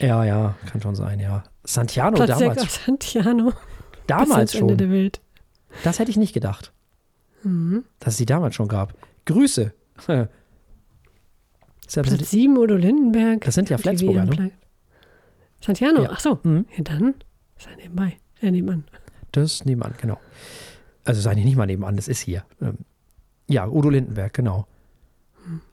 Ja, 0.04 0.24
ja, 0.26 0.56
kann 0.66 0.82
schon 0.82 0.96
sein, 0.96 1.20
ja. 1.20 1.44
Santiano 1.64 2.16
Platz 2.16 2.38
6 2.40 2.56
damals, 2.56 2.86
Santiano. 2.86 3.54
Damals 4.08 4.32
ans 4.32 4.54
Ende 4.56 4.72
schon. 4.74 4.78
der 4.78 4.90
Welt. 4.90 5.22
Das 5.84 5.98
hätte 6.00 6.12
ich 6.12 6.18
nicht 6.18 6.34
gedacht, 6.34 6.74
Mhm. 7.44 7.84
dass 8.00 8.14
es 8.16 8.18
die 8.18 8.26
damals 8.26 8.56
schon 8.56 8.68
gab. 8.68 8.94
Grüße. 9.26 9.74
Platz 11.88 12.30
7 12.32 12.58
Udo 12.58 12.76
Lindenberg. 12.76 13.42
Das 13.46 13.56
sind 13.56 13.70
ja 13.70 13.78
Flensburger, 13.78 14.26
ne? 14.26 14.52
Santiano, 15.62 16.04
Ja. 16.04 16.10
ach 16.12 16.20
so. 16.20 16.40
Mhm. 16.44 16.66
Ja, 16.76 16.84
dann 16.84 17.16
ist 17.58 17.68
er 17.68 17.76
nebenbei. 17.78 18.18
Äh, 18.42 18.52
nebenan. 18.52 18.84
Das 19.32 19.54
ist 19.54 19.66
nebenan, 19.66 19.94
genau. 20.02 20.20
Also 21.06 21.28
eigentlich 21.30 21.46
nicht 21.46 21.56
mal 21.56 21.66
nebenan, 21.66 21.96
das 21.96 22.08
ist 22.08 22.20
hier. 22.22 22.44
Ähm, 22.62 22.80
ja, 23.48 23.68
Udo 23.68 23.90
Lindenberg, 23.90 24.34
genau. 24.34 24.68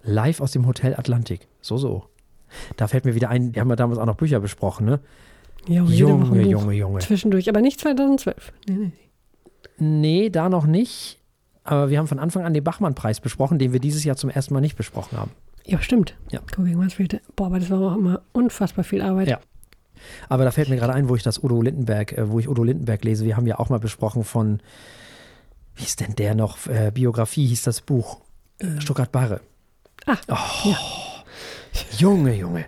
Live 0.02 0.40
aus 0.40 0.52
dem 0.52 0.66
Hotel 0.66 0.94
Atlantik. 0.94 1.46
So, 1.60 1.76
so. 1.78 2.06
Da 2.76 2.88
fällt 2.88 3.04
mir 3.04 3.14
wieder 3.14 3.28
ein, 3.28 3.52
die 3.52 3.60
haben 3.60 3.70
ja 3.70 3.76
damals 3.76 3.98
auch 3.98 4.06
noch 4.06 4.16
Bücher 4.16 4.40
besprochen, 4.40 4.86
ne? 4.86 5.00
Ein 5.68 5.74
Junge. 5.86 6.42
Junge, 6.42 6.72
Junge. 6.74 7.00
Zwischendurch, 7.00 7.48
aber 7.48 7.60
nicht 7.60 7.80
2012. 7.80 8.52
Nee, 8.68 8.74
nee. 8.74 8.92
Nee, 9.78 10.30
da 10.30 10.48
noch 10.48 10.66
nicht. 10.66 11.18
Aber 11.64 11.90
wir 11.90 11.98
haben 11.98 12.06
von 12.06 12.18
Anfang 12.18 12.44
an 12.44 12.54
den 12.54 12.64
Bachmann-Preis 12.64 13.20
besprochen, 13.20 13.58
den 13.58 13.72
wir 13.72 13.80
dieses 13.80 14.04
Jahr 14.04 14.16
zum 14.16 14.30
ersten 14.30 14.54
Mal 14.54 14.60
nicht 14.60 14.76
besprochen 14.76 15.18
haben. 15.18 15.30
Ja, 15.66 15.80
stimmt. 15.80 16.16
Ja. 16.30 16.40
Guck, 16.54 16.66
irgendwas 16.66 16.94
fehlte. 16.94 17.20
Boah, 17.36 17.46
aber 17.46 17.60
das 17.60 17.70
war 17.70 17.80
auch 17.80 17.96
immer 17.96 18.22
unfassbar 18.32 18.84
viel 18.84 19.02
Arbeit. 19.02 19.28
Ja. 19.28 19.40
Aber 20.28 20.44
da 20.44 20.50
fällt 20.50 20.68
mir 20.68 20.76
gerade 20.76 20.94
ein, 20.94 21.08
wo 21.08 21.16
ich 21.16 21.22
das 21.22 21.42
Udo 21.42 21.60
Lindenberg, 21.60 22.12
äh, 22.12 22.30
wo 22.30 22.38
ich 22.38 22.48
Udo 22.48 22.64
Lindenberg 22.64 23.04
lese. 23.04 23.24
Wir 23.24 23.36
haben 23.36 23.46
ja 23.46 23.58
auch 23.58 23.68
mal 23.68 23.78
besprochen 23.78 24.24
von, 24.24 24.60
wie 25.76 25.84
ist 25.84 26.00
denn 26.00 26.16
der 26.16 26.34
noch? 26.34 26.66
Äh, 26.66 26.90
Biografie 26.92 27.46
hieß 27.46 27.62
das 27.62 27.82
Buch. 27.82 28.20
Äh, 28.58 28.80
Stuttgart 28.80 29.12
Barre. 29.12 29.40
Ah, 30.06 30.16
oh, 30.28 30.68
ja. 30.68 30.78
Junge, 31.96 32.34
Junge. 32.34 32.66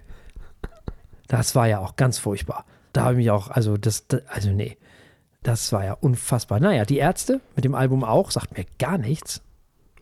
Das 1.28 1.55
war 1.55 1.66
ja 1.66 1.78
auch 1.78 1.96
ganz 1.96 2.18
furchtbar. 2.18 2.64
Da 2.92 3.03
habe 3.05 3.14
ich 3.14 3.18
mich 3.18 3.30
auch, 3.30 3.48
also 3.48 3.76
das, 3.76 4.05
also 4.28 4.50
nee, 4.50 4.76
das 5.42 5.72
war 5.72 5.84
ja 5.84 5.94
unfassbar. 5.94 6.61
Naja, 6.61 6.84
die 6.84 6.98
Ärzte 6.98 7.40
mit 7.57 7.64
dem 7.64 7.74
Album 7.74 8.05
auch, 8.05 8.30
sagt 8.30 8.57
mir 8.57 8.66
gar 8.78 8.98
nichts. 8.98 9.42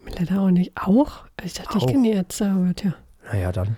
Mir 0.05 0.12
leider 0.18 0.40
auch 0.40 0.51
nicht. 0.51 0.72
Auch? 0.76 1.24
Ich 1.44 1.55
dachte, 1.55 1.78
ich 1.78 1.84
Auch. 1.84 1.86
kenne 1.86 2.03
die 2.03 2.14
Ärzte, 2.14 2.51
aber 2.51 2.74
tja. 2.74 2.94
Naja, 3.30 3.53
dann. 3.53 3.76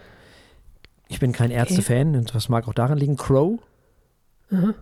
Ich 1.08 1.20
bin 1.20 1.32
kein 1.32 1.50
Ärzte-Fan 1.50 2.16
und 2.16 2.34
das 2.34 2.48
mag 2.48 2.66
auch 2.68 2.74
daran 2.74 2.96
liegen. 2.96 3.16
Crow. 3.16 3.58
Aha. 4.50 4.74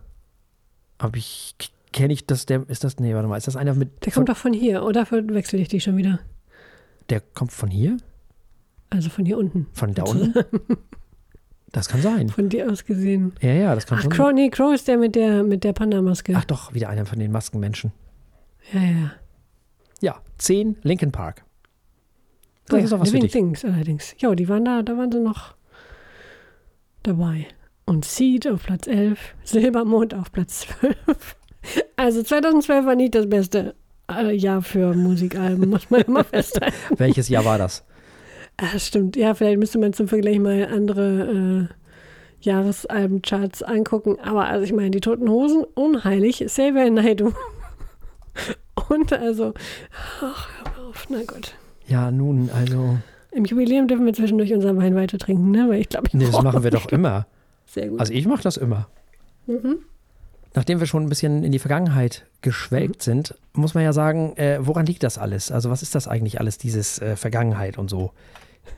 Aber 0.99 1.17
ich 1.17 1.57
kenne 1.93 2.13
ich 2.13 2.27
das, 2.27 2.47
der, 2.47 2.69
ist 2.69 2.85
das, 2.85 2.99
nee, 2.99 3.15
warte 3.15 3.27
mal, 3.27 3.37
ist 3.37 3.49
das 3.49 3.57
einer 3.57 3.75
mit, 3.75 4.05
Der 4.05 4.13
von, 4.13 4.21
kommt 4.21 4.29
doch 4.29 4.41
von 4.41 4.53
hier, 4.53 4.85
oder 4.85 5.07
verwechsel 5.07 5.59
ich 5.61 5.69
die 5.69 5.81
schon 5.81 5.97
wieder? 5.97 6.21
der 7.09 7.21
kommt 7.21 7.51
von 7.53 7.69
hier? 7.71 7.97
Also 8.91 9.09
von 9.09 9.25
hier 9.25 9.39
unten. 9.39 9.67
Von 9.73 9.95
da 9.95 10.03
unten? 10.05 10.35
Das 11.73 11.89
kann 11.89 12.03
sein. 12.03 12.29
Von 12.31 12.49
dir 12.49 12.69
aus 12.69 12.85
gesehen. 12.85 13.33
Ja, 13.41 13.53
ja, 13.53 13.75
das 13.77 13.87
kann 13.87 13.99
Ach, 13.99 14.03
schon 14.03 14.11
Crow, 14.11 14.33
nee, 14.33 14.51
Crow 14.51 14.75
ist 14.75 14.89
der 14.89 14.99
mit 14.99 15.15
der, 15.15 15.45
mit 15.45 15.63
der 15.63 15.73
Panda-Maske. 15.73 16.35
Ach 16.37 16.45
doch, 16.45 16.75
wieder 16.75 16.89
einer 16.89 17.07
von 17.07 17.21
den 17.21 17.31
Maskenmenschen. 17.31 17.93
Ja, 18.73 18.81
ja, 18.81 18.91
ja. 18.91 19.13
Ja, 20.01 20.21
10 20.39 20.79
Linkin 20.83 21.13
Park. 21.13 21.45
Das 22.67 22.75
Oh 22.75 22.83
ist 22.83 22.91
ja, 22.91 22.97
doch 22.97 23.03
was 23.03 23.11
für 23.11 23.17
Living 23.19 23.23
dich. 23.23 23.33
Things 23.33 23.65
allerdings. 23.65 24.15
Ja, 24.19 24.35
die 24.35 24.49
waren 24.49 24.65
da, 24.65 24.83
da 24.83 24.97
waren 24.97 25.13
sie 25.13 25.21
noch 25.21 25.55
dabei. 27.05 27.47
Und 27.85 28.05
Seed 28.05 28.49
auf 28.49 28.65
Platz 28.65 28.89
11, 28.89 29.37
Silbermond 29.45 30.15
auf 30.15 30.33
Platz 30.33 30.67
12. 30.81 30.97
Also 31.95 32.23
2012 32.23 32.87
war 32.87 32.95
nicht 32.97 33.15
das 33.15 33.29
beste 33.29 33.75
äh, 34.11 34.35
Jahr 34.35 34.63
für 34.63 34.95
Musikalben, 34.95 35.69
muss 35.69 35.91
man 35.91 36.01
immer 36.01 36.25
festhalten. 36.25 36.75
Welches 36.97 37.29
Jahr 37.29 37.45
war 37.45 37.59
das? 37.59 37.85
Ah, 38.61 38.79
stimmt. 38.79 39.17
Ja, 39.17 39.33
vielleicht 39.35 39.59
müsste 39.59 39.79
man 39.79 39.95
zum 39.95 40.07
Vergleich 40.07 40.39
mal 40.39 40.67
andere 40.67 41.69
äh, 41.71 41.75
Jahresalbencharts 42.43 43.63
angucken. 43.63 44.19
Aber 44.23 44.47
also 44.47 44.65
ich 44.65 44.73
meine, 44.73 44.91
die 44.91 45.01
Toten 45.01 45.31
Hosen, 45.31 45.65
unheilig, 45.75 46.45
Xavier 46.45 46.91
Naidoo. 46.91 47.33
Und 48.89 49.13
also, 49.13 49.55
ach, 50.21 50.49
hör 50.65 50.73
mal 50.73 50.89
auf, 50.89 51.07
na 51.09 51.21
gut. 51.21 51.55
Ja, 51.87 52.11
nun, 52.11 52.51
also, 52.53 52.99
Im 53.31 53.45
Jubiläum 53.45 53.89
dürfen 53.89 54.05
wir 54.05 54.13
zwischendurch 54.13 54.53
unseren 54.53 54.77
Wein 54.77 54.95
weiter 54.95 55.19
trinken, 55.19 55.51
ne? 55.51 55.69
Weil 55.69 55.81
ich 55.81 55.89
glaube, 55.89 56.09
ich 56.09 56.15
nee, 56.15 56.27
das 56.27 56.43
machen 56.43 56.63
wir 56.63 56.71
doch 56.71 56.87
immer. 56.87 57.27
Sehr 57.67 57.89
gut. 57.89 58.01
Also 58.01 58.13
ich 58.13 58.27
mache 58.27 58.43
das 58.43 58.57
immer. 58.57 58.89
Mhm. 59.47 59.79
Nachdem 60.55 60.81
wir 60.81 60.87
schon 60.87 61.05
ein 61.05 61.09
bisschen 61.09 61.45
in 61.45 61.53
die 61.53 61.59
Vergangenheit 61.59 62.27
geschwelgt 62.43 63.03
sind, 63.03 63.37
muss 63.53 63.75
man 63.75 63.85
ja 63.85 63.93
sagen, 63.93 64.37
äh, 64.37 64.59
woran 64.61 64.85
liegt 64.85 65.03
das 65.03 65.17
alles? 65.17 65.51
Also 65.51 65.71
was 65.71 65.83
ist 65.83 65.95
das 65.95 66.09
eigentlich 66.09 66.41
alles, 66.41 66.59
dieses 66.59 67.01
äh, 67.01 67.17
Vergangenheit 67.17 67.79
und 67.79 67.89
so? 67.89 68.11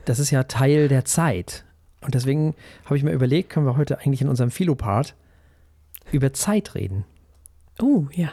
Das 0.05 0.19
ist 0.19 0.31
ja 0.31 0.45
Teil 0.45 0.89
der 0.89 1.05
Zeit. 1.05 1.65
Und 2.01 2.15
deswegen 2.15 2.55
habe 2.85 2.97
ich 2.97 3.05
mir 3.05 3.13
überlegt, 3.13 3.51
können 3.51 3.67
wir 3.67 3.77
heute 3.77 4.01
eigentlich 4.01 4.21
in 4.23 4.29
unserem 4.29 4.51
Philo-Part 4.51 5.15
über 6.11 6.33
Zeit 6.33 6.75
reden. 6.75 7.05
Oh, 7.81 8.07
ja, 8.13 8.31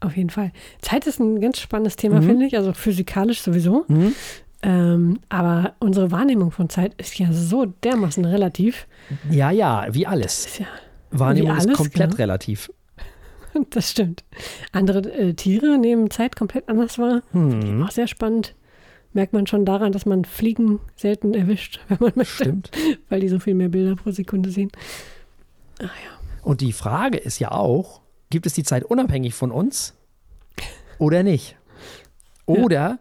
auf 0.00 0.16
jeden 0.16 0.30
Fall. 0.30 0.52
Zeit 0.80 1.06
ist 1.06 1.18
ein 1.18 1.40
ganz 1.40 1.58
spannendes 1.58 1.96
Thema, 1.96 2.20
Mhm. 2.20 2.26
finde 2.26 2.46
ich, 2.46 2.56
also 2.56 2.72
physikalisch 2.72 3.40
sowieso. 3.42 3.84
Mhm. 3.88 4.14
Ähm, 4.62 5.18
aber 5.28 5.74
unsere 5.78 6.10
Wahrnehmung 6.10 6.50
von 6.50 6.68
Zeit 6.68 6.94
ist 7.00 7.18
ja 7.18 7.32
so 7.32 7.66
dermaßen 7.66 8.24
relativ. 8.24 8.86
Ja, 9.30 9.50
ja, 9.50 9.86
wie 9.90 10.06
alles. 10.06 10.46
Ist 10.46 10.58
ja, 10.60 10.66
Wahrnehmung 11.10 11.52
Wie 11.54 11.58
ist 11.58 11.66
alles, 11.66 11.76
komplett 11.76 12.10
klar. 12.10 12.18
relativ. 12.18 12.70
das 13.70 13.90
stimmt. 13.90 14.24
Andere 14.72 14.98
äh, 15.12 15.34
Tiere 15.34 15.78
nehmen 15.78 16.10
Zeit 16.10 16.34
komplett 16.36 16.68
anders 16.68 16.98
wahr. 16.98 17.22
Hm, 17.32 17.82
Auch 17.84 17.90
sehr 17.90 18.08
spannend. 18.08 18.54
Merkt 19.12 19.32
man 19.32 19.46
schon 19.46 19.64
daran, 19.64 19.92
dass 19.92 20.06
man 20.06 20.24
Fliegen 20.24 20.80
selten 20.96 21.34
erwischt, 21.34 21.80
wenn 21.88 21.98
man 22.00 22.12
möchte, 22.14 22.44
stimmt. 22.44 22.70
weil 23.08 23.20
die 23.20 23.28
so 23.28 23.38
viel 23.38 23.54
mehr 23.54 23.68
Bilder 23.68 23.96
pro 23.96 24.10
Sekunde 24.10 24.50
sehen. 24.50 24.70
Und 26.42 26.60
die 26.60 26.72
Frage 26.72 27.18
ist 27.18 27.38
ja 27.38 27.52
auch, 27.52 28.00
gibt 28.30 28.46
es 28.46 28.54
die 28.54 28.64
Zeit 28.64 28.84
unabhängig 28.84 29.34
von 29.34 29.50
uns 29.50 29.94
oder 30.98 31.22
nicht? 31.22 31.56
Oder 32.46 32.98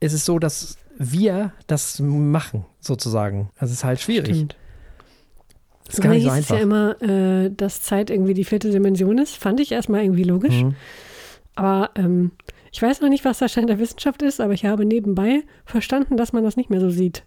ist 0.00 0.12
es 0.12 0.24
so, 0.24 0.38
dass 0.38 0.76
wir 0.96 1.52
das 1.66 2.00
machen, 2.00 2.66
sozusagen? 2.80 3.50
Das 3.60 3.70
ist 3.70 3.84
halt 3.84 4.00
schwierig. 4.00 4.34
Stimmt. 4.34 4.56
Das 5.84 5.94
ist 5.94 6.00
gar 6.02 6.12
Früher 6.12 6.18
nicht 6.18 6.26
so 6.26 6.34
hieß 6.34 6.42
es 6.42 6.48
ja 6.48 6.56
einfach. 6.56 7.00
immer, 7.00 7.44
äh, 7.46 7.50
dass 7.50 7.82
Zeit 7.82 8.10
irgendwie 8.10 8.34
die 8.34 8.44
vierte 8.44 8.70
Dimension 8.70 9.18
ist. 9.18 9.36
Fand 9.36 9.60
ich 9.60 9.72
erstmal 9.72 10.02
irgendwie 10.02 10.24
logisch. 10.24 10.62
Mhm. 10.62 10.74
Aber 11.54 11.90
ähm, 11.96 12.32
ich 12.78 12.82
weiß 12.82 13.00
noch 13.00 13.08
nicht, 13.08 13.24
was 13.24 13.40
der 13.40 13.48
Stand 13.48 13.68
der 13.68 13.80
Wissenschaft 13.80 14.22
ist, 14.22 14.40
aber 14.40 14.52
ich 14.52 14.64
habe 14.64 14.84
nebenbei 14.84 15.42
verstanden, 15.64 16.16
dass 16.16 16.32
man 16.32 16.44
das 16.44 16.56
nicht 16.56 16.70
mehr 16.70 16.78
so 16.78 16.90
sieht. 16.90 17.24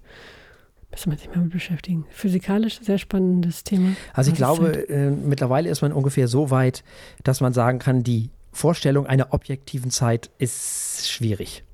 Müssen 0.91 1.11
wir 1.11 1.17
sich 1.17 1.27
mal 1.27 1.41
mit 1.41 1.51
beschäftigen. 1.51 2.05
Physikalisch 2.09 2.79
sehr 2.79 2.97
spannendes 2.97 3.65
Thema. 3.65 3.97
Also 4.13 4.31
ich 4.31 4.37
glaube, 4.37 4.87
äh, 4.87 5.11
mittlerweile 5.11 5.69
ist 5.69 5.81
man 5.81 5.91
ungefähr 5.91 6.29
so 6.29 6.51
weit, 6.51 6.85
dass 7.25 7.41
man 7.41 7.51
sagen 7.51 7.79
kann, 7.79 8.01
die 8.01 8.29
Vorstellung 8.53 9.07
einer 9.07 9.33
objektiven 9.33 9.91
Zeit 9.91 10.29
ist 10.37 11.09
schwierig. 11.11 11.65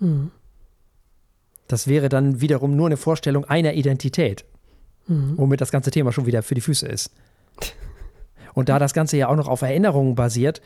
Hm. 0.00 0.32
Das 1.68 1.86
wäre 1.86 2.08
dann 2.08 2.40
wiederum 2.40 2.74
nur 2.74 2.86
eine 2.86 2.96
Vorstellung 2.96 3.44
einer 3.44 3.74
Identität, 3.74 4.44
Hm. 5.06 5.34
womit 5.36 5.60
das 5.60 5.70
ganze 5.70 5.92
Thema 5.92 6.10
schon 6.12 6.26
wieder 6.26 6.42
für 6.42 6.56
die 6.56 6.62
Füße 6.62 6.88
ist. 6.88 7.12
Und 8.54 8.68
da 8.68 8.80
das 8.80 8.92
Ganze 8.92 9.18
ja 9.18 9.28
auch 9.28 9.36
noch 9.36 9.46
auf 9.46 9.62
Erinnerungen 9.62 10.16
basiert 10.16 10.60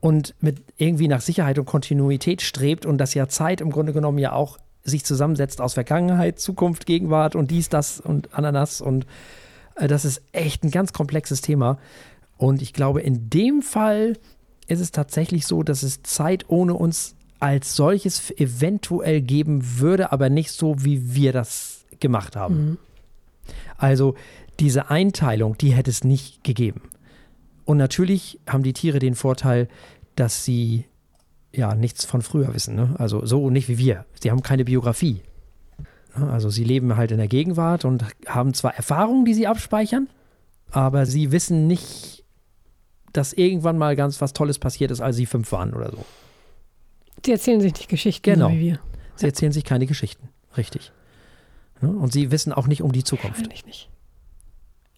und 0.00 0.34
mit 0.40 0.62
irgendwie 0.76 1.08
nach 1.08 1.20
Sicherheit 1.20 1.58
und 1.58 1.66
Kontinuität 1.66 2.42
strebt 2.42 2.86
und 2.86 2.98
das 2.98 3.14
ja 3.14 3.28
Zeit 3.28 3.60
im 3.60 3.70
Grunde 3.70 3.92
genommen 3.92 4.18
ja 4.18 4.32
auch 4.32 4.58
sich 4.82 5.04
zusammensetzt 5.04 5.60
aus 5.60 5.74
Vergangenheit, 5.74 6.38
Zukunft, 6.40 6.86
Gegenwart 6.86 7.36
und 7.36 7.50
dies, 7.50 7.68
das 7.68 8.00
und 8.00 8.34
Ananas 8.34 8.80
und 8.80 9.06
äh, 9.76 9.88
das 9.88 10.04
ist 10.04 10.22
echt 10.32 10.64
ein 10.64 10.70
ganz 10.70 10.92
komplexes 10.92 11.42
Thema. 11.42 11.78
Und 12.38 12.62
ich 12.62 12.72
glaube, 12.72 13.02
in 13.02 13.28
dem 13.28 13.60
Fall 13.60 14.18
ist 14.66 14.80
es 14.80 14.92
tatsächlich 14.92 15.46
so, 15.46 15.62
dass 15.62 15.82
es 15.82 16.02
Zeit 16.02 16.48
ohne 16.48 16.74
uns 16.74 17.14
als 17.38 17.74
solches 17.74 18.30
eventuell 18.38 19.20
geben 19.20 19.78
würde, 19.78 20.12
aber 20.12 20.30
nicht 20.30 20.52
so, 20.52 20.76
wie 20.84 21.14
wir 21.14 21.32
das 21.32 21.84
gemacht 21.98 22.36
haben. 22.36 22.54
Mhm. 22.54 22.78
Also 23.76 24.14
diese 24.58 24.90
Einteilung, 24.90 25.56
die 25.58 25.72
hätte 25.72 25.90
es 25.90 26.04
nicht 26.04 26.44
gegeben. 26.44 26.82
Und 27.64 27.76
natürlich 27.76 28.40
haben 28.48 28.62
die 28.62 28.72
Tiere 28.72 28.98
den 28.98 29.14
Vorteil, 29.14 29.68
dass 30.16 30.44
sie 30.44 30.84
ja 31.52 31.74
nichts 31.74 32.04
von 32.04 32.22
früher 32.22 32.54
wissen. 32.54 32.74
Ne? 32.74 32.94
Also 32.98 33.24
so 33.26 33.50
nicht 33.50 33.68
wie 33.68 33.78
wir. 33.78 34.06
Sie 34.20 34.30
haben 34.30 34.42
keine 34.42 34.64
Biografie. 34.64 35.22
Ne? 36.16 36.30
Also 36.30 36.50
sie 36.50 36.64
leben 36.64 36.96
halt 36.96 37.10
in 37.10 37.18
der 37.18 37.28
Gegenwart 37.28 37.84
und 37.84 38.04
haben 38.26 38.54
zwar 38.54 38.74
Erfahrungen, 38.74 39.24
die 39.24 39.34
sie 39.34 39.46
abspeichern, 39.46 40.08
aber 40.70 41.06
sie 41.06 41.32
wissen 41.32 41.66
nicht, 41.66 42.24
dass 43.12 43.32
irgendwann 43.32 43.78
mal 43.78 43.96
ganz 43.96 44.20
was 44.20 44.32
Tolles 44.32 44.58
passiert 44.58 44.90
ist, 44.90 45.00
als 45.00 45.16
sie 45.16 45.26
fünf 45.26 45.50
waren 45.52 45.74
oder 45.74 45.90
so. 45.90 46.04
Die 47.26 47.32
erzählen 47.32 47.60
sich 47.60 47.74
nicht 47.74 47.88
Geschichten, 47.88 48.22
Genau. 48.30 48.50
wie 48.50 48.60
wir. 48.60 48.80
Sie 49.16 49.26
erzählen 49.26 49.52
sich 49.52 49.64
keine 49.64 49.86
Geschichten. 49.86 50.28
Richtig. 50.56 50.92
Ne? 51.80 51.90
Und 51.90 52.12
sie 52.12 52.30
wissen 52.30 52.52
auch 52.52 52.66
nicht 52.66 52.82
um 52.82 52.92
die 52.92 53.04
Zukunft. 53.04 53.38
Wahrscheinlich 53.38 53.66
nicht. 53.66 53.90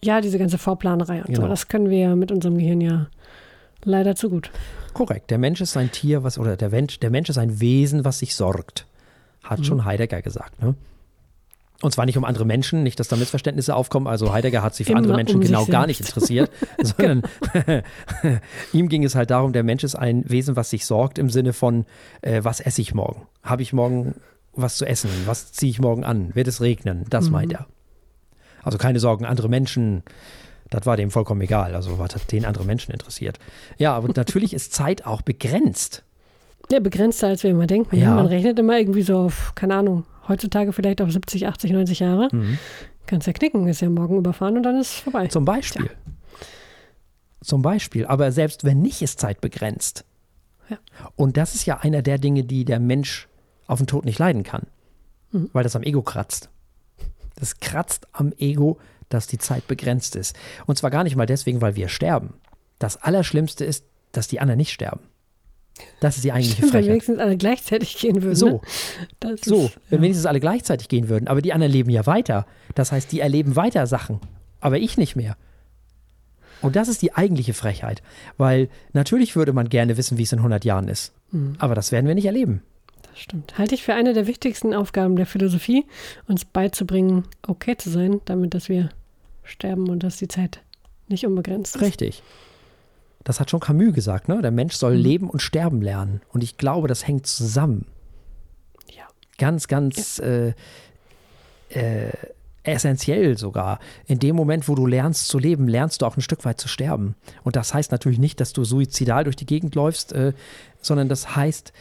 Ja, 0.03 0.21
diese 0.21 0.37
ganze 0.37 0.57
Vorplanerei 0.57 1.19
und 1.19 1.27
so, 1.27 1.41
Genau. 1.41 1.47
das 1.47 1.67
können 1.67 1.89
wir 1.89 1.97
ja 1.97 2.15
mit 2.15 2.31
unserem 2.31 2.57
Gehirn 2.57 2.81
ja 2.81 3.07
leider 3.83 4.15
zu 4.15 4.29
gut. 4.29 4.51
Korrekt. 4.93 5.31
Der 5.31 5.37
Mensch 5.37 5.61
ist 5.61 5.75
ein 5.77 5.91
Tier, 5.91 6.23
was, 6.23 6.37
oder 6.37 6.55
der 6.55 6.69
Mensch, 6.69 6.99
der 6.99 7.09
Mensch 7.09 7.29
ist 7.29 7.37
ein 7.37 7.59
Wesen, 7.59 8.05
was 8.05 8.19
sich 8.19 8.35
sorgt. 8.35 8.85
Hat 9.43 9.65
schon 9.65 9.83
Heidegger 9.83 10.21
gesagt, 10.21 10.61
ne? 10.61 10.75
Und 11.81 11.91
zwar 11.91 12.05
nicht 12.05 12.17
um 12.17 12.23
andere 12.23 12.45
Menschen, 12.45 12.81
nicht, 12.81 12.97
dass 13.01 13.09
da 13.09 13.17
Missverständnisse 13.17 13.75
aufkommen. 13.75 14.07
Also 14.07 14.31
Heidegger 14.31 14.63
hat 14.63 14.73
sich 14.73 14.85
für 14.87 14.93
Immer 14.93 14.99
andere 14.99 15.15
Menschen 15.17 15.35
um 15.35 15.41
genau 15.41 15.65
gar 15.65 15.85
nicht 15.85 15.99
interessiert, 15.99 16.49
sondern 16.81 17.23
ihm 18.71 18.87
ging 18.87 19.03
es 19.03 19.15
halt 19.15 19.31
darum, 19.31 19.51
der 19.51 19.63
Mensch 19.63 19.83
ist 19.83 19.95
ein 19.95 20.23
Wesen, 20.29 20.55
was 20.55 20.69
sich 20.69 20.85
sorgt 20.85 21.19
im 21.19 21.29
Sinne 21.29 21.51
von, 21.51 21.85
äh, 22.21 22.41
was 22.41 22.61
esse 22.61 22.79
ich 22.81 22.93
morgen? 22.93 23.27
Habe 23.43 23.63
ich 23.63 23.73
morgen 23.73 24.15
was 24.53 24.77
zu 24.77 24.85
essen? 24.85 25.09
Was 25.25 25.51
ziehe 25.51 25.71
ich 25.71 25.81
morgen 25.81 26.05
an? 26.05 26.33
Wird 26.35 26.47
es 26.47 26.61
regnen? 26.61 27.03
Das 27.09 27.29
meint 27.29 27.51
er. 27.51 27.65
Also 28.63 28.77
keine 28.77 28.99
Sorgen, 28.99 29.25
andere 29.25 29.49
Menschen, 29.49 30.03
das 30.69 30.85
war 30.85 30.97
dem 30.97 31.11
vollkommen 31.11 31.41
egal. 31.41 31.75
Also 31.75 31.99
was 31.99 32.15
hat 32.15 32.31
den 32.31 32.45
andere 32.45 32.65
Menschen 32.65 32.91
interessiert? 32.91 33.39
Ja, 33.77 33.93
aber 33.93 34.07
natürlich 34.15 34.53
ist 34.53 34.73
Zeit 34.73 35.05
auch 35.05 35.21
begrenzt. 35.21 36.03
Ja, 36.71 36.79
begrenzter, 36.79 37.27
als 37.27 37.43
wir 37.43 37.51
immer 37.51 37.67
denken. 37.67 37.95
Ja. 37.95 38.03
Ja. 38.03 38.15
Man 38.15 38.25
rechnet 38.25 38.57
immer 38.57 38.77
irgendwie 38.77 39.01
so 39.01 39.17
auf, 39.17 39.53
keine 39.55 39.75
Ahnung, 39.75 40.05
heutzutage 40.27 40.73
vielleicht 40.73 41.01
auf 41.01 41.11
70, 41.11 41.47
80, 41.47 41.71
90 41.71 41.99
Jahre. 41.99 42.29
Mhm. 42.31 42.57
Kannst 43.05 43.27
ja 43.27 43.33
knicken, 43.33 43.67
ist 43.67 43.81
ja 43.81 43.89
morgen 43.89 44.17
überfahren 44.17 44.55
und 44.55 44.63
dann 44.63 44.79
ist 44.79 44.93
es 44.93 44.99
vorbei. 44.99 45.27
Zum 45.27 45.43
Beispiel. 45.43 45.89
Zum 47.41 47.61
Beispiel. 47.61 48.05
Aber 48.05 48.31
selbst 48.31 48.63
wenn 48.63 48.81
nicht, 48.81 49.01
ist 49.01 49.19
Zeit 49.19 49.41
begrenzt. 49.41 50.05
Ja. 50.69 50.77
Und 51.17 51.35
das 51.35 51.55
ist 51.55 51.65
ja 51.65 51.79
einer 51.81 52.01
der 52.01 52.17
Dinge, 52.17 52.43
die 52.45 52.63
der 52.63 52.79
Mensch 52.79 53.27
auf 53.67 53.79
den 53.79 53.87
Tod 53.87 54.05
nicht 54.05 54.19
leiden 54.19 54.43
kann. 54.43 54.63
Mhm. 55.31 55.49
Weil 55.51 55.63
das 55.63 55.75
am 55.75 55.83
Ego 55.83 56.01
kratzt. 56.01 56.49
Das 57.35 57.59
kratzt 57.59 58.07
am 58.11 58.31
Ego, 58.37 58.79
dass 59.09 59.27
die 59.27 59.37
Zeit 59.37 59.67
begrenzt 59.67 60.15
ist. 60.15 60.35
Und 60.65 60.77
zwar 60.77 60.89
gar 60.89 61.03
nicht 61.03 61.15
mal 61.15 61.25
deswegen, 61.25 61.61
weil 61.61 61.75
wir 61.75 61.87
sterben. 61.89 62.35
Das 62.79 62.97
Allerschlimmste 62.97 63.65
ist, 63.65 63.85
dass 64.11 64.27
die 64.27 64.39
anderen 64.39 64.57
nicht 64.57 64.71
sterben. 64.71 65.01
Das 65.99 66.15
ist 66.15 66.23
die 66.23 66.31
eigentliche 66.31 66.57
Stimmt, 66.57 66.73
wenn 66.73 66.79
Frechheit. 66.81 66.89
wenigstens 66.91 67.19
alle 67.19 67.37
gleichzeitig 67.37 67.97
gehen 67.97 68.21
würden. 68.21 68.35
So. 68.35 68.61
Ne? 69.23 69.37
So, 69.43 69.65
ist, 69.65 69.79
wenn 69.89 69.99
ja. 69.99 70.03
wenigstens 70.03 70.25
alle 70.25 70.39
gleichzeitig 70.39 70.87
gehen 70.87 71.09
würden. 71.09 71.27
Aber 71.27 71.41
die 71.41 71.53
anderen 71.53 71.71
leben 71.71 71.89
ja 71.89 72.05
weiter. 72.05 72.45
Das 72.75 72.91
heißt, 72.91 73.11
die 73.11 73.19
erleben 73.19 73.55
weiter 73.55 73.87
Sachen. 73.87 74.19
Aber 74.59 74.77
ich 74.77 74.97
nicht 74.97 75.15
mehr. 75.15 75.35
Und 76.61 76.75
das 76.75 76.87
ist 76.87 77.01
die 77.01 77.13
eigentliche 77.13 77.53
Frechheit. 77.53 78.03
Weil 78.37 78.69
natürlich 78.93 79.35
würde 79.35 79.53
man 79.53 79.69
gerne 79.69 79.97
wissen, 79.97 80.17
wie 80.17 80.23
es 80.23 80.31
in 80.31 80.39
100 80.39 80.63
Jahren 80.63 80.87
ist. 80.87 81.13
Mhm. 81.31 81.55
Aber 81.57 81.75
das 81.75 81.91
werden 81.91 82.07
wir 82.07 82.15
nicht 82.15 82.25
erleben. 82.25 82.61
Das 83.13 83.21
stimmt. 83.21 83.59
Halte 83.59 83.75
ich 83.75 83.83
für 83.83 83.93
eine 83.93 84.13
der 84.13 84.25
wichtigsten 84.25 84.73
Aufgaben 84.73 85.15
der 85.15 85.27
Philosophie, 85.27 85.85
uns 86.27 86.45
beizubringen, 86.45 87.25
okay 87.47 87.77
zu 87.77 87.91
sein, 87.91 88.21
damit, 88.25 88.55
dass 88.55 88.69
wir 88.69 88.89
sterben 89.43 89.87
und 89.89 90.01
dass 90.01 90.17
die 90.17 90.27
Zeit 90.27 90.61
nicht 91.07 91.23
unbegrenzt 91.23 91.75
ist. 91.75 91.81
Richtig. 91.83 92.23
Das 93.23 93.39
hat 93.39 93.51
schon 93.51 93.59
Camus 93.59 93.93
gesagt, 93.93 94.29
ne? 94.29 94.41
Der 94.41 94.49
Mensch 94.49 94.73
soll 94.73 94.95
Mhm. 94.95 95.03
leben 95.03 95.29
und 95.29 95.41
sterben 95.43 95.83
lernen. 95.83 96.21
Und 96.33 96.43
ich 96.43 96.57
glaube, 96.57 96.87
das 96.87 97.05
hängt 97.07 97.27
zusammen. 97.27 97.85
Ja. 98.89 99.03
Ganz, 99.37 99.67
ganz 99.67 100.17
äh, 100.17 100.53
äh, 101.69 102.09
essentiell 102.63 103.37
sogar. 103.37 103.79
In 104.07 104.17
dem 104.17 104.35
Moment, 104.35 104.67
wo 104.67 104.73
du 104.73 104.87
lernst 104.87 105.27
zu 105.27 105.37
leben, 105.37 105.67
lernst 105.67 106.01
du 106.01 106.07
auch 106.07 106.17
ein 106.17 106.21
Stück 106.21 106.45
weit 106.45 106.59
zu 106.59 106.67
sterben. 106.67 107.13
Und 107.43 107.55
das 107.57 107.75
heißt 107.75 107.91
natürlich 107.91 108.17
nicht, 108.19 108.39
dass 108.39 108.53
du 108.53 108.63
suizidal 108.63 109.23
durch 109.25 109.35
die 109.35 109.45
Gegend 109.45 109.75
läufst, 109.75 110.13
äh, 110.13 110.33
sondern 110.81 111.09
das 111.09 111.35
heißt, 111.35 111.73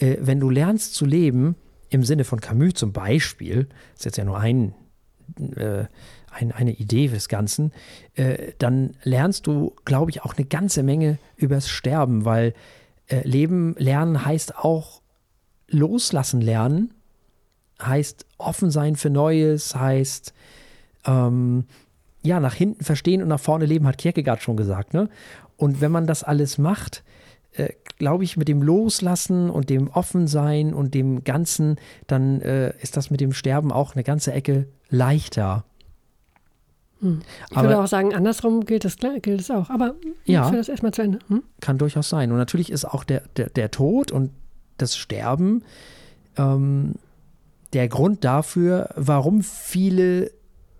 äh, 0.00 0.16
wenn 0.20 0.40
du 0.40 0.50
lernst 0.50 0.94
zu 0.94 1.06
leben, 1.06 1.56
im 1.88 2.04
Sinne 2.04 2.24
von 2.24 2.40
Camus 2.40 2.74
zum 2.74 2.92
Beispiel, 2.92 3.68
ist 3.94 4.04
jetzt 4.04 4.16
ja 4.16 4.24
nur 4.24 4.38
ein, 4.38 4.74
äh, 5.56 5.84
ein, 6.30 6.52
eine 6.52 6.72
Idee 6.72 7.08
des 7.08 7.28
Ganzen, 7.28 7.72
äh, 8.14 8.52
dann 8.58 8.96
lernst 9.02 9.46
du, 9.46 9.74
glaube 9.84 10.10
ich, 10.10 10.22
auch 10.22 10.36
eine 10.36 10.46
ganze 10.46 10.82
Menge 10.82 11.18
übers 11.36 11.68
Sterben, 11.68 12.24
weil 12.24 12.54
äh, 13.08 13.26
Leben 13.26 13.74
lernen 13.78 14.24
heißt 14.24 14.56
auch 14.56 15.02
loslassen 15.68 16.40
lernen, 16.40 16.94
heißt 17.82 18.26
offen 18.38 18.70
sein 18.70 18.96
für 18.96 19.10
Neues, 19.10 19.74
heißt 19.74 20.32
ähm, 21.06 21.64
ja, 22.22 22.38
nach 22.38 22.54
hinten 22.54 22.84
verstehen 22.84 23.22
und 23.22 23.28
nach 23.28 23.40
vorne 23.40 23.66
leben, 23.66 23.86
hat 23.86 23.98
Kierkegaard 23.98 24.42
schon 24.42 24.56
gesagt. 24.56 24.94
Ne? 24.94 25.08
Und 25.56 25.80
wenn 25.80 25.90
man 25.90 26.06
das 26.06 26.22
alles 26.22 26.58
macht, 26.58 27.02
äh, 27.52 27.70
glaube 27.98 28.24
ich, 28.24 28.36
mit 28.36 28.48
dem 28.48 28.62
Loslassen 28.62 29.50
und 29.50 29.68
dem 29.70 29.88
Offensein 29.88 30.72
und 30.74 30.94
dem 30.94 31.24
Ganzen, 31.24 31.76
dann 32.06 32.40
äh, 32.40 32.72
ist 32.80 32.96
das 32.96 33.10
mit 33.10 33.20
dem 33.20 33.32
Sterben 33.32 33.72
auch 33.72 33.94
eine 33.94 34.04
ganze 34.04 34.32
Ecke 34.32 34.66
leichter. 34.88 35.64
Ich 37.02 37.56
Aber- 37.56 37.68
würde 37.68 37.80
auch 37.82 37.86
sagen, 37.86 38.14
andersrum 38.14 38.64
gilt 38.66 38.84
es, 38.84 38.96
gilt 39.22 39.50
auch. 39.50 39.70
Aber 39.70 39.94
Ja. 40.26 40.48
ich 40.50 40.54
das 40.56 40.68
erstmal 40.68 40.92
zu 40.92 41.02
Ende. 41.02 41.18
Hm? 41.28 41.42
Kann 41.60 41.78
durchaus 41.78 42.08
sein. 42.10 42.30
Und 42.30 42.36
natürlich 42.38 42.70
ist 42.70 42.84
auch 42.84 43.04
der, 43.04 43.22
der, 43.36 43.48
der 43.48 43.70
Tod 43.70 44.12
und 44.12 44.30
das 44.76 44.96
Sterben 44.96 45.62
ähm, 46.36 46.94
der 47.72 47.88
Grund 47.88 48.24
dafür, 48.24 48.90
warum 48.96 49.42
viele 49.42 50.30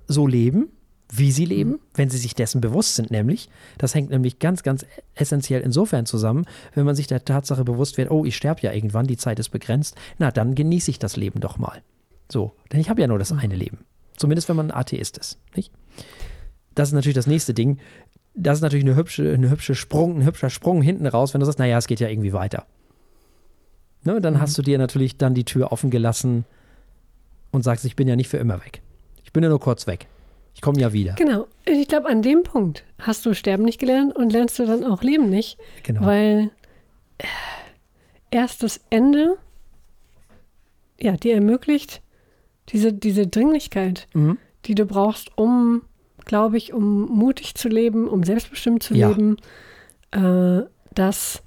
so 0.09 0.27
leben, 0.27 0.69
wie 1.13 1.33
sie 1.33 1.45
leben, 1.45 1.81
wenn 1.95 2.11
sie 2.11 2.19
sich 2.19 2.35
dessen 2.35 2.61
bewusst 2.61 2.97
sind, 2.97 3.11
nämlich. 3.11 3.49
Das 3.79 3.95
hängt 3.95 4.11
nämlich 4.11 4.39
ganz, 4.39 4.63
ganz 4.63 4.87
essentiell 5.15 5.61
insofern 5.61 6.07
zusammen, 6.07 6.47
wenn 6.75 6.85
man 6.85 6.95
sich 6.95 7.07
der 7.07 7.25
Tatsache 7.25 7.65
bewusst 7.65 7.99
wird, 7.99 8.11
oh, 8.11 8.25
ich 8.25 8.37
sterbe 8.37 8.61
ja 8.63 8.73
irgendwann, 8.73 9.07
die 9.07 9.17
Zeit 9.17 9.39
ist 9.39 9.49
begrenzt, 9.49 9.97
na, 10.19 10.31
dann 10.31 10.55
genieße 10.55 10.91
ich 10.91 10.99
das 10.99 11.17
Leben 11.17 11.41
doch 11.41 11.59
mal. 11.59 11.83
So, 12.31 12.53
denn 12.73 12.81
ich 12.81 12.91
habe 12.91 13.01
ja 13.01 13.09
nur 13.09 13.19
das 13.19 13.33
eine 13.33 13.57
Leben. 13.57 13.79
Zumindest 14.17 14.49
wenn 14.49 14.57
man 14.57 14.71
ein 14.71 14.77
Atheist 14.77 15.19
ist, 15.19 15.39
nicht? 15.57 15.73
Das 16.75 16.91
ist 16.91 16.93
natürlich 16.93 17.17
das 17.17 17.27
nächste 17.27 17.55
Ding. 17.55 17.79
Das 18.35 18.59
ist 18.59 18.63
natürlich 18.63 18.85
eine 18.85 18.95
hübsche, 18.95 19.33
eine 19.33 19.51
hübsche 19.51 19.75
Sprung, 19.75 20.19
ein 20.19 20.25
hübscher 20.25 20.51
Sprung 20.51 20.83
hinten 20.83 21.07
raus, 21.07 21.35
wenn 21.35 21.41
du 21.41 21.47
sagst, 21.47 21.59
naja, 21.59 21.79
es 21.79 21.89
geht 21.89 22.01
ja 22.01 22.09
irgendwie 22.09 22.33
weiter. 22.33 22.67
Ne, 24.05 24.21
dann 24.21 24.41
hast 24.41 24.57
du 24.57 24.63
dir 24.63 24.79
natürlich 24.79 25.19
dann 25.19 25.35
die 25.35 25.45
Tür 25.45 25.73
offen 25.73 25.91
gelassen 25.91 26.45
und 27.51 27.63
sagst, 27.63 27.85
ich 27.85 27.97
bin 27.97 28.09
ja 28.09 28.17
nicht 28.17 28.29
für 28.29 28.39
immer 28.39 28.61
weg. 28.65 28.81
Ich 29.25 29.33
bin 29.33 29.43
ja 29.43 29.49
nur 29.49 29.61
kurz 29.61 29.87
weg. 29.87 30.07
Ich 30.55 30.61
komme 30.61 30.81
ja 30.81 30.93
wieder. 30.93 31.15
Genau. 31.15 31.47
Ich 31.65 31.89
glaube, 31.89 32.09
an 32.09 32.23
dem 32.23 32.43
Punkt 32.43 32.85
hast 32.99 33.25
du 33.25 33.35
Sterben 33.35 33.65
nicht 33.65 33.79
gelernt 33.81 34.15
und 34.15 34.31
lernst 34.33 34.59
du 34.59 34.67
dann 34.67 34.85
auch 34.85 35.03
Leben 35.03 35.31
nicht. 35.31 35.59
Genau. 35.83 36.03
Weil 36.05 36.51
äh, 37.19 37.25
erst 38.31 38.63
das 38.63 38.81
Ende 38.91 39.37
ja, 41.01 41.13
dir 41.17 41.35
ermöglicht, 41.35 42.03
diese, 42.71 42.93
diese 42.93 43.27
Dringlichkeit, 43.27 44.07
Mhm. 44.15 44.39
die 44.67 44.75
du 44.75 44.85
brauchst, 44.85 45.37
um, 45.39 45.83
glaube 46.27 46.59
ich, 46.59 46.73
um 46.75 47.07
mutig 47.07 47.55
zu 47.55 47.69
leben, 47.69 48.07
um 48.07 48.23
selbstbestimmt 48.23 48.83
zu 48.83 48.95
Ja. 48.95 49.09
leben. 49.09 49.37
Äh, 50.11 50.67
das, 50.95 51.43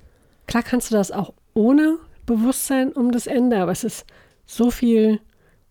klar 0.47 0.63
kannst 0.63 0.89
du 0.91 0.95
das 0.95 1.11
auch 1.11 1.33
ohne 1.53 1.97
Bewusstsein 2.25 2.91
um 2.93 3.11
das 3.11 3.27
Ende, 3.27 3.57
aber 3.61 3.71
es 3.71 3.83
ist 3.83 4.05
so 4.47 4.71
viel, 4.71 5.19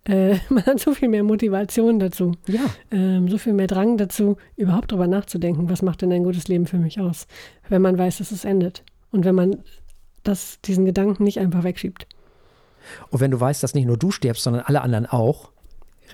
äh, 0.05 0.37
man 0.49 0.65
hat 0.67 0.81
so 0.81 0.95
viel 0.95 1.09
mehr 1.09 1.23
Motivation 1.23 1.99
dazu, 1.99 2.33
Ja, 2.47 2.65
ähm, 2.91 3.29
so 3.29 3.39
viel 3.39 3.53
mehr 3.53 3.67
Drang 3.67 3.97
dazu, 3.97 4.37
überhaupt 4.57 4.93
darüber 4.93 5.07
nachzudenken, 5.07 5.69
was 5.71 5.83
macht 5.83 6.03
denn 6.03 6.13
ein 6.13 6.25
gutes 6.25 6.49
Leben 6.49 6.67
für 6.67 6.79
mich 6.79 7.01
aus, 7.01 7.27
wenn 7.69 7.83
man 7.83 7.99
weiß, 7.99 8.19
dass 8.19 8.33
es 8.33 8.45
endet. 8.45 8.85
Und 9.11 9.25
wenn 9.25 9.35
man 9.35 9.63
das, 10.23 10.61
diesen 10.65 10.85
Gedanken 10.85 11.25
nicht 11.25 11.39
einfach 11.39 11.65
wegschiebt. 11.65 12.07
und 13.11 13.21
wenn 13.21 13.31
du 13.31 13.41
weißt, 13.41 13.63
dass 13.63 13.75
nicht 13.75 13.87
nur 13.87 13.99
du 13.99 14.11
stirbst, 14.11 14.43
sondern 14.43 14.63
alle 14.63 14.81
anderen 14.81 15.07
auch, 15.07 15.51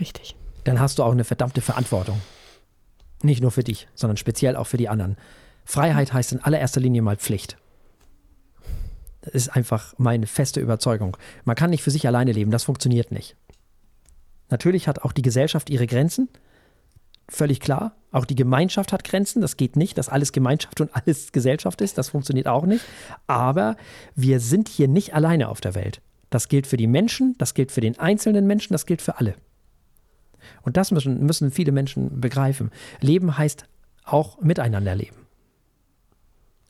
Richtig. 0.01 0.36
dann 0.64 0.80
hast 0.80 0.99
du 0.99 1.03
auch 1.03 1.12
eine 1.12 1.24
verdammte 1.24 1.61
Verantwortung. 1.61 2.20
Nicht 3.22 3.43
nur 3.43 3.51
für 3.51 3.64
dich, 3.64 3.89
sondern 3.95 4.16
speziell 4.16 4.57
auch 4.57 4.66
für 4.66 4.76
die 4.76 4.89
anderen. 4.89 5.16
Freiheit 5.64 6.12
heißt 6.12 6.32
in 6.32 6.41
allererster 6.43 6.80
Linie 6.80 7.03
mal 7.03 7.16
Pflicht. 7.16 7.57
Das 9.22 9.34
ist 9.34 9.49
einfach 9.49 9.95
meine 9.99 10.26
feste 10.26 10.61
Überzeugung. 10.61 11.16
Man 11.45 11.57
kann 11.57 11.70
nicht 11.70 11.82
für 11.82 11.91
sich 11.91 12.07
alleine 12.07 12.32
leben, 12.32 12.51
das 12.51 12.64
funktioniert 12.64 13.12
nicht. 13.12 13.36
Natürlich 14.51 14.88
hat 14.88 15.03
auch 15.03 15.12
die 15.12 15.22
Gesellschaft 15.22 15.70
ihre 15.70 15.86
Grenzen, 15.86 16.28
völlig 17.28 17.61
klar. 17.61 17.92
Auch 18.11 18.24
die 18.24 18.34
Gemeinschaft 18.34 18.92
hat 18.92 19.05
Grenzen, 19.05 19.42
das 19.42 19.57
geht 19.57 19.76
nicht, 19.76 19.99
dass 19.99 20.09
alles 20.09 20.32
Gemeinschaft 20.32 20.80
und 20.80 20.90
alles 20.94 21.32
Gesellschaft 21.32 21.80
ist, 21.80 21.99
das 21.99 22.09
funktioniert 22.09 22.49
auch 22.49 22.64
nicht. 22.64 22.84
Aber 23.26 23.76
wir 24.14 24.40
sind 24.40 24.68
hier 24.68 24.88
nicht 24.88 25.14
alleine 25.14 25.49
auf 25.49 25.61
der 25.61 25.74
Welt. 25.74 26.01
Das 26.30 26.49
gilt 26.49 26.66
für 26.66 26.76
die 26.76 26.86
Menschen, 26.86 27.34
das 27.38 27.55
gilt 27.55 27.72
für 27.72 27.80
den 27.80 27.99
einzelnen 27.99 28.46
Menschen, 28.46 28.72
das 28.72 28.86
gilt 28.86 29.03
für 29.03 29.18
alle. 29.18 29.34
Und 30.62 30.76
das 30.76 30.90
müssen, 30.90 31.24
müssen 31.24 31.51
viele 31.51 31.72
Menschen 31.72 32.20
begreifen. 32.20 32.70
Leben 33.01 33.36
heißt 33.36 33.66
auch 34.05 34.40
miteinander 34.40 34.94
leben. 34.94 35.16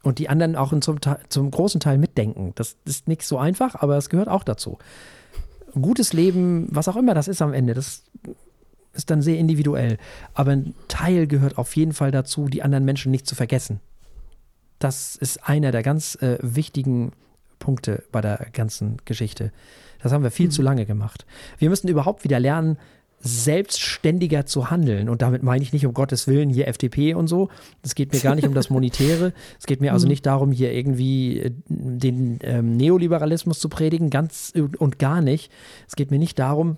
Und 0.03 0.19
die 0.19 0.29
anderen 0.29 0.57
auch 0.57 0.79
zum, 0.81 0.99
zum 1.29 1.51
großen 1.51 1.81
Teil 1.81 1.99
mitdenken. 1.99 2.53
Das 2.55 2.77
ist 2.85 3.09
nicht 3.09 3.23
so 3.23 3.39
einfach, 3.39 3.75
aber 3.75 3.97
es 3.97 4.09
gehört 4.09 4.29
auch 4.29 4.45
dazu. 4.45 4.79
Gutes 5.75 6.13
Leben, 6.13 6.69
was 6.71 6.89
auch 6.89 6.97
immer 6.97 7.15
das 7.15 7.29
ist 7.29 7.43
am 7.43 7.53
Ende, 7.53 7.75
das 7.75 8.05
ist 8.93 9.11
dann 9.11 9.23
sehr 9.23 9.39
individuell. 9.39 9.99
Aber 10.35 10.53
ein 10.53 10.75
Teil 10.89 11.27
gehört 11.27 11.59
auf 11.59 11.77
jeden 11.77 11.93
Fall 11.93 12.11
dazu, 12.11 12.49
die 12.49 12.63
anderen 12.63 12.85
Menschen 12.85 13.11
nicht 13.13 13.27
zu 13.27 13.35
vergessen. 13.35 13.81
Das 14.79 15.17
ist 15.17 15.49
einer 15.49 15.73
der 15.73 15.83
ganz 15.83 16.17
äh, 16.17 16.39
wichtigen 16.41 17.13
Punkte 17.59 18.05
bei 18.13 18.21
der 18.21 18.49
ganzen 18.53 18.99
Geschichte. 19.05 19.53
Das 20.03 20.13
haben 20.13 20.23
wir 20.23 20.31
viel 20.31 20.51
zu 20.51 20.63
lange 20.63 20.87
gemacht. 20.87 21.27
Wir 21.59 21.71
müssen 21.71 21.89
überhaupt 21.89 22.25
wieder 22.25 22.39
lernen, 22.39 22.79
selbstständiger 23.21 24.47
zu 24.47 24.71
handeln. 24.71 25.09
Und 25.09 25.23
damit 25.23 25.43
meine 25.43 25.63
ich 25.63 25.73
nicht 25.73 25.87
um 25.87 25.95
Gottes 25.95 26.29
Willen 26.29 26.51
hier 26.51 26.69
FDP 26.69 27.15
und 27.15 27.27
so. 27.27 27.49
Es 27.83 27.95
geht 27.95 28.13
mir 28.13 28.21
gar 28.21 28.35
nicht 28.35 28.47
um 28.47 28.55
das 28.55 28.71
Monetäre. 28.71 29.33
Es 29.59 29.67
geht 29.67 29.81
mir 29.81 29.93
also 29.93 30.07
nicht 30.07 30.25
darum, 30.27 30.53
hier 30.53 30.73
irgendwie 30.73 31.41
äh, 31.41 31.51
den 31.69 32.39
ähm, 32.43 32.77
Neoliberalismus 32.77 33.59
zu 33.59 33.69
predigen, 33.69 34.11
ganz 34.11 34.53
und 34.79 34.99
gar 34.99 35.21
nicht. 35.21 35.51
Es 35.89 35.97
geht 35.97 36.11
mir 36.11 36.19
nicht 36.19 36.39
darum, 36.39 36.77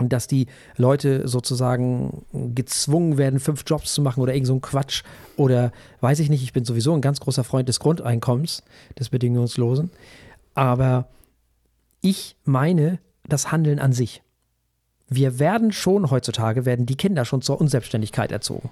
dass 0.00 0.26
die 0.26 0.46
Leute 0.76 1.26
sozusagen 1.26 2.24
gezwungen 2.54 3.18
werden, 3.18 3.40
fünf 3.40 3.64
Jobs 3.66 3.94
zu 3.94 4.02
machen 4.02 4.20
oder 4.20 4.34
irgend 4.34 4.46
so 4.46 4.54
ein 4.54 4.60
Quatsch. 4.60 5.02
Oder 5.36 5.72
weiß 6.00 6.20
ich 6.20 6.28
nicht, 6.28 6.42
ich 6.42 6.52
bin 6.52 6.64
sowieso 6.64 6.94
ein 6.94 7.00
ganz 7.00 7.20
großer 7.20 7.42
Freund 7.42 7.68
des 7.68 7.80
Grundeinkommens, 7.80 8.62
des 8.98 9.08
Bedingungslosen. 9.08 9.90
Aber 10.54 11.08
ich 12.00 12.36
meine 12.44 13.00
das 13.26 13.50
Handeln 13.50 13.78
an 13.78 13.92
sich. 13.92 14.22
Wir 15.08 15.38
werden 15.38 15.72
schon 15.72 16.10
heutzutage, 16.10 16.66
werden 16.66 16.86
die 16.86 16.96
Kinder 16.96 17.24
schon 17.24 17.42
zur 17.42 17.60
Unselbstständigkeit 17.60 18.32
erzogen. 18.32 18.70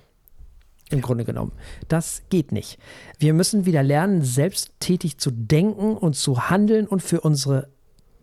Im 0.90 1.02
Grunde 1.02 1.24
genommen. 1.24 1.52
Das 1.88 2.22
geht 2.30 2.52
nicht. 2.52 2.78
Wir 3.18 3.34
müssen 3.34 3.66
wieder 3.66 3.82
lernen, 3.82 4.22
selbsttätig 4.22 5.18
zu 5.18 5.30
denken 5.32 5.96
und 5.96 6.14
zu 6.14 6.48
handeln 6.48 6.86
und 6.86 7.02
für 7.02 7.20
unsere 7.20 7.68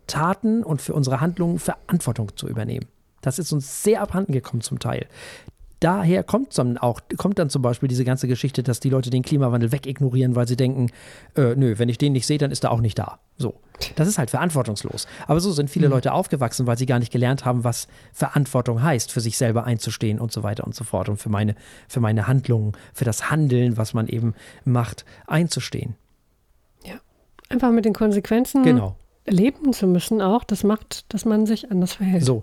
Taten 0.06 0.62
und 0.62 0.80
für 0.80 0.94
unsere 0.94 1.20
Handlungen 1.20 1.58
Verantwortung 1.58 2.36
zu 2.36 2.48
übernehmen. 2.48 2.86
Das 3.20 3.38
ist 3.38 3.52
uns 3.52 3.82
sehr 3.82 4.00
abhanden 4.00 4.32
gekommen 4.32 4.62
zum 4.62 4.78
Teil. 4.78 5.06
Daher 5.84 6.22
kommt 6.24 6.56
dann 6.56 6.78
auch, 6.78 7.00
kommt 7.18 7.38
dann 7.38 7.50
zum 7.50 7.60
Beispiel 7.60 7.90
diese 7.90 8.06
ganze 8.06 8.26
Geschichte, 8.26 8.62
dass 8.62 8.80
die 8.80 8.88
Leute 8.88 9.10
den 9.10 9.22
Klimawandel 9.22 9.70
wegignorieren, 9.70 10.34
weil 10.34 10.48
sie 10.48 10.56
denken, 10.56 10.86
äh, 11.36 11.54
nö, 11.56 11.74
wenn 11.78 11.90
ich 11.90 11.98
den 11.98 12.14
nicht 12.14 12.26
sehe, 12.26 12.38
dann 12.38 12.50
ist 12.50 12.64
er 12.64 12.70
auch 12.72 12.80
nicht 12.80 12.98
da. 12.98 13.18
So. 13.36 13.52
Das 13.96 14.08
ist 14.08 14.16
halt 14.16 14.30
verantwortungslos. 14.30 15.06
Aber 15.26 15.40
so 15.40 15.52
sind 15.52 15.68
viele 15.68 15.88
Leute 15.88 16.12
aufgewachsen, 16.14 16.66
weil 16.66 16.78
sie 16.78 16.86
gar 16.86 17.00
nicht 17.00 17.12
gelernt 17.12 17.44
haben, 17.44 17.64
was 17.64 17.86
Verantwortung 18.14 18.82
heißt, 18.82 19.12
für 19.12 19.20
sich 19.20 19.36
selber 19.36 19.64
einzustehen 19.64 20.18
und 20.20 20.32
so 20.32 20.42
weiter 20.42 20.64
und 20.64 20.74
so 20.74 20.84
fort 20.84 21.10
und 21.10 21.18
für 21.18 21.28
meine, 21.28 21.54
für 21.86 22.00
meine 22.00 22.28
Handlungen, 22.28 22.72
für 22.94 23.04
das 23.04 23.30
Handeln, 23.30 23.76
was 23.76 23.92
man 23.92 24.08
eben 24.08 24.32
macht, 24.64 25.04
einzustehen. 25.26 25.96
einfach 27.50 27.70
mit 27.72 27.84
den 27.84 27.92
Konsequenzen 27.92 28.62
Genau. 28.62 28.96
leben 29.26 29.74
zu 29.74 29.86
müssen, 29.86 30.22
auch, 30.22 30.44
das 30.44 30.64
macht, 30.64 31.12
dass 31.12 31.26
man 31.26 31.44
sich 31.44 31.70
anders 31.70 31.92
verhält. 31.92 32.24
So. 32.24 32.42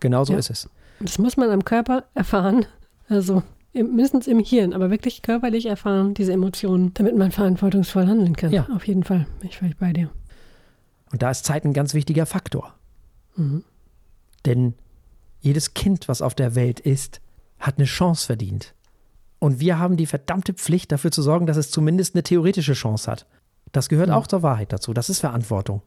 Genau 0.00 0.24
so 0.24 0.32
Ja. 0.32 0.40
ist 0.40 0.50
es. 0.50 0.68
Das 1.00 1.18
muss 1.18 1.36
man 1.36 1.50
am 1.50 1.64
Körper 1.64 2.04
erfahren, 2.14 2.66
also 3.08 3.42
im, 3.72 3.94
mindestens 3.94 4.26
im 4.26 4.40
Hirn, 4.40 4.72
aber 4.72 4.90
wirklich 4.90 5.22
körperlich 5.22 5.66
erfahren, 5.66 6.14
diese 6.14 6.32
Emotionen, 6.32 6.92
damit 6.94 7.16
man 7.16 7.30
verantwortungsvoll 7.30 8.06
handeln 8.06 8.36
kann. 8.36 8.52
Ja. 8.52 8.66
Auf 8.74 8.86
jeden 8.86 9.04
Fall. 9.04 9.26
Bin 9.40 9.48
Ich 9.50 9.58
völlig 9.58 9.76
bei 9.76 9.92
dir. 9.92 10.10
Und 11.12 11.22
da 11.22 11.30
ist 11.30 11.44
Zeit 11.44 11.64
ein 11.64 11.72
ganz 11.72 11.94
wichtiger 11.94 12.26
Faktor. 12.26 12.74
Mhm. 13.36 13.64
Denn 14.44 14.74
jedes 15.40 15.74
Kind, 15.74 16.08
was 16.08 16.20
auf 16.22 16.34
der 16.34 16.54
Welt 16.54 16.80
ist, 16.80 17.20
hat 17.58 17.78
eine 17.78 17.86
Chance 17.86 18.26
verdient. 18.26 18.74
Und 19.38 19.60
wir 19.60 19.78
haben 19.78 19.96
die 19.96 20.06
verdammte 20.06 20.52
Pflicht, 20.52 20.90
dafür 20.90 21.12
zu 21.12 21.22
sorgen, 21.22 21.46
dass 21.46 21.56
es 21.56 21.70
zumindest 21.70 22.14
eine 22.14 22.24
theoretische 22.24 22.72
Chance 22.72 23.10
hat. 23.10 23.26
Das 23.70 23.88
gehört 23.88 24.08
Mhm. 24.08 24.14
auch 24.14 24.26
zur 24.26 24.42
Wahrheit 24.42 24.72
dazu. 24.72 24.92
Das 24.92 25.08
ist 25.08 25.20
Verantwortung. 25.20 25.82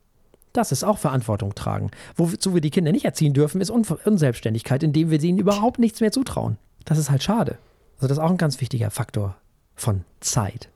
Das 0.54 0.72
ist 0.72 0.84
auch 0.84 0.98
Verantwortung 0.98 1.56
tragen. 1.56 1.92
Wozu 2.16 2.54
wir 2.54 2.62
die 2.62 2.72
Kinder 2.72 2.92
nicht 2.92 3.06
erziehen 3.06 3.34
dürfen, 3.34 3.62
ist 3.62 3.72
Un 3.72 3.86
Unselbstständigkeit, 4.06 4.84
indem 4.84 5.10
wir 5.10 5.22
ihnen 5.22 5.40
überhaupt 5.40 5.80
nichts 5.80 6.02
mehr 6.02 6.12
zutrauen. 6.12 6.58
Das 6.86 6.98
ist 6.98 7.10
halt 7.10 7.24
schade. 7.24 7.58
Also 7.96 8.08
das 8.08 8.18
ist 8.18 8.24
auch 8.24 8.32
ein 8.32 8.38
ganz 8.38 8.60
wichtiger 8.60 8.90
Faktor 8.90 9.38
von 9.76 10.04
Zeit. 10.20 10.70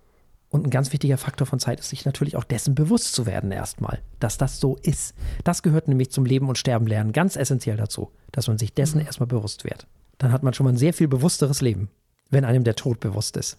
Und 0.49 0.65
ein 0.65 0.69
ganz 0.69 0.93
wichtiger 0.93 1.17
Faktor 1.17 1.47
von 1.47 1.59
Zeit 1.59 1.79
ist, 1.79 1.89
sich 1.89 2.05
natürlich 2.05 2.37
auch 2.37 2.45
dessen 2.45 2.75
bewusst 2.75 3.13
zu 3.13 3.25
werden 3.25 3.51
erstmal, 3.51 3.99
dass 4.19 4.37
das 4.37 4.59
so 4.59 4.77
ist. 4.83 5.13
Das 5.43 5.63
gehört 5.63 5.89
nämlich 5.89 6.11
zum 6.11 6.25
Leben 6.25 6.47
und 6.47 6.57
Sterben 6.57 6.87
lernen 6.87 7.11
ganz 7.11 7.35
essentiell 7.35 7.75
dazu, 7.75 8.11
dass 8.31 8.47
man 8.47 8.57
sich 8.57 8.73
dessen 8.73 9.01
erstmal 9.01 9.27
bewusst 9.27 9.65
wird. 9.65 9.87
Dann 10.17 10.31
hat 10.31 10.43
man 10.43 10.53
schon 10.53 10.63
mal 10.63 10.71
ein 10.73 10.77
sehr 10.77 10.93
viel 10.93 11.09
bewussteres 11.09 11.61
Leben, 11.61 11.89
wenn 12.29 12.45
einem 12.45 12.63
der 12.63 12.75
Tod 12.75 13.01
bewusst 13.01 13.35
ist. 13.35 13.57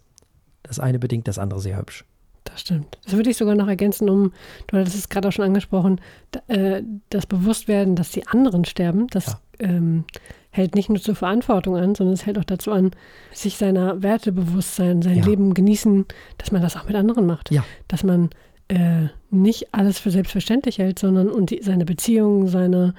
Das 0.62 0.80
eine 0.80 0.98
bedingt 0.98 1.28
das 1.28 1.38
andere 1.38 1.60
sehr 1.60 1.76
hübsch. 1.76 2.04
Das 2.46 2.62
stimmt. 2.62 2.96
Das 3.04 3.14
würde 3.14 3.30
ich 3.30 3.36
sogar 3.36 3.54
noch 3.54 3.68
ergänzen, 3.68 4.08
um, 4.08 4.32
du 4.68 4.78
hattest 4.78 4.96
es 4.96 5.08
gerade 5.08 5.28
auch 5.28 5.32
schon 5.32 5.44
angesprochen, 5.44 6.00
äh, 6.48 6.82
das 7.10 7.26
Bewusstwerden, 7.26 7.96
dass 7.96 8.10
die 8.12 8.26
anderen 8.26 8.64
sterben, 8.64 9.06
das 9.08 9.26
Ja. 9.26 9.68
ähm, 9.68 10.04
hält 10.50 10.74
nicht 10.74 10.88
nur 10.88 11.00
zur 11.00 11.14
Verantwortung 11.14 11.76
an, 11.76 11.94
sondern 11.94 12.14
es 12.14 12.24
hält 12.24 12.38
auch 12.38 12.44
dazu 12.44 12.72
an, 12.72 12.92
sich 13.32 13.56
seiner 13.58 14.02
Werte 14.02 14.32
bewusst 14.32 14.76
sein, 14.76 15.02
sein 15.02 15.16
Ja. 15.18 15.24
Leben 15.26 15.52
genießen, 15.52 16.06
dass 16.38 16.50
man 16.50 16.62
das 16.62 16.76
auch 16.76 16.86
mit 16.86 16.96
anderen 16.96 17.26
macht. 17.26 17.50
Ja. 17.50 17.62
Dass 17.88 18.02
man 18.04 18.30
äh, 18.68 19.08
nicht 19.30 19.74
alles 19.74 19.98
für 19.98 20.10
selbstverständlich 20.10 20.78
hält, 20.78 20.98
sondern 20.98 21.28
und 21.28 21.50
die, 21.50 21.62
seine 21.62 21.84
Beziehungen, 21.84 22.48
seine 22.48 22.94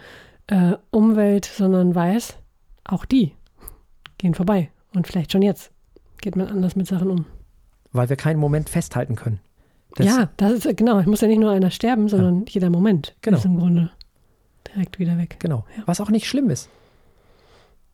äh, 0.47 0.73
Umwelt, 0.91 1.45
sondern 1.45 1.95
weiß, 1.95 2.37
auch 2.85 3.05
die 3.05 3.33
gehen 4.17 4.33
vorbei. 4.35 4.69
Und 4.93 5.07
vielleicht 5.07 5.31
schon 5.31 5.41
jetzt 5.41 5.71
geht 6.21 6.35
man 6.35 6.47
anders 6.47 6.75
mit 6.75 6.87
Sachen 6.87 7.09
um. 7.09 7.25
Weil 7.91 8.09
wir 8.09 8.15
keinen 8.15 8.39
Moment 8.39 8.69
festhalten 8.69 9.15
können. 9.15 9.39
Das- 9.95 10.05
ja, 10.05 10.29
das 10.37 10.53
ist 10.65 10.77
genau. 10.77 10.99
Es 10.99 11.05
muss 11.05 11.21
ja 11.21 11.27
nicht 11.27 11.39
nur 11.39 11.51
einer 11.51 11.71
sterben, 11.71 12.07
sondern 12.09 12.45
jeder 12.47 12.69
Moment 12.69 13.15
Genau. 13.21 13.37
ist 13.37 13.45
im 13.45 13.57
Grunde 13.57 13.89
direkt 14.67 14.99
wieder 14.99 15.17
weg. 15.17 15.37
Genau. 15.39 15.65
Ja. 15.75 15.83
Was 15.85 16.01
auch 16.01 16.09
nicht 16.09 16.27
schlimm 16.27 16.49
ist. 16.49 16.69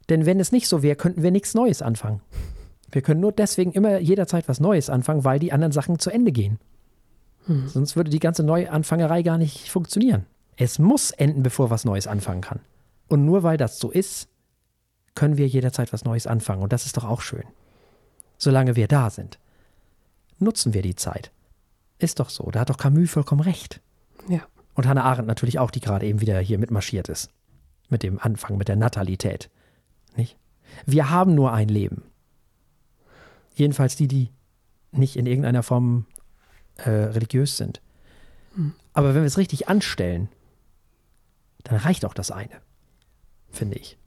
Denn 0.09 0.25
wenn 0.25 0.39
es 0.39 0.51
nicht 0.51 0.67
so 0.67 0.83
wäre, 0.83 0.95
könnten 0.95 1.23
wir 1.23 1.31
nichts 1.31 1.53
Neues 1.53 1.81
anfangen. 1.81 2.21
Wir 2.91 3.01
können 3.01 3.21
nur 3.21 3.31
deswegen 3.31 3.71
immer 3.71 3.99
jederzeit 3.99 4.47
was 4.49 4.59
Neues 4.59 4.89
anfangen, 4.89 5.23
weil 5.23 5.39
die 5.39 5.53
anderen 5.53 5.71
Sachen 5.71 5.97
zu 5.99 6.09
Ende 6.09 6.31
gehen. 6.31 6.59
Hm. 7.45 7.67
Sonst 7.67 7.95
würde 7.95 8.09
die 8.11 8.19
ganze 8.19 8.43
Neuanfangerei 8.43 9.23
gar 9.23 9.37
nicht 9.37 9.69
funktionieren. 9.69 10.25
Es 10.57 10.77
muss 10.77 11.11
enden, 11.11 11.41
bevor 11.41 11.69
was 11.69 11.85
Neues 11.85 12.05
anfangen 12.07 12.41
kann. 12.41 12.59
Und 13.07 13.25
nur 13.25 13.43
weil 13.43 13.57
das 13.57 13.79
so 13.79 13.89
ist, 13.89 14.27
können 15.15 15.37
wir 15.37 15.47
jederzeit 15.47 15.93
was 15.93 16.03
Neues 16.05 16.27
anfangen. 16.27 16.61
Und 16.61 16.73
das 16.73 16.85
ist 16.85 16.97
doch 16.97 17.05
auch 17.05 17.21
schön. 17.21 17.43
Solange 18.37 18.75
wir 18.75 18.87
da 18.87 19.09
sind, 19.09 19.39
nutzen 20.39 20.73
wir 20.73 20.81
die 20.81 20.95
Zeit. 20.95 21.31
Ist 21.99 22.19
doch 22.19 22.29
so. 22.29 22.49
Da 22.51 22.61
hat 22.61 22.69
doch 22.69 22.77
Camus 22.77 23.11
vollkommen 23.11 23.41
recht. 23.41 23.81
Ja. 24.27 24.41
Und 24.73 24.87
Hannah 24.87 25.03
Arendt 25.03 25.27
natürlich 25.27 25.59
auch, 25.59 25.71
die 25.71 25.79
gerade 25.79 26.05
eben 26.05 26.21
wieder 26.21 26.39
hier 26.39 26.57
mitmarschiert 26.57 27.09
ist. 27.09 27.29
Mit 27.89 28.03
dem 28.03 28.19
Anfang, 28.19 28.57
mit 28.57 28.67
der 28.67 28.75
Natalität. 28.75 29.49
Nicht? 30.15 30.37
Wir 30.85 31.09
haben 31.09 31.35
nur 31.35 31.53
ein 31.53 31.69
Leben. 31.69 32.03
Jedenfalls 33.55 33.95
die, 33.95 34.07
die 34.07 34.29
nicht 34.91 35.15
in 35.15 35.25
irgendeiner 35.25 35.63
Form 35.63 36.05
äh, 36.77 36.89
religiös 36.89 37.57
sind. 37.57 37.81
Aber 38.93 39.09
wenn 39.09 39.21
wir 39.21 39.27
es 39.27 39.37
richtig 39.37 39.67
anstellen, 39.67 40.29
dann 41.63 41.77
reicht 41.77 42.05
auch 42.05 42.13
das 42.13 42.31
eine. 42.31 42.61
Finde 43.49 43.77
ich. 43.77 43.97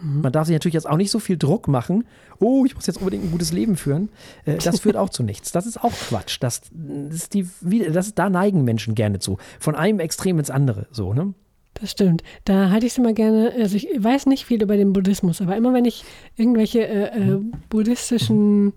Man 0.00 0.32
darf 0.32 0.46
sich 0.46 0.54
natürlich 0.54 0.74
jetzt 0.74 0.88
auch 0.88 0.96
nicht 0.96 1.10
so 1.10 1.18
viel 1.18 1.36
Druck 1.36 1.68
machen. 1.68 2.04
Oh, 2.38 2.64
ich 2.64 2.74
muss 2.74 2.86
jetzt 2.86 2.98
unbedingt 2.98 3.24
ein 3.24 3.30
gutes 3.30 3.52
Leben 3.52 3.76
führen. 3.76 4.10
Äh, 4.44 4.58
das 4.58 4.80
führt 4.80 4.96
auch 4.96 5.10
zu 5.10 5.22
nichts. 5.22 5.52
Das 5.52 5.66
ist 5.66 5.82
auch 5.82 5.92
Quatsch. 5.92 6.38
Das, 6.40 6.62
das 6.72 7.14
ist 7.14 7.34
die, 7.34 7.48
das 7.92 8.14
da 8.14 8.30
neigen 8.30 8.64
Menschen 8.64 8.94
gerne 8.94 9.18
zu. 9.18 9.38
Von 9.58 9.74
einem 9.74 10.00
Extrem 10.00 10.38
ins 10.38 10.50
andere. 10.50 10.86
So, 10.90 11.12
ne? 11.12 11.34
Das 11.80 11.92
stimmt. 11.92 12.22
Da 12.44 12.70
halte 12.70 12.86
ich 12.86 12.92
es 12.92 12.98
immer 12.98 13.12
gerne, 13.12 13.52
also 13.56 13.76
ich 13.76 13.88
weiß 13.96 14.26
nicht 14.26 14.44
viel 14.44 14.62
über 14.62 14.76
den 14.76 14.92
Buddhismus, 14.92 15.40
aber 15.40 15.56
immer 15.56 15.72
wenn 15.74 15.84
ich 15.84 16.04
irgendwelche 16.36 16.86
äh, 16.86 17.18
äh, 17.18 17.40
buddhistischen 17.68 18.72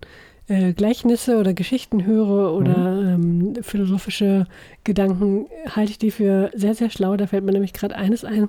äh, 0.48 0.72
Gleichnisse 0.72 1.38
oder 1.38 1.54
Geschichten 1.54 2.04
höre 2.04 2.52
oder 2.54 3.14
ähm, 3.14 3.54
philosophische 3.62 4.46
Gedanken, 4.84 5.46
halte 5.68 5.92
ich 5.92 5.98
die 5.98 6.10
für 6.10 6.50
sehr, 6.54 6.74
sehr 6.74 6.90
schlau. 6.90 7.16
Da 7.16 7.26
fällt 7.26 7.44
mir 7.44 7.52
nämlich 7.52 7.72
gerade 7.72 7.96
eines 7.96 8.24
ein. 8.24 8.48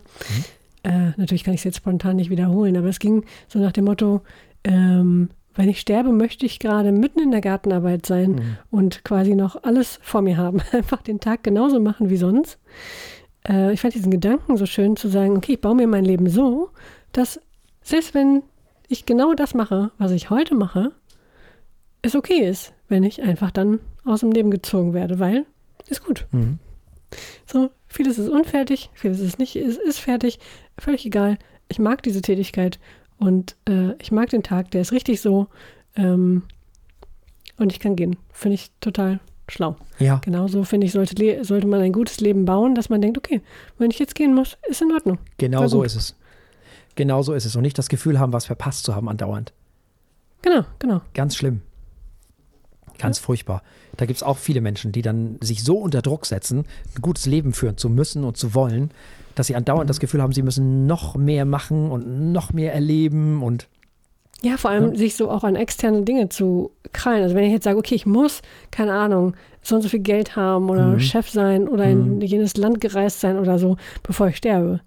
Äh, 0.83 1.11
natürlich 1.17 1.43
kann 1.43 1.53
ich 1.53 1.61
es 1.61 1.65
jetzt 1.65 1.77
spontan 1.77 2.17
nicht 2.17 2.29
wiederholen, 2.29 2.77
aber 2.77 2.87
es 2.87 2.99
ging 2.99 3.25
so 3.47 3.59
nach 3.59 3.71
dem 3.71 3.85
Motto, 3.85 4.21
ähm, 4.63 5.29
wenn 5.55 5.69
ich 5.69 5.79
sterbe, 5.79 6.11
möchte 6.11 6.45
ich 6.45 6.59
gerade 6.59 6.91
mitten 6.91 7.19
in 7.19 7.31
der 7.31 7.41
Gartenarbeit 7.41 8.05
sein 8.05 8.57
und 8.71 9.03
quasi 9.03 9.35
noch 9.35 9.63
alles 9.63 9.99
vor 10.01 10.21
mir 10.21 10.37
haben. 10.37 10.61
Einfach 10.71 11.01
den 11.01 11.19
Tag 11.19 11.43
genauso 11.43 11.79
machen 11.79 12.09
wie 12.09 12.17
sonst 12.17 12.59
äh, 13.47 13.73
ich 13.73 13.81
fand 13.81 13.93
diesen 13.93 14.11
Gedanken 14.11 14.57
so 14.57 14.65
schön 14.65 14.95
zu 14.95 15.07
sagen, 15.07 15.37
okay, 15.37 15.53
ich 15.53 15.61
baue 15.61 15.75
mir 15.75 15.87
mein 15.87 16.05
Leben 16.05 16.29
so, 16.29 16.69
dass 17.11 17.39
selbst 17.81 18.13
wenn 18.13 18.43
ich 18.87 19.05
genau 19.05 19.33
das 19.33 19.53
mache, 19.53 19.91
was 19.97 20.11
ich 20.11 20.29
heute 20.29 20.55
mache, 20.55 20.91
es 22.01 22.15
okay 22.15 22.39
ist, 22.39 22.73
wenn 22.87 23.03
ich 23.03 23.21
einfach 23.21 23.51
dann 23.51 23.79
aus 24.05 24.21
dem 24.21 24.31
Leben 24.31 24.51
gezogen 24.51 24.93
werde, 24.93 25.19
weil 25.19 25.45
ist 25.89 26.05
gut. 26.05 26.27
Mhm. 26.31 26.59
So, 27.45 27.69
vieles 27.93 28.17
ist 28.17 28.29
unfertig, 28.29 28.89
vieles 28.93 29.19
ist 29.19 29.39
nicht, 29.39 29.55
ist, 29.55 29.79
ist 29.79 29.99
fertig, 29.99 30.39
völlig 30.77 31.05
egal. 31.05 31.37
Ich 31.69 31.79
mag 31.79 32.03
diese 32.03 32.21
Tätigkeit 32.21 32.79
und 33.17 33.55
äh, 33.69 33.93
ich 34.01 34.11
mag 34.11 34.29
den 34.29 34.43
Tag, 34.43 34.71
der 34.71 34.81
ist 34.81 34.91
richtig 34.91 35.21
so 35.21 35.47
ähm, 35.95 36.43
und 37.57 37.71
ich 37.71 37.79
kann 37.79 37.95
gehen. 37.95 38.17
Finde 38.31 38.55
ich 38.55 38.71
total 38.81 39.19
schlau. 39.47 39.75
Ja, 39.99 40.19
Genauso 40.23 40.63
finde 40.63 40.87
ich, 40.87 40.93
sollte, 40.93 41.43
sollte 41.43 41.67
man 41.67 41.81
ein 41.81 41.93
gutes 41.93 42.19
Leben 42.19 42.45
bauen, 42.45 42.75
dass 42.75 42.89
man 42.89 43.01
denkt, 43.01 43.17
okay, 43.17 43.41
wenn 43.77 43.91
ich 43.91 43.99
jetzt 43.99 44.15
gehen 44.15 44.33
muss, 44.33 44.57
ist 44.67 44.81
in 44.81 44.91
Ordnung. 44.91 45.19
genau 45.37 45.67
so 45.67 45.83
ist 45.83 45.95
es. 45.95 46.15
Genau 46.95 47.21
so 47.21 47.33
ist 47.33 47.45
es. 47.45 47.55
Und 47.55 47.63
nicht 47.63 47.77
das 47.77 47.89
Gefühl 47.89 48.19
haben, 48.19 48.33
was 48.33 48.45
verpasst 48.45 48.85
zu 48.85 48.95
haben 48.95 49.09
andauernd. 49.09 49.53
Genau, 50.41 50.63
genau. 50.79 51.01
Ganz 51.13 51.35
schlimm. 51.35 51.61
Ganz 53.03 53.19
furchtbar. 53.19 53.61
Da 53.97 54.05
gibt 54.05 54.17
es 54.17 54.23
auch 54.23 54.37
viele 54.37 54.61
Menschen, 54.61 54.91
die 54.91 55.01
dann 55.03 55.37
sich 55.41 55.63
so 55.63 55.77
unter 55.77 56.01
Druck 56.01 56.25
setzen, 56.25 56.65
ein 56.95 57.01
gutes 57.01 57.25
Leben 57.27 57.53
führen 57.53 57.77
zu 57.77 57.89
müssen 57.89 58.23
und 58.23 58.37
zu 58.37 58.55
wollen, 58.55 58.89
dass 59.35 59.47
sie 59.47 59.55
andauernd 59.55 59.89
das 59.89 59.99
Gefühl 59.99 60.21
haben, 60.21 60.33
sie 60.33 60.41
müssen 60.41 60.85
noch 60.87 61.15
mehr 61.15 61.45
machen 61.45 61.91
und 61.91 62.31
noch 62.31 62.53
mehr 62.53 62.73
erleben 62.73 63.43
und 63.43 63.67
Ja, 64.41 64.57
vor 64.57 64.71
allem 64.71 64.95
sich 64.95 65.15
so 65.15 65.29
auch 65.29 65.43
an 65.43 65.55
externe 65.55 66.03
Dinge 66.03 66.29
zu 66.29 66.71
krallen. 66.91 67.23
Also 67.23 67.35
wenn 67.35 67.43
ich 67.45 67.51
jetzt 67.53 67.63
sage, 67.63 67.77
okay, 67.77 67.95
ich 67.95 68.05
muss, 68.05 68.41
keine 68.71 68.93
Ahnung, 68.93 69.35
so 69.61 69.75
und 69.75 69.81
so 69.81 69.89
viel 69.89 70.01
Geld 70.01 70.35
haben 70.35 70.69
oder 70.69 70.87
Mhm. 70.87 70.99
Chef 70.99 71.29
sein 71.29 71.67
oder 71.69 71.85
in 71.85 72.19
jenes 72.21 72.57
Land 72.57 72.81
gereist 72.81 73.21
sein 73.21 73.37
oder 73.39 73.57
so, 73.59 73.77
bevor 74.03 74.27
ich 74.27 74.37
sterbe. 74.37 74.81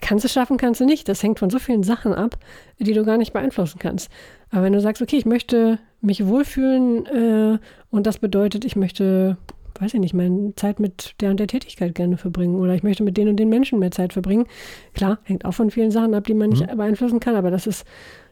Kannst 0.00 0.24
du 0.24 0.28
schaffen, 0.28 0.56
kannst 0.56 0.80
du 0.80 0.84
nicht. 0.86 1.08
Das 1.08 1.22
hängt 1.22 1.38
von 1.38 1.50
so 1.50 1.58
vielen 1.58 1.82
Sachen 1.82 2.14
ab, 2.14 2.38
die 2.78 2.92
du 2.94 3.04
gar 3.04 3.18
nicht 3.18 3.32
beeinflussen 3.32 3.78
kannst. 3.78 4.08
Aber 4.50 4.62
wenn 4.62 4.72
du 4.72 4.80
sagst, 4.80 5.02
okay, 5.02 5.16
ich 5.16 5.26
möchte 5.26 5.78
mich 6.02 6.26
wohlfühlen 6.26 7.06
äh, 7.06 7.58
und 7.90 8.06
das 8.06 8.18
bedeutet, 8.18 8.64
ich 8.64 8.76
möchte, 8.76 9.36
weiß 9.78 9.94
ich 9.94 10.00
nicht, 10.00 10.14
meine 10.14 10.54
Zeit 10.56 10.80
mit 10.80 11.14
der 11.20 11.30
und 11.30 11.38
der 11.40 11.46
Tätigkeit 11.46 11.94
gerne 11.94 12.16
verbringen 12.16 12.56
oder 12.56 12.74
ich 12.74 12.82
möchte 12.82 13.02
mit 13.02 13.16
den 13.16 13.28
und 13.28 13.36
den 13.36 13.48
Menschen 13.48 13.78
mehr 13.78 13.90
Zeit 13.92 14.12
verbringen. 14.12 14.46
Klar, 14.94 15.18
hängt 15.24 15.44
auch 15.44 15.54
von 15.54 15.70
vielen 15.70 15.90
Sachen 15.90 16.14
ab, 16.14 16.24
die 16.24 16.34
man 16.34 16.50
nicht 16.50 16.66
beeinflussen 16.76 17.20
kann, 17.20 17.36
aber 17.36 17.50
das 17.50 17.66
ist 17.66 17.86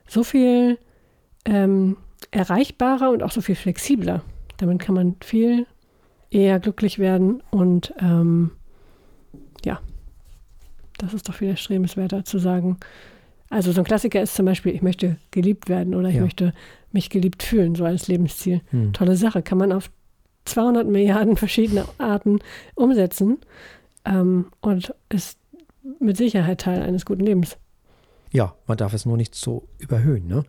so 0.06 0.24
viel 0.24 0.78
ähm, 1.44 1.96
erreichbarer 2.32 3.10
und 3.10 3.22
auch 3.22 3.30
so 3.32 3.40
viel 3.40 3.54
flexibler. 3.54 4.22
Damit 4.58 4.80
kann 4.80 4.94
man 4.94 5.16
viel 5.22 5.66
eher 6.30 6.60
glücklich 6.60 6.98
werden 6.98 7.42
und 7.50 7.94
ähm, 8.00 8.50
ja, 9.64 9.80
das 10.98 11.14
ist 11.14 11.28
doch 11.28 11.34
viel 11.34 11.48
erstrebenswerter 11.48 12.24
zu 12.24 12.38
sagen. 12.38 12.78
Also 13.48 13.72
so 13.72 13.80
ein 13.80 13.84
Klassiker 13.84 14.20
ist 14.22 14.34
zum 14.34 14.46
Beispiel, 14.46 14.74
ich 14.74 14.82
möchte 14.82 15.16
geliebt 15.30 15.68
werden 15.68 15.94
oder 15.94 16.08
ich 16.08 16.16
Ja. 16.16 16.22
möchte 16.22 16.52
mich 16.92 17.10
geliebt 17.10 17.42
fühlen, 17.42 17.74
so 17.74 17.84
als 17.84 18.08
Lebensziel. 18.08 18.60
Hm. 18.70 18.92
Tolle 18.92 19.16
Sache, 19.16 19.42
kann 19.42 19.58
man 19.58 19.72
auf 19.72 19.90
200 20.46 20.86
Milliarden 20.86 21.36
verschiedene 21.44 21.84
Arten 21.98 22.38
umsetzen 22.74 23.38
ähm, 24.04 24.46
und 24.60 24.94
ist 25.08 25.38
mit 25.98 26.16
Sicherheit 26.16 26.60
Teil 26.62 26.82
eines 26.82 27.04
guten 27.04 27.24
Lebens. 27.24 27.56
ja, 28.32 28.54
man 28.66 28.76
darf 28.76 28.92
es 28.94 29.06
nur 29.06 29.16
nicht 29.16 29.34
so 29.34 29.66
überhöhen. 29.78 30.26
Ne? 30.28 30.44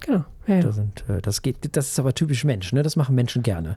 Genau, 0.00 0.24
ja, 0.46 0.54
ja. 0.56 0.62
Das, 0.62 0.76
sind, 0.76 1.04
äh, 1.08 1.20
das, 1.22 1.42
geht, 1.42 1.56
das 1.76 1.88
ist 1.90 1.98
aber 1.98 2.14
typisch 2.14 2.44
Mensch. 2.44 2.72
Ne? 2.72 2.82
Das 2.82 2.96
machen 2.96 3.14
Menschen 3.14 3.42
gerne. 3.42 3.76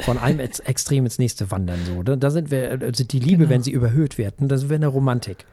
Von 0.00 0.18
einem 0.18 0.40
Ex 0.40 0.58
Extrem 0.60 1.04
ins 1.04 1.18
nächste 1.18 1.50
wandern. 1.50 1.78
So. 1.86 2.02
Da, 2.02 2.16
da 2.16 2.30
sind 2.30 2.50
wir, 2.50 2.78
also 2.82 3.02
die 3.04 3.18
Liebe, 3.18 3.38
Genau. 3.38 3.50
wenn 3.50 3.62
sie 3.62 3.70
überhöht 3.72 4.18
wird, 4.18 4.40
ne, 4.40 4.46
das 4.48 4.64
wäre 4.64 4.74
eine 4.76 4.86
Romantik. 4.88 5.44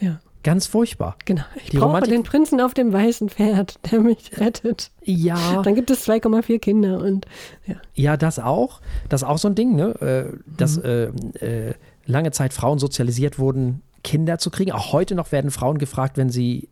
Ja, 0.00 0.20
Ganz 0.42 0.66
furchtbar. 0.66 1.16
genau. 1.24 1.42
Ich 1.56 1.70
Die 1.70 1.76
brauche 1.76 1.86
Romantik- 1.88 2.10
den 2.10 2.22
Prinzen 2.24 2.60
auf 2.60 2.74
dem 2.74 2.92
weißen 2.92 3.28
Pferd, 3.28 3.78
der 3.92 4.00
mich 4.00 4.38
rettet. 4.38 4.90
Ja, 5.04 5.62
Dann 5.62 5.74
gibt 5.74 5.90
es 5.90 6.06
2,4 6.08 6.58
Kinder 6.58 6.98
und 6.98 7.26
ja. 7.66 7.76
ja, 7.94 8.16
das 8.16 8.38
auch. 8.38 8.80
Das 9.08 9.22
ist 9.22 9.28
auch 9.28 9.38
so 9.38 9.48
ein 9.48 9.54
Ding, 9.54 9.76
ne? 9.76 9.88
äh, 10.00 10.36
dass 10.56 10.78
äh, 10.78 11.04
äh, 11.40 11.74
lange 12.06 12.32
Zeit 12.32 12.52
Frauen 12.52 12.78
sozialisiert 12.78 13.38
wurden, 13.38 13.82
Kinder 14.02 14.38
zu 14.38 14.50
kriegen. 14.50 14.72
Auch 14.72 14.92
heute 14.92 15.14
noch 15.14 15.30
werden 15.30 15.50
Frauen 15.52 15.78
gefragt, 15.78 16.16
wenn 16.16 16.30
sie 16.30 16.68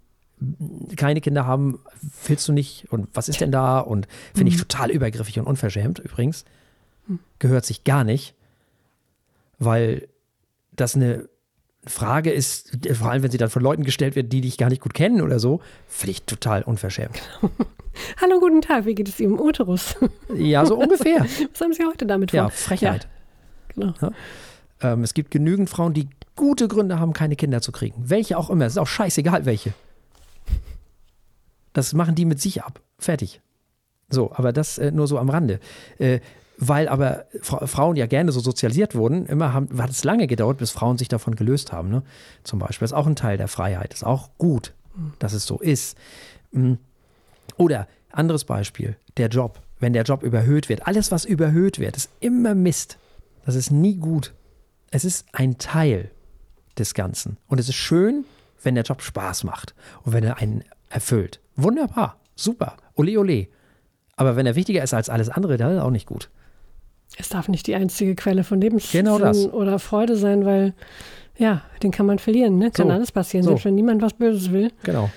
keine 0.97 1.21
Kinder 1.21 1.47
haben, 1.47 1.79
willst 2.27 2.49
du 2.49 2.53
nicht 2.53 2.91
und 2.91 3.09
was 3.15 3.29
ist 3.29 3.41
denn 3.41 3.53
da? 3.53 3.79
Und 3.79 4.09
finde 4.35 4.51
ich 4.53 4.59
total 4.59 4.91
übergriffig 4.91 5.39
und 5.39 5.47
unverschämt 5.47 5.99
übrigens. 5.99 6.45
Gehört 7.39 7.65
sich 7.67 7.85
gar 7.85 8.05
nicht, 8.05 8.35
weil 9.59 10.09
das 10.73 10.97
eine 10.97 11.29
Frage 11.87 12.31
ist, 12.31 12.77
vor 12.93 13.11
allem 13.11 13.23
wenn 13.23 13.31
sie 13.31 13.39
dann 13.39 13.49
von 13.51 13.63
Leuten 13.63 13.85
gestellt 13.85 14.15
wird, 14.15 14.33
die 14.33 14.43
dich 14.43 14.59
gar 14.59 14.69
nicht 14.69 14.83
gut 14.83 14.95
kennen 14.95 15.23
oder 15.23 15.39
so, 15.39 15.61
finde 15.89 16.11
ich 16.13 16.23
total 16.23 16.63
unverschämt. 16.63 17.21
Hallo, 18.21 18.39
guten 18.39 18.61
Tag, 18.61 18.85
wie 18.85 18.95
geht 18.95 19.09
es 19.09 19.19
Ihrem 19.19 19.41
Uterus? 19.41 19.97
Ja, 20.35 20.65
so 20.67 20.77
ungefähr. 20.79 21.21
Was 21.21 21.61
haben 21.61 21.73
Sie 21.73 21.85
heute 21.85 22.07
damit 22.07 22.31
vor? 22.31 22.39
Ja, 22.39 22.49
Frechheit. 22.51 23.09
Genau. 23.75 23.95
Ähm, 24.83 25.03
es 25.03 25.15
gibt 25.15 25.31
genügend 25.31 25.71
Frauen, 25.71 25.95
die 25.95 26.09
gute 26.37 26.69
Gründe 26.69 26.99
haben, 26.99 27.13
keine 27.13 27.37
Kinder 27.37 27.61
zu 27.61 27.73
kriegen. 27.73 28.03
Welche 28.07 28.37
auch 28.39 28.51
immer. 28.51 28.67
Es 28.67 28.75
ist 28.75 28.79
auch 28.79 28.87
scheißegal, 28.87 29.45
welche. 29.47 29.73
Das 31.73 31.93
machen 31.95 32.15
die 32.15 32.25
mit 32.25 32.41
sich 32.41 32.63
ab. 32.63 32.81
Fertig. 32.99 33.41
So, 34.09 34.33
aber 34.35 34.53
das 34.53 34.79
äh, 34.79 34.91
nur 34.91 35.07
so 35.07 35.19
am 35.19 35.31
Rande. 35.31 35.61
Äh, 35.99 36.21
weil 36.61 36.89
aber 36.89 37.25
Fra 37.41 37.67
Frauen 37.67 37.97
ja 37.97 38.07
gerne 38.07 38.33
so 38.33 38.41
sozialisiert 38.41 38.95
wurden, 38.95 39.25
immer 39.27 39.55
haben, 39.55 39.81
hat 39.81 39.91
es 39.91 40.05
lange 40.05 40.27
gedauert, 40.27 40.59
bis 40.59 40.71
Frauen 40.71 40.99
sich 40.99 41.09
davon 41.09 41.35
gelöst 41.35 41.73
haben. 41.73 41.89
Ne? 41.89 42.03
Zum 42.45 42.59
Beispiel. 42.59 42.85
Ist 42.85 42.93
auch 42.93 43.07
ein 43.07 43.17
Teil 43.17 43.39
der 43.39 43.49
Freiheit. 43.49 43.95
Ist 43.95 44.05
auch 44.05 44.29
gut, 44.37 44.75
dass 45.19 45.33
es 45.33 45.47
so 45.47 45.59
ist. 45.59 45.97
Mm. 46.53 46.75
Oder 47.57 47.89
anderes 48.13 48.45
Beispiel, 48.45 48.97
der 49.17 49.29
Job. 49.29 49.61
Wenn 49.79 49.95
der 49.95 50.03
Job 50.03 50.23
überhöht 50.23 50.69
wird, 50.69 50.87
alles, 50.87 51.11
was 51.11 51.25
überhöht 51.25 51.79
wird, 51.79 51.97
ist 51.97 52.11
immer 52.21 52.55
Mist. 52.55 52.99
Das 53.47 53.55
ist 53.55 53.71
nie 53.71 53.97
gut. 53.97 54.35
Es 54.91 55.07
ist 55.07 55.27
ein 55.33 55.57
Teil 55.57 56.11
des 56.79 56.93
Ganzen. 56.93 57.39
Und 57.47 57.59
es 57.59 57.71
ist 57.71 57.77
schön, 57.77 58.25
wenn 58.63 58.75
der 58.75 58.85
Job 58.85 59.01
Spaß 59.01 59.45
macht 59.45 59.75
und 60.03 60.13
wenn 60.13 60.25
er 60.25 60.37
einen 60.37 60.65
erfüllt. 60.91 61.41
Wunderbar, 61.57 62.19
super, 62.37 62.77
ole 62.95 63.19
ole. 63.19 63.49
Aber 64.17 64.37
wenn 64.37 64.45
er 64.45 64.57
wichtiger 64.57 64.83
ist 64.83 64.93
als 64.93 65.09
alles 65.09 65.31
andere, 65.31 65.57
dann 65.57 65.71
ist 65.71 65.79
er 65.79 65.85
auch 65.87 65.91
nicht 65.91 66.07
gut. 66.07 66.29
Es 67.19 67.29
darf 67.29 67.49
nicht 67.49 67.67
die 67.67 67.75
einzige 67.75 68.15
Quelle 68.15 68.45
von 68.45 68.61
Lebenssinn 68.61 69.05
Genau 69.05 69.17
oder 69.53 69.79
Freude 69.79 70.17
sein, 70.17 70.45
weil 70.45 70.75
ja, 71.37 71.63
den 71.83 71.91
kann 71.91 72.07
man 72.07 72.19
verlieren, 72.19 72.59
ne? 72.59 72.71
Kann 72.71 72.87
So. 72.89 72.93
alles 72.93 73.13
passieren. 73.13 73.45
So. 73.45 73.51
Selbst 73.51 73.65
wenn 73.65 73.75
niemand 73.75 74.03
was 74.03 74.13
Böses 74.15 74.51
will, 74.53 74.71
Genau, 74.85 75.11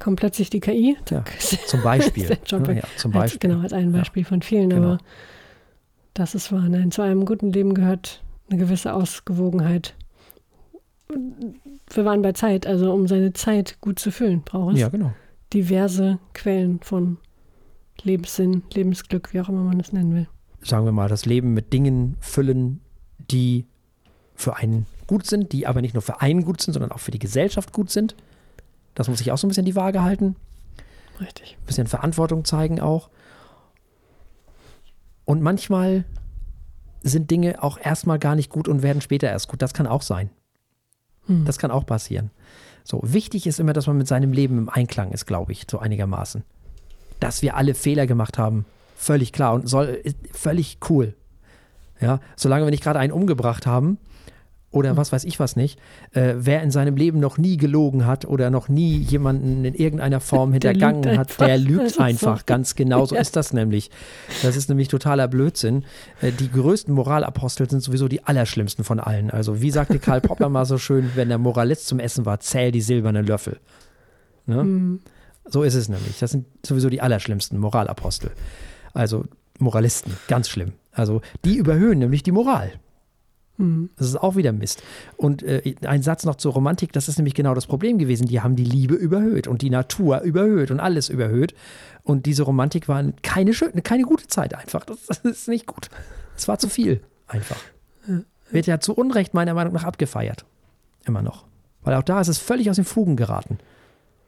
kommt 0.00 0.18
plötzlich 0.20 0.50
die 0.50 0.60
KI. 0.60 0.96
Ja, 1.10 1.24
zum 1.66 1.82
Beispiel. 1.82 2.24
Ja, 2.24 2.30
ja, 2.74 2.82
zum 2.96 3.12
Als, 3.14 3.32
Beispiel. 3.32 3.50
genau, 3.50 3.62
als 3.62 3.72
ein 3.72 3.92
Beispiel 3.92 4.24
von 4.24 4.42
vielen, 4.42 4.70
Genau. 4.70 4.82
aber 4.86 4.98
das 6.14 6.34
ist 6.34 6.50
wahr. 6.52 6.68
Nein, 6.68 6.90
zu 6.90 7.02
einem 7.02 7.24
guten 7.24 7.52
Leben 7.52 7.74
gehört 7.74 8.22
eine 8.50 8.58
gewisse 8.58 8.92
Ausgewogenheit. 8.94 9.94
Wir 11.92 12.04
waren 12.04 12.22
bei 12.22 12.32
Zeit, 12.32 12.66
also 12.66 12.92
um 12.92 13.06
seine 13.06 13.32
Zeit 13.32 13.78
gut 13.80 13.98
zu 13.98 14.10
füllen, 14.10 14.42
braucht 14.42 14.74
es 14.74 14.80
Ja, 14.80 14.88
genau. 14.88 15.12
diverse 15.52 16.18
Quellen 16.34 16.80
von 16.82 17.18
Lebenssinn, 18.02 18.62
Lebensglück, 18.74 19.32
wie 19.32 19.40
auch 19.40 19.48
immer 19.48 19.62
man 19.62 19.78
es 19.80 19.92
nennen 19.92 20.14
will. 20.14 20.26
Sagen 20.66 20.84
wir 20.84 20.92
mal, 20.92 21.08
das 21.08 21.26
Leben 21.26 21.54
mit 21.54 21.72
Dingen 21.72 22.16
füllen, 22.20 22.80
die 23.30 23.66
für 24.34 24.56
einen 24.56 24.86
gut 25.06 25.26
sind, 25.26 25.52
die 25.52 25.66
aber 25.66 25.80
nicht 25.80 25.94
nur 25.94 26.02
für 26.02 26.20
einen 26.20 26.44
gut 26.44 26.60
sind, 26.60 26.74
sondern 26.74 26.92
auch 26.92 26.98
für 26.98 27.12
die 27.12 27.18
Gesellschaft 27.18 27.72
gut 27.72 27.90
sind. 27.90 28.16
Das 28.94 29.08
muss 29.08 29.20
ich 29.20 29.30
auch 29.30 29.38
so 29.38 29.46
ein 29.46 29.48
bisschen 29.48 29.64
die 29.64 29.76
Waage 29.76 30.02
halten. 30.02 30.36
Richtig. 31.20 31.56
ein 31.58 31.66
bisschen 31.66 31.86
Verantwortung 31.86 32.44
zeigen 32.44 32.80
auch. 32.80 33.08
Und 35.24 35.42
manchmal 35.42 36.04
sind 37.02 37.30
Dinge 37.30 37.62
auch 37.62 37.78
erstmal 37.78 38.18
gar 38.18 38.34
nicht 38.34 38.50
gut 38.50 38.68
und 38.68 38.82
werden 38.82 39.00
später 39.00 39.28
erst 39.28 39.48
gut. 39.48 39.62
Das 39.62 39.72
kann 39.72 39.86
auch 39.86 40.02
sein. 40.02 40.30
Hm. 41.26 41.44
Das 41.44 41.58
kann 41.58 41.70
auch 41.70 41.86
passieren. 41.86 42.30
So, 42.84 43.00
wichtig 43.02 43.46
ist 43.46 43.58
immer, 43.58 43.72
dass 43.72 43.86
man 43.86 43.98
mit 43.98 44.08
seinem 44.08 44.32
Leben 44.32 44.58
im 44.58 44.68
Einklang 44.68 45.12
ist, 45.12 45.26
glaube 45.26 45.52
ich, 45.52 45.66
so 45.70 45.78
einigermaßen. 45.78 46.44
Dass 47.18 47.42
wir 47.42 47.56
alle 47.56 47.74
Fehler 47.74 48.06
gemacht 48.06 48.38
haben, 48.38 48.64
völlig 48.96 49.32
klar 49.32 49.54
und 49.54 49.68
soll 49.68 49.86
ist 49.86 50.16
völlig 50.32 50.78
cool. 50.90 51.14
Ja, 52.00 52.20
solange 52.34 52.64
wir 52.66 52.70
nicht 52.70 52.82
gerade 52.82 52.98
einen 52.98 53.12
umgebracht 53.12 53.64
haben 53.66 53.98
oder 54.70 54.90
Hm. 54.90 54.96
was 54.98 55.12
weiß 55.12 55.24
ich 55.24 55.40
was 55.40 55.56
nicht, 55.56 55.78
äh, 56.12 56.34
wer 56.36 56.62
in 56.62 56.70
seinem 56.70 56.96
Leben 56.96 57.20
noch 57.20 57.38
nie 57.38 57.56
gelogen 57.56 58.04
hat 58.04 58.26
oder 58.26 58.50
noch 58.50 58.68
nie 58.68 58.98
jemanden 58.98 59.64
in 59.64 59.74
irgendeiner 59.74 60.20
Form 60.20 60.52
hintergangen 60.52 61.06
hat, 61.16 61.28
einfach. 61.30 61.46
der 61.46 61.56
lügt 61.56 61.84
ist 61.84 61.94
so. 61.94 62.02
einfach. 62.02 62.44
Ganz 62.46 62.74
genau 62.74 63.06
so 63.06 63.14
Ja. 63.14 63.20
ist 63.22 63.36
das 63.36 63.54
nämlich. 63.54 63.90
Das 64.42 64.56
ist 64.56 64.68
nämlich 64.68 64.88
totaler 64.88 65.28
Blödsinn. 65.28 65.84
Äh, 66.20 66.32
die 66.32 66.50
größten 66.50 66.92
Moralapostel 66.92 67.70
sind 67.70 67.80
sowieso 67.80 68.08
die 68.08 68.24
allerschlimmsten 68.24 68.84
von 68.84 69.00
allen. 69.00 69.30
Also 69.30 69.62
wie 69.62 69.70
sagte 69.70 69.98
Karl 69.98 70.20
Popper 70.20 70.50
mal 70.50 70.66
so 70.66 70.76
schön, 70.76 71.12
wenn 71.14 71.28
der 71.28 71.38
Moralist 71.38 71.86
zum 71.86 71.98
Essen 71.98 72.26
war, 72.26 72.40
zähl 72.40 72.72
die 72.72 72.82
silbernen 72.82 73.24
Löffel. 73.26 73.58
Ne? 74.44 74.60
Hm. 74.60 75.00
So 75.48 75.62
ist 75.62 75.74
es 75.76 75.88
nämlich. 75.88 76.18
Das 76.18 76.32
sind 76.32 76.44
sowieso 76.66 76.90
die 76.90 77.00
allerschlimmsten 77.00 77.58
Moralapostel. 77.58 78.32
Also 78.96 79.24
Moralisten, 79.58 80.16
ganz 80.28 80.48
schlimm. 80.48 80.72
Also 80.92 81.20
die 81.44 81.56
überhöhen 81.56 81.98
nämlich 81.98 82.22
die 82.22 82.32
Moral. 82.32 82.72
Hm. 83.58 83.90
Das 83.96 84.06
ist 84.06 84.16
auch 84.16 84.36
wieder 84.36 84.52
Mist. 84.52 84.82
Und 85.16 85.42
äh, 85.42 85.74
ein 85.82 86.02
Satz 86.02 86.24
noch 86.24 86.36
zur 86.36 86.52
Romantik, 86.52 86.92
das 86.92 87.08
ist 87.08 87.18
nämlich 87.18 87.34
genau 87.34 87.54
das 87.54 87.66
Problem 87.66 87.98
gewesen. 87.98 88.26
Die 88.26 88.40
haben 88.40 88.56
die 88.56 88.64
Liebe 88.64 88.94
überhöht 88.94 89.46
und 89.46 89.62
die 89.62 89.70
Natur 89.70 90.20
überhöht 90.20 90.70
und 90.70 90.80
alles 90.80 91.08
überhöht. 91.08 91.54
Und 92.02 92.26
diese 92.26 92.42
Romantik 92.42 92.88
war 92.88 93.04
keine 93.22 93.54
schöne, 93.54 93.82
keine 93.82 94.04
gute 94.04 94.26
Zeit 94.26 94.54
einfach. 94.54 94.84
Das, 94.84 95.06
das 95.06 95.18
ist 95.20 95.48
nicht 95.48 95.66
gut. 95.66 95.88
Es 96.36 96.48
war 96.48 96.58
zu 96.58 96.68
viel 96.68 97.00
einfach. 97.26 97.58
Wird 98.50 98.66
ja 98.66 98.80
zu 98.80 98.94
Unrecht 98.94 99.34
meiner 99.34 99.54
Meinung 99.54 99.72
nach 99.72 99.84
abgefeiert. 99.84 100.44
Immer 101.04 101.22
noch. 101.22 101.46
Weil 101.82 101.94
auch 101.94 102.02
da 102.02 102.20
ist 102.20 102.28
es 102.28 102.38
völlig 102.38 102.70
aus 102.70 102.76
den 102.76 102.84
Fugen 102.84 103.16
geraten. 103.16 103.58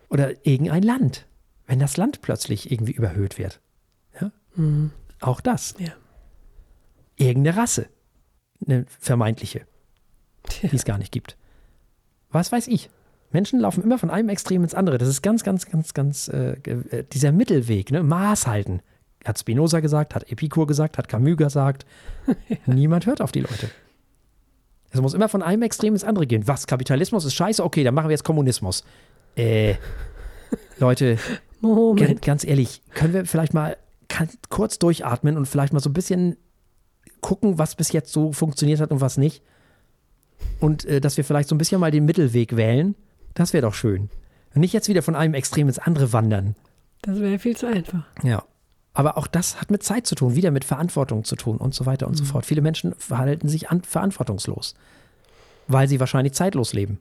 Oder 0.08 0.46
irgendein 0.46 0.82
Land. 0.82 1.26
Wenn 1.66 1.78
das 1.78 1.96
Land 1.96 2.22
plötzlich 2.22 2.72
irgendwie 2.72 2.92
überhöht 2.92 3.38
wird. 3.38 3.60
Ja? 4.58 4.62
Hm. 4.62 4.90
Auch 5.20 5.40
das. 5.40 5.74
Ja. 5.78 5.92
Irgendeine 7.16 7.56
Rasse. 7.56 7.88
Eine 8.66 8.84
vermeintliche 9.00 9.66
die 10.62 10.76
es 10.76 10.84
gar 10.84 10.98
nicht 10.98 11.12
gibt. 11.12 11.36
Was 12.30 12.52
weiß 12.52 12.68
ich? 12.68 12.90
Menschen 13.30 13.60
laufen 13.60 13.82
immer 13.82 13.98
von 13.98 14.10
einem 14.10 14.28
Extrem 14.28 14.62
ins 14.62 14.74
andere. 14.74 14.98
Das 14.98 15.08
ist 15.08 15.22
ganz, 15.22 15.44
ganz, 15.44 15.66
ganz, 15.66 15.94
ganz 15.94 16.28
äh, 16.28 16.52
äh, 16.52 17.04
dieser 17.12 17.32
Mittelweg, 17.32 17.90
ne? 17.90 18.02
Maß 18.02 18.46
halten. 18.46 18.80
Hat 19.24 19.38
Spinoza 19.38 19.80
gesagt, 19.80 20.14
hat 20.14 20.30
Epikur 20.30 20.66
gesagt, 20.66 20.96
hat 20.96 21.08
Camus 21.08 21.36
gesagt. 21.36 21.84
Niemand 22.66 23.06
hört 23.06 23.20
auf 23.20 23.32
die 23.32 23.40
Leute. 23.40 23.70
Es 24.90 25.00
muss 25.00 25.12
immer 25.12 25.28
von 25.28 25.42
einem 25.42 25.62
Extrem 25.62 25.92
ins 25.92 26.04
andere 26.04 26.26
gehen. 26.26 26.46
Was? 26.48 26.66
Kapitalismus 26.66 27.24
ist 27.26 27.34
scheiße? 27.34 27.62
Okay, 27.62 27.84
dann 27.84 27.94
machen 27.94 28.08
wir 28.08 28.12
jetzt 28.12 28.24
Kommunismus. 28.24 28.84
Äh, 29.36 29.74
Leute, 30.78 31.18
ganz 32.22 32.44
ehrlich, 32.44 32.80
können 32.94 33.12
wir 33.12 33.26
vielleicht 33.26 33.52
mal 33.52 33.76
kann, 34.08 34.28
kurz 34.48 34.78
durchatmen 34.78 35.36
und 35.36 35.46
vielleicht 35.46 35.72
mal 35.72 35.80
so 35.80 35.90
ein 35.90 35.94
bisschen 35.94 36.36
gucken, 37.20 37.58
was 37.58 37.74
bis 37.74 37.92
jetzt 37.92 38.12
so 38.12 38.32
funktioniert 38.32 38.80
hat 38.80 38.90
und 38.90 39.00
was 39.00 39.16
nicht? 39.16 39.42
Und 40.60 40.84
äh, 40.84 41.00
dass 41.00 41.16
wir 41.16 41.24
vielleicht 41.24 41.48
so 41.48 41.54
ein 41.54 41.58
bisschen 41.58 41.80
mal 41.80 41.90
den 41.90 42.04
Mittelweg 42.04 42.56
wählen, 42.56 42.94
das 43.34 43.52
wäre 43.52 43.62
doch 43.62 43.74
schön. 43.74 44.10
Und 44.54 44.60
nicht 44.60 44.72
jetzt 44.72 44.88
wieder 44.88 45.02
von 45.02 45.14
einem 45.14 45.34
Extrem 45.34 45.68
ins 45.68 45.78
andere 45.78 46.12
wandern. 46.12 46.54
Das 47.02 47.20
wäre 47.20 47.38
viel 47.38 47.56
zu 47.56 47.66
einfach. 47.66 48.04
Ja. 48.22 48.44
Aber 48.94 49.16
auch 49.16 49.28
das 49.28 49.60
hat 49.60 49.70
mit 49.70 49.84
Zeit 49.84 50.06
zu 50.06 50.16
tun, 50.16 50.34
wieder 50.34 50.50
mit 50.50 50.64
Verantwortung 50.64 51.22
zu 51.22 51.36
tun 51.36 51.58
und 51.58 51.72
so 51.74 51.86
weiter 51.86 52.08
und 52.08 52.14
so 52.16 52.24
fort. 52.24 52.46
Viele 52.46 52.62
Menschen 52.62 52.94
verhalten 52.98 53.48
sich 53.48 53.70
an, 53.70 53.82
verantwortungslos, 53.82 54.74
weil 55.68 55.86
sie 55.86 56.00
wahrscheinlich 56.00 56.32
zeitlos 56.32 56.72
leben. 56.72 56.98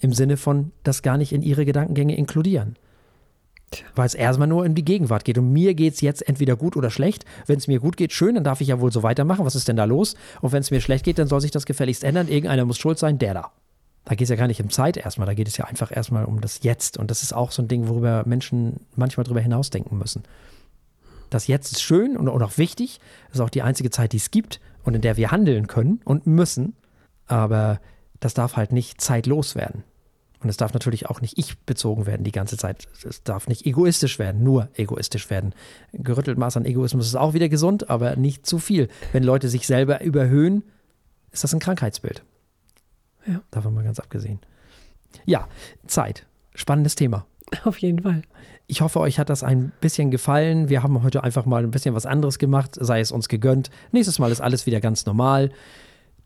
Im 0.00 0.14
Sinne 0.14 0.38
von 0.38 0.72
das 0.84 1.02
gar 1.02 1.18
nicht 1.18 1.32
in 1.32 1.42
ihre 1.42 1.66
Gedankengänge 1.66 2.16
inkludieren. 2.16 2.76
Weil 3.94 4.06
es 4.06 4.14
erstmal 4.14 4.48
nur 4.48 4.64
in 4.64 4.74
die 4.74 4.84
Gegenwart 4.84 5.24
geht. 5.24 5.38
Und 5.38 5.52
mir 5.52 5.74
geht 5.74 5.94
es 5.94 6.00
jetzt 6.00 6.26
entweder 6.28 6.56
gut 6.56 6.76
oder 6.76 6.90
schlecht. 6.90 7.24
Wenn 7.46 7.58
es 7.58 7.68
mir 7.68 7.80
gut 7.80 7.96
geht, 7.96 8.12
schön, 8.12 8.34
dann 8.34 8.44
darf 8.44 8.60
ich 8.60 8.68
ja 8.68 8.80
wohl 8.80 8.92
so 8.92 9.02
weitermachen. 9.02 9.44
Was 9.44 9.54
ist 9.54 9.68
denn 9.68 9.76
da 9.76 9.84
los? 9.84 10.14
Und 10.40 10.52
wenn 10.52 10.60
es 10.60 10.70
mir 10.70 10.80
schlecht 10.80 11.04
geht, 11.04 11.18
dann 11.18 11.28
soll 11.28 11.40
sich 11.40 11.50
das 11.50 11.66
gefälligst 11.66 12.04
ändern. 12.04 12.28
Irgendeiner 12.28 12.64
muss 12.64 12.78
schuld 12.78 12.98
sein, 12.98 13.18
der 13.18 13.34
da. 13.34 13.52
Da 14.04 14.14
geht 14.14 14.24
es 14.24 14.30
ja 14.30 14.36
gar 14.36 14.48
nicht 14.48 14.60
um 14.60 14.70
Zeit 14.70 14.96
erstmal, 14.96 15.26
da 15.26 15.34
geht 15.34 15.46
es 15.46 15.56
ja 15.56 15.66
einfach 15.66 15.94
erstmal 15.94 16.24
um 16.24 16.40
das 16.40 16.62
Jetzt. 16.62 16.98
Und 16.98 17.10
das 17.10 17.22
ist 17.22 17.32
auch 17.32 17.52
so 17.52 17.62
ein 17.62 17.68
Ding, 17.68 17.88
worüber 17.88 18.24
Menschen 18.26 18.80
manchmal 18.96 19.24
drüber 19.24 19.40
hinausdenken 19.40 19.96
müssen. 19.96 20.24
Das 21.30 21.46
Jetzt 21.46 21.72
ist 21.72 21.82
schön 21.82 22.16
und, 22.16 22.28
und 22.28 22.42
auch 22.42 22.58
wichtig. 22.58 23.00
Das 23.28 23.36
ist 23.36 23.40
auch 23.40 23.50
die 23.50 23.62
einzige 23.62 23.90
Zeit, 23.90 24.12
die 24.12 24.16
es 24.18 24.30
gibt 24.30 24.60
und 24.84 24.94
in 24.94 25.00
der 25.00 25.16
wir 25.16 25.30
handeln 25.30 25.66
können 25.66 26.00
und 26.04 26.26
müssen. 26.26 26.74
Aber 27.26 27.80
das 28.20 28.34
darf 28.34 28.56
halt 28.56 28.72
nicht 28.72 29.00
zeitlos 29.00 29.54
werden. 29.54 29.84
Und 30.42 30.48
es 30.48 30.56
darf 30.56 30.72
natürlich 30.72 31.08
auch 31.08 31.20
nicht 31.20 31.38
ich 31.38 31.58
bezogen 31.60 32.06
werden 32.06 32.24
die 32.24 32.32
ganze 32.32 32.56
Zeit. 32.56 32.88
Es 33.08 33.22
darf 33.22 33.46
nicht 33.46 33.64
egoistisch 33.64 34.18
werden, 34.18 34.42
nur 34.42 34.68
egoistisch 34.74 35.30
werden. 35.30 35.54
Gerüttelt 35.92 36.38
Maß 36.38 36.56
an 36.56 36.64
Egoismus 36.64 37.06
ist 37.06 37.14
auch 37.14 37.34
wieder 37.34 37.48
gesund, 37.48 37.90
aber 37.90 38.16
nicht 38.16 38.46
zu 38.46 38.58
viel. 38.58 38.88
Wenn 39.12 39.22
Leute 39.22 39.48
sich 39.48 39.66
selber 39.66 40.02
überhöhen, 40.02 40.64
ist 41.30 41.44
das 41.44 41.54
ein 41.54 41.60
Krankheitsbild. 41.60 42.24
Ja. 43.26 43.40
Davon 43.50 43.74
mal 43.74 43.84
ganz 43.84 44.00
abgesehen. 44.00 44.40
Ja, 45.24 45.48
Zeit. 45.86 46.26
Spannendes 46.54 46.96
Thema. 46.96 47.26
Auf 47.64 47.78
jeden 47.78 48.02
Fall. 48.02 48.22
Ich 48.66 48.80
hoffe, 48.80 49.00
euch 49.00 49.18
hat 49.18 49.28
das 49.28 49.42
ein 49.42 49.72
bisschen 49.80 50.10
gefallen. 50.10 50.68
Wir 50.68 50.82
haben 50.82 51.02
heute 51.02 51.22
einfach 51.22 51.44
mal 51.44 51.62
ein 51.62 51.70
bisschen 51.70 51.94
was 51.94 52.06
anderes 52.06 52.38
gemacht, 52.38 52.76
sei 52.80 53.00
es 53.00 53.12
uns 53.12 53.28
gegönnt. 53.28 53.70
Nächstes 53.92 54.18
Mal 54.18 54.32
ist 54.32 54.40
alles 54.40 54.66
wieder 54.66 54.80
ganz 54.80 55.04
normal. 55.06 55.50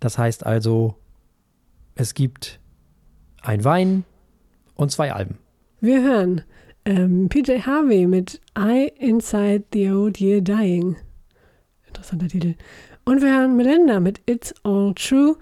Das 0.00 0.18
heißt 0.18 0.46
also, 0.46 0.94
es 1.94 2.14
gibt 2.14 2.60
ein 3.46 3.64
Wein 3.64 4.04
und 4.74 4.90
zwei 4.90 5.12
Alben. 5.12 5.38
Wir 5.80 6.02
hören 6.02 6.42
ähm, 6.84 7.28
PJ 7.28 7.60
Harvey 7.60 8.06
mit 8.06 8.40
I 8.58 8.92
Inside 8.98 9.64
the 9.72 9.90
Old 9.90 10.20
Year 10.20 10.40
Dying. 10.40 10.96
Interessanter 11.86 12.28
Titel. 12.28 12.54
Und 13.04 13.22
wir 13.22 13.32
hören 13.32 13.56
Melinda 13.56 14.00
mit 14.00 14.20
It's 14.26 14.54
All 14.64 14.92
True. 14.94 15.36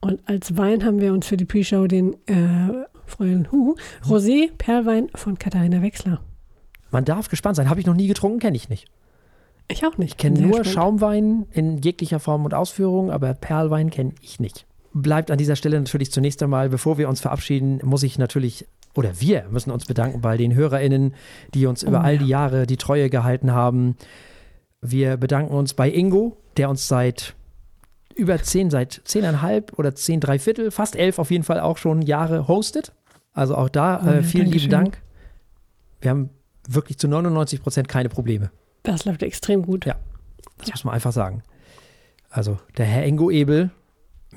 Und 0.00 0.20
als 0.28 0.56
Wein 0.56 0.84
haben 0.84 1.00
wir 1.00 1.12
uns 1.12 1.26
für 1.26 1.36
die 1.36 1.44
Pre-Show 1.44 1.86
den 1.86 2.14
äh, 2.26 2.86
Fräulein 3.06 3.50
Hu 3.50 3.74
Rosé 4.04 4.50
Perlwein 4.56 5.08
von 5.14 5.38
Katharina 5.38 5.82
Wechsler. 5.82 6.20
Man 6.90 7.04
darf 7.04 7.28
gespannt 7.28 7.56
sein. 7.56 7.68
Habe 7.68 7.80
ich 7.80 7.86
noch 7.86 7.94
nie 7.94 8.06
getrunken, 8.06 8.38
kenne 8.38 8.56
ich 8.56 8.68
nicht. 8.68 8.86
Ich 9.68 9.84
auch 9.84 9.98
nicht. 9.98 10.12
Ich 10.12 10.16
kenne 10.16 10.40
nur 10.40 10.64
spannend. 10.64 10.68
Schaumwein 10.68 11.46
in 11.52 11.78
jeglicher 11.78 12.20
Form 12.20 12.44
und 12.44 12.54
Ausführung, 12.54 13.10
aber 13.10 13.34
Perlwein 13.34 13.90
kenne 13.90 14.12
ich 14.22 14.38
nicht. 14.40 14.67
Bleibt 15.02 15.30
an 15.30 15.38
dieser 15.38 15.54
Stelle 15.56 15.78
natürlich 15.78 16.10
zunächst 16.10 16.42
einmal, 16.42 16.68
bevor 16.70 16.98
wir 16.98 17.08
uns 17.08 17.20
verabschieden, 17.20 17.80
muss 17.84 18.02
ich 18.02 18.18
natürlich, 18.18 18.66
oder 18.94 19.20
wir 19.20 19.44
müssen 19.50 19.70
uns 19.70 19.84
bedanken 19.86 20.20
bei 20.20 20.36
den 20.36 20.54
HörerInnen, 20.54 21.14
die 21.54 21.66
uns 21.66 21.82
über 21.82 21.98
Oh, 21.98 22.02
all 22.02 22.14
ja. 22.14 22.18
die 22.18 22.26
Jahre 22.28 22.66
die 22.66 22.76
Treue 22.78 23.10
gehalten 23.10 23.52
haben. 23.52 23.96
Wir 24.80 25.16
bedanken 25.16 25.54
uns 25.54 25.74
bei 25.74 25.90
Ingo, 25.90 26.36
der 26.56 26.70
uns 26.70 26.88
seit 26.88 27.34
über 28.16 28.42
zehn, 28.42 28.70
seit 28.70 29.00
zehneinhalb 29.04 29.78
oder 29.78 29.94
zehn, 29.94 30.18
drei 30.20 30.38
Viertel, 30.38 30.70
fast 30.70 30.96
elf 30.96 31.18
auf 31.18 31.30
jeden 31.30 31.44
Fall 31.44 31.60
auch 31.60 31.76
schon 31.78 32.02
Jahre 32.02 32.48
hostet. 32.48 32.92
Also 33.32 33.54
auch 33.56 33.68
da 33.68 34.00
Oh 34.02 34.06
ja, 34.06 34.12
äh, 34.14 34.22
vielen 34.24 34.50
lieben. 34.50 34.70
Dank. 34.70 35.00
Wir 36.00 36.10
haben 36.10 36.30
wirklich 36.68 36.98
zu 36.98 37.06
99 37.06 37.62
Prozent 37.62 37.88
keine 37.88 38.08
Probleme. 38.08 38.50
Das 38.82 39.04
läuft 39.04 39.22
extrem 39.22 39.62
gut. 39.62 39.86
Ja. 39.86 39.96
Das 40.58 40.70
muss 40.70 40.84
man 40.84 40.94
einfach 40.94 41.12
sagen. 41.12 41.42
Also 42.30 42.58
der 42.76 42.86
Herr 42.86 43.06
Ingo 43.06 43.30
Ebel, 43.30 43.70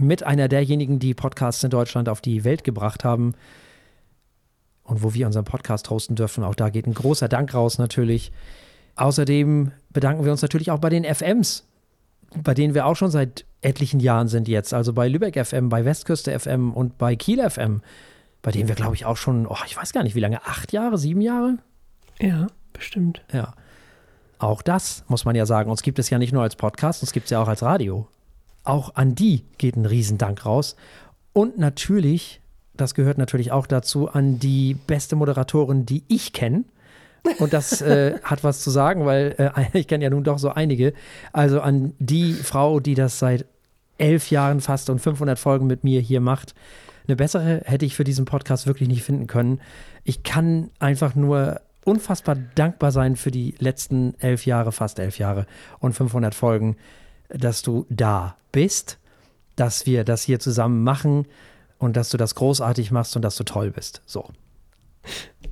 mit 0.01 0.23
einer 0.23 0.47
derjenigen, 0.47 0.99
die 0.99 1.13
Podcasts 1.13 1.63
in 1.63 1.69
Deutschland 1.69 2.09
auf 2.09 2.21
die 2.21 2.43
Welt 2.43 2.63
gebracht 2.63 3.03
haben 3.03 3.33
und 4.83 5.03
wo 5.03 5.13
wir 5.13 5.25
unseren 5.25 5.45
Podcast 5.45 5.89
hosten 5.89 6.15
dürfen. 6.15 6.43
Auch 6.43 6.55
da 6.55 6.69
geht 6.69 6.87
ein 6.87 6.93
großer 6.93 7.27
Dank 7.27 7.53
raus 7.53 7.77
natürlich. 7.77 8.31
Außerdem 8.95 9.71
bedanken 9.89 10.25
wir 10.25 10.31
uns 10.31 10.41
natürlich 10.41 10.71
auch 10.71 10.79
bei 10.79 10.89
den 10.89 11.03
FMs, 11.03 11.65
bei 12.43 12.53
denen 12.53 12.73
wir 12.73 12.85
auch 12.85 12.95
schon 12.95 13.11
seit 13.11 13.45
etlichen 13.61 13.99
Jahren 13.99 14.27
sind 14.27 14.47
jetzt. 14.47 14.73
Also 14.73 14.93
bei 14.93 15.07
Lübeck 15.07 15.43
FM, 15.43 15.69
bei 15.69 15.85
Westküste 15.85 16.37
FM 16.37 16.73
und 16.73 16.97
bei 16.97 17.15
Kiel 17.15 17.47
FM, 17.49 17.81
bei 18.41 18.51
denen 18.51 18.67
wir, 18.67 18.75
glaube 18.75 18.95
ich, 18.95 19.05
auch 19.05 19.17
schon, 19.17 19.47
oh, 19.47 19.57
ich 19.65 19.77
weiß 19.77 19.93
gar 19.93 20.03
nicht, 20.03 20.15
wie 20.15 20.19
lange, 20.19 20.43
acht 20.45 20.71
Jahre, 20.71 20.97
sieben 20.97 21.21
Jahre? 21.21 21.57
Ja, 22.19 22.47
bestimmt. 22.73 23.21
Ja. 23.31 23.53
Auch 24.39 24.61
das 24.61 25.03
muss 25.07 25.23
man 25.23 25.35
ja 25.35 25.45
sagen. 25.45 25.69
Uns 25.69 25.83
gibt 25.83 25.99
es 25.99 26.09
ja 26.09 26.17
nicht 26.17 26.33
nur 26.33 26.41
als 26.41 26.55
Podcast, 26.55 27.03
uns 27.03 27.11
gibt 27.11 27.25
es 27.25 27.29
ja 27.29 27.41
auch 27.41 27.47
als 27.47 27.61
Radio. 27.61 28.07
Auch 28.63 28.95
an 28.95 29.15
die 29.15 29.45
geht 29.57 29.75
ein 29.75 29.85
Riesendank 29.85 30.45
raus. 30.45 30.75
Und 31.33 31.57
natürlich, 31.57 32.41
das 32.73 32.93
gehört 32.93 33.17
natürlich 33.17 33.51
auch 33.51 33.67
dazu, 33.67 34.09
an 34.09 34.39
die 34.39 34.73
beste 34.73 35.15
Moderatorin, 35.15 35.85
die 35.85 36.03
ich 36.07 36.33
kenne. 36.33 36.65
Und 37.39 37.53
das 37.53 37.81
äh, 37.81 38.19
hat 38.23 38.43
was 38.43 38.61
zu 38.61 38.69
sagen, 38.69 39.05
weil 39.05 39.35
äh, 39.37 39.65
ich 39.77 39.87
kenne 39.87 40.03
ja 40.03 40.09
nun 40.09 40.23
doch 40.23 40.39
so 40.39 40.49
einige. 40.49 40.93
Also 41.33 41.61
an 41.61 41.93
die 41.99 42.33
Frau, 42.33 42.79
die 42.79 42.95
das 42.95 43.19
seit 43.19 43.45
elf 43.97 44.31
Jahren 44.31 44.61
fast 44.61 44.89
und 44.89 44.99
500 44.99 45.37
Folgen 45.37 45.67
mit 45.67 45.83
mir 45.83 46.01
hier 46.01 46.21
macht. 46.21 46.55
Eine 47.07 47.15
bessere 47.15 47.61
hätte 47.65 47.85
ich 47.85 47.95
für 47.95 48.03
diesen 48.03 48.25
Podcast 48.25 48.67
wirklich 48.67 48.89
nicht 48.89 49.03
finden 49.03 49.27
können. 49.27 49.59
Ich 50.03 50.23
kann 50.23 50.69
einfach 50.79 51.15
nur 51.15 51.61
unfassbar 51.83 52.37
dankbar 52.55 52.91
sein 52.91 53.15
für 53.15 53.31
die 53.31 53.55
letzten 53.59 54.15
elf 54.19 54.45
Jahre, 54.45 54.71
fast 54.71 54.99
elf 54.99 55.17
Jahre 55.17 55.45
und 55.79 55.93
500 55.93 56.35
Folgen, 56.35 56.77
dass 57.33 57.61
du 57.61 57.85
da 57.89 58.35
bist, 58.51 58.97
dass 59.55 59.85
wir 59.85 60.03
das 60.03 60.23
hier 60.23 60.39
zusammen 60.39 60.83
machen 60.83 61.25
und 61.77 61.95
dass 61.97 62.09
du 62.09 62.17
das 62.17 62.35
großartig 62.35 62.91
machst 62.91 63.15
und 63.15 63.21
dass 63.23 63.35
du 63.35 63.43
toll 63.43 63.71
bist. 63.71 64.01
So. 64.05 64.29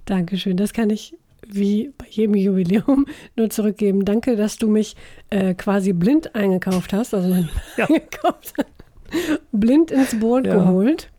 Dankeschön. 0.05 0.57
Das 0.57 0.73
kann 0.73 0.89
ich 0.89 1.15
wie 1.47 1.91
bei 1.97 2.05
jedem 2.09 2.35
Jubiläum 2.35 3.05
nur 3.35 3.49
zurückgeben. 3.49 4.05
Danke, 4.05 4.35
dass 4.35 4.57
du 4.57 4.67
mich 4.67 4.95
äh, 5.29 5.53
quasi 5.55 5.93
blind 5.93 6.35
eingekauft 6.35 6.93
hast. 6.93 7.13
Also 7.13 7.29
Ja. 7.77 7.85
eingekauft. 7.87 8.53
blind 9.51 9.91
ins 9.91 10.19
Boot 10.19 10.45
Ja. 10.45 10.55
geholt. 10.55 11.09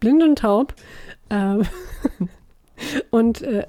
Blind 0.00 0.22
und 0.22 0.38
taub. 0.38 0.74
Ähm, 1.30 1.62
und 3.10 3.42
äh, 3.42 3.60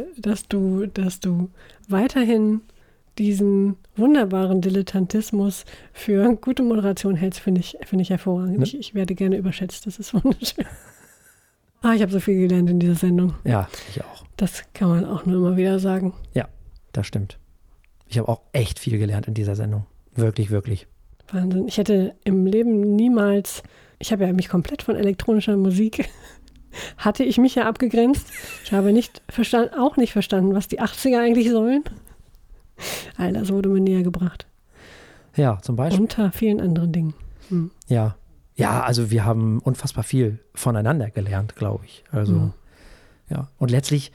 äh, 0.00 0.06
dass 0.16 0.48
du, 0.48 0.86
dass 0.86 1.20
du 1.20 1.50
weiterhin 1.88 2.60
diesen 3.18 3.76
wunderbaren 3.96 4.60
Dilettantismus 4.60 5.64
für 5.92 6.36
gute 6.36 6.62
Moderation 6.62 7.16
hältst, 7.16 7.40
finde 7.40 7.60
ich, 7.60 7.76
finde 7.84 8.02
ich 8.02 8.10
hervorragend. 8.10 8.58
Ne? 8.58 8.64
Ich, 8.64 8.78
ich 8.78 8.94
werde 8.94 9.14
gerne 9.14 9.36
überschätzt. 9.36 9.86
Das 9.86 9.98
ist 9.98 10.14
wunderschön. 10.14 10.64
Ah, 11.82 11.94
ich 11.94 12.02
habe 12.02 12.12
so 12.12 12.20
viel 12.20 12.48
gelernt 12.48 12.68
in 12.70 12.78
dieser 12.78 12.94
Sendung. 12.94 13.34
Ja, 13.44 13.68
ich 13.88 14.02
auch. 14.04 14.24
Das 14.36 14.64
kann 14.74 14.88
man 14.88 15.04
auch 15.04 15.26
nur 15.26 15.36
immer 15.36 15.56
wieder 15.56 15.78
sagen. 15.78 16.12
Das 16.92 17.06
stimmt. 17.06 17.38
Ich 18.08 18.18
habe 18.18 18.28
auch 18.28 18.40
echt 18.52 18.78
viel 18.78 18.98
gelernt 18.98 19.28
in 19.28 19.34
dieser 19.34 19.54
Sendung. 19.54 19.86
Wirklich, 20.14 20.50
wirklich. 20.50 20.86
Wahnsinn. 21.32 21.68
Ich 21.68 21.78
hätte 21.78 22.14
im 22.24 22.46
Leben 22.46 22.96
niemals, 22.96 23.62
ich 23.98 24.12
habe 24.12 24.26
ja 24.26 24.32
mich 24.32 24.48
komplett 24.48 24.82
von 24.82 24.96
elektronischer 24.96 25.56
Musik, 25.56 26.08
hatte 26.96 27.22
ich 27.22 27.38
mich 27.38 27.54
ja 27.54 27.68
abgegrenzt. 27.68 28.26
Ich 28.64 28.72
habe 28.72 28.92
nicht 28.92 29.22
verstanden, 29.28 29.74
auch 29.74 29.96
nicht 29.96 30.12
verstanden, 30.12 30.54
was 30.54 30.66
die 30.66 30.80
80er 30.80 31.20
eigentlich 31.20 31.50
sollen. 31.50 31.84
All 33.16 33.32
das 33.32 33.50
wurde 33.52 33.68
mir 33.68 33.80
näher 33.80 34.02
gebracht. 34.02 34.46
Ja, 35.36 35.58
zum 35.62 35.76
Beispiel. 35.76 36.00
Unter 36.00 36.32
vielen 36.32 36.60
anderen 36.60 36.92
Dingen. 36.92 37.14
Hm. 37.48 37.70
Ja. 37.88 38.16
Ja, 38.56 38.82
also 38.82 39.10
wir 39.10 39.24
haben 39.24 39.60
unfassbar 39.60 40.04
viel 40.04 40.38
voneinander 40.54 41.10
gelernt, 41.10 41.56
glaube 41.56 41.84
ich. 41.86 42.04
Also, 42.10 42.32
Mhm. 42.32 42.52
ja. 43.30 43.48
Und 43.58 43.70
letztlich 43.70 44.12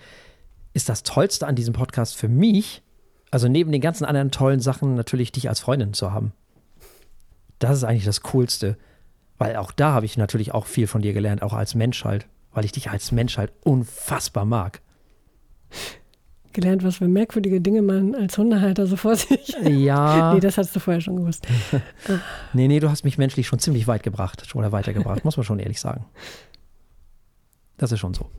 ist 0.74 0.90
das 0.90 1.04
Tollste 1.04 1.48
an 1.48 1.56
diesem 1.56 1.74
Podcast 1.74 2.16
für 2.16 2.28
mich, 2.28 2.84
also 3.32 3.48
neben 3.48 3.72
den 3.72 3.82
ganzen 3.82 4.06
anderen 4.06 4.30
tollen 4.32 4.60
Sachen, 4.60 4.94
natürlich 4.96 5.32
dich 5.32 5.50
als 5.50 5.60
Freundin 5.62 5.94
zu 5.94 6.12
haben. 6.12 6.34
Das 7.60 7.78
ist 7.78 7.84
eigentlich 7.84 8.06
das 8.06 8.22
Coolste. 8.22 8.78
Weil 9.38 9.56
auch 9.58 9.72
da 9.72 9.92
habe 9.94 10.06
ich 10.06 10.18
natürlich 10.18 10.54
auch 10.54 10.66
viel 10.66 10.88
von 10.88 11.02
dir 11.02 11.12
gelernt, 11.14 11.42
auch 11.42 11.54
als 11.54 11.76
Mensch 11.76 12.04
halt. 12.06 12.28
Weil 12.54 12.64
ich 12.66 12.72
dich 12.72 12.90
als 12.90 13.12
Mensch 13.12 13.38
halt 13.38 13.52
unfassbar 13.64 14.46
mag. 14.46 14.82
Gelernt, 16.56 16.86
was 16.86 16.96
für 16.96 17.08
merkwürdige 17.10 17.60
Dinge 17.60 17.82
man 17.82 18.16
als 18.16 18.38
Hundehalter 18.38 18.88
so 18.88 18.96
vor 18.96 19.18
sich. 19.18 19.54
Ja. 19.62 20.34
Nee, 20.34 20.40
das 20.40 20.58
hast 20.58 20.74
du 20.74 20.80
vorher 20.80 21.02
schon 21.02 21.18
gewusst. 21.18 21.46
Nee, 22.54 22.70
nee, 22.70 22.80
du 22.80 22.90
hast 22.90 23.04
mich 23.04 23.18
menschlich 23.18 23.46
schon 23.46 23.60
ziemlich 23.60 23.88
weit 23.88 24.04
gebracht 24.04 24.56
oder 24.56 24.72
weitergebracht, 24.72 25.26
muss 25.26 25.36
man 25.36 25.44
schon 25.44 25.60
ehrlich 25.60 25.82
sagen. 25.82 26.06
Das 27.78 27.92
ist 27.92 28.00
schon 28.00 28.14
so. 28.14 28.30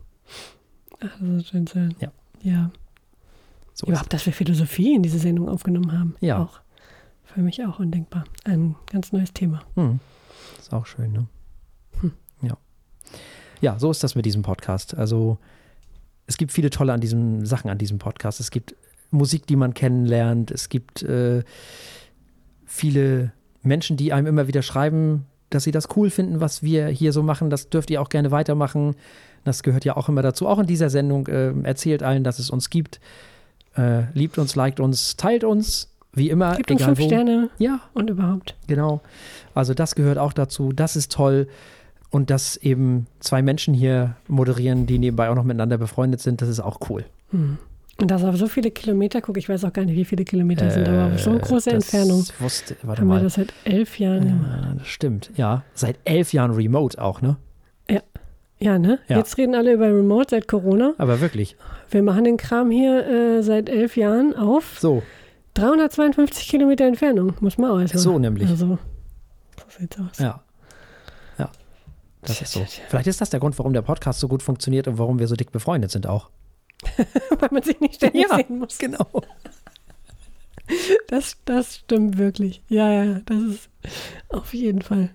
Ach, 0.99 1.15
das 1.19 1.29
ist 1.29 1.49
schön 1.49 1.67
zu 1.67 1.79
hören. 1.79 1.95
Ja. 1.99 2.11
Ja. 2.41 2.71
so 3.75 3.85
Überhaupt, 3.85 4.11
dass 4.13 4.25
wir 4.25 4.33
Philosophie 4.33 4.95
in 4.95 5.03
diese 5.03 5.19
Sendung 5.19 5.47
aufgenommen 5.47 5.91
haben. 5.91 6.15
Ja. 6.19 6.41
Auch 6.41 6.59
für 7.23 7.41
mich 7.41 7.63
auch 7.63 7.77
undenkbar. 7.77 8.23
Ein 8.45 8.75
ganz 8.91 9.11
neues 9.11 9.31
Thema. 9.31 9.61
Hm. 9.75 9.99
Ist 10.57 10.73
auch 10.73 10.87
schön, 10.87 11.11
ne? 11.11 11.27
Hm. 12.01 12.13
Ja. 12.41 12.57
Ja, 13.61 13.77
so 13.77 13.91
ist 13.91 14.03
das 14.03 14.15
mit 14.15 14.25
diesem 14.25 14.41
Podcast. 14.41 14.97
Also 14.97 15.37
es 16.27 16.37
gibt 16.37 16.51
viele 16.51 16.69
tolle 16.69 16.93
an 16.93 16.99
diesem, 16.99 17.45
Sachen 17.45 17.69
an 17.69 17.77
diesem 17.77 17.97
Podcast. 17.97 18.39
Es 18.39 18.51
gibt 18.51 18.75
Musik, 19.09 19.47
die 19.47 19.55
man 19.55 19.73
kennenlernt. 19.73 20.51
Es 20.51 20.69
gibt 20.69 21.01
äh, 21.03 21.43
viele 22.65 23.31
Menschen, 23.63 23.97
die 23.97 24.13
einem 24.13 24.27
immer 24.27 24.47
wieder 24.47 24.61
schreiben, 24.61 25.25
dass 25.49 25.63
sie 25.63 25.71
das 25.71 25.87
cool 25.95 26.09
finden, 26.09 26.41
was 26.41 26.61
wir 26.61 26.87
hier 26.87 27.13
so 27.13 27.23
machen. 27.23 27.49
Das 27.49 27.69
dürft 27.69 27.89
ihr 27.89 28.01
auch 28.01 28.09
gerne 28.09 28.31
weitermachen. 28.31 28.95
Das 29.45 29.63
gehört 29.63 29.85
ja 29.85 29.95
auch 29.95 30.09
immer 30.09 30.21
dazu. 30.21 30.47
Auch 30.47 30.59
in 30.59 30.67
dieser 30.67 30.89
Sendung 30.89 31.27
äh, 31.27 31.53
erzählt 31.63 32.03
allen, 32.03 32.25
dass 32.25 32.39
es 32.39 32.49
uns 32.49 32.69
gibt. 32.69 32.99
Äh, 33.77 34.11
liebt 34.13 34.37
uns, 34.37 34.55
liked 34.55 34.81
uns, 34.81 35.15
teilt 35.15 35.45
uns. 35.45 35.93
Wie 36.11 36.29
immer, 36.29 36.55
Gibt 36.55 36.71
uns 36.71 36.83
fünf 36.83 36.99
wo. 36.99 37.05
Sterne 37.05 37.49
Ja, 37.59 37.79
und 37.93 38.09
überhaupt. 38.09 38.55
Genau. 38.65 39.01
Also 39.53 39.73
das 39.73 39.93
gehört 39.95 40.17
auch 40.17 40.33
dazu. 40.33 40.73
Das 40.73 40.95
ist 40.95 41.11
toll. 41.11 41.47
Und 42.09 42.29
dass 42.29 42.55
eben 42.57 43.07
zwei 43.19 43.41
Menschen 43.41 43.73
hier 43.73 44.15
moderieren, 44.27 44.85
die 44.85 44.97
nebenbei 44.97 45.29
auch 45.29 45.35
noch 45.35 45.43
miteinander 45.43 45.77
befreundet 45.77 46.21
sind, 46.21 46.41
das 46.41 46.47
ist 46.49 46.59
auch 46.61 46.79
cool. 46.89 47.05
Hm. 47.31 47.57
Und 47.99 48.11
das 48.11 48.23
auf 48.23 48.37
so 48.37 48.47
viele 48.47 48.69
Kilometer, 48.71 49.21
guck, 49.21 49.37
ich 49.37 49.49
weiß 49.49 49.65
auch 49.65 49.73
gar 49.73 49.83
nicht, 49.83 49.95
wie 49.95 50.05
viele 50.05 50.23
Kilometer 50.23 50.67
es 50.67 50.75
sind, 50.75 50.87
aber 50.87 51.13
auf 51.13 51.19
so 51.19 51.31
eine 51.31 51.39
Äh, 51.39 51.41
große 51.41 51.71
das 51.71 51.91
Entfernung 51.93 52.23
Wusste, 52.39 52.75
warte 52.83 53.01
haben 53.01 53.07
wir 53.07 53.15
mal. 53.15 53.23
das 53.23 53.33
seit 53.33 53.53
elf 53.65 53.97
Jahren. 53.99 54.27
Ja, 54.27 54.73
das 54.77 54.87
stimmt. 54.87 55.31
Ja, 55.35 55.63
seit 55.73 55.97
elf 56.05 56.31
Jahren 56.31 56.51
remote 56.51 57.01
auch, 57.01 57.21
ne? 57.21 57.37
Ja. 57.89 58.01
Ja, 58.59 58.77
ne? 58.79 58.99
Ja. 59.07 59.17
Jetzt 59.17 59.37
reden 59.37 59.53
alle 59.55 59.73
über 59.73 59.87
Remote 59.87 60.27
seit 60.29 60.47
Corona. 60.47 60.93
Aber 60.99 61.21
wirklich. 61.21 61.55
Wir 61.89 62.03
machen 62.03 62.23
den 62.23 62.37
Kram 62.37 62.69
hier 62.71 63.05
äh, 63.07 63.43
seit 63.43 63.67
elf 63.69 63.97
Jahren 63.97 64.35
auf 64.35 64.77
So, 64.79 65.01
352 65.55 66.47
Kilometer 66.47 66.85
Entfernung. 66.85 67.33
Muss 67.39 67.57
man 67.57 67.71
auch 67.71 67.79
erstmal. 67.79 68.01
So 68.03 68.17
nämlich. 68.19 68.47
Also, 68.49 68.77
so 69.57 69.79
sieht's 69.79 69.97
aus. 69.99 70.19
Ja. 70.19 70.41
Das 72.21 72.41
ist 72.41 72.51
so. 72.51 72.65
Vielleicht 72.89 73.07
ist 73.07 73.21
das 73.21 73.29
der 73.29 73.39
Grund, 73.39 73.57
warum 73.59 73.73
der 73.73 73.81
Podcast 73.83 74.19
so 74.19 74.27
gut 74.27 74.41
funktioniert 74.43 74.87
und 74.87 74.97
warum 74.97 75.19
wir 75.19 75.27
so 75.27 75.35
dick 75.35 75.51
befreundet 75.51 75.91
sind 75.91 76.07
auch. 76.07 76.29
Weil 77.39 77.49
man 77.51 77.63
sich 77.63 77.79
nicht 77.79 77.95
ständig 77.95 78.25
Ja. 78.29 78.35
sehen 78.35 78.59
muss. 78.59 78.77
Genau. 78.77 79.07
Das, 81.07 81.37
das 81.45 81.77
stimmt 81.77 82.17
wirklich. 82.17 82.61
Ja, 82.67 82.91
ja, 82.91 83.21
das 83.25 83.37
ist 83.41 83.69
auf 84.27 84.53
jeden 84.53 84.81
Fall. 84.81 85.09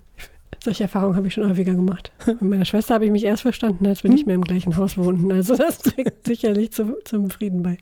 Solche 0.65 0.85
Erfahrungen 0.85 1.15
habe 1.17 1.27
ich 1.27 1.35
schon 1.35 1.47
häufiger 1.49 1.75
gemacht. 1.75 2.11
Mit 2.27 2.41
meiner 2.41 2.65
Schwester 2.65 2.95
habe 2.95 3.05
ich 3.05 3.11
mich 3.11 3.25
erst 3.25 3.43
verstanden, 3.43 3.87
als 3.87 4.03
wir 4.03 4.11
nicht 4.11 4.25
mehr 4.27 4.37
im 4.37 4.45
gleichen 4.45 4.75
Haus 4.79 4.97
wohnten. 4.97 5.31
Also 5.31 5.55
das 5.57 5.79
trägt 5.79 6.27
sicherlich 6.27 6.73
zu, 6.73 6.97
zum 7.05 7.29
Frieden 7.29 7.63
bei. 7.63 7.77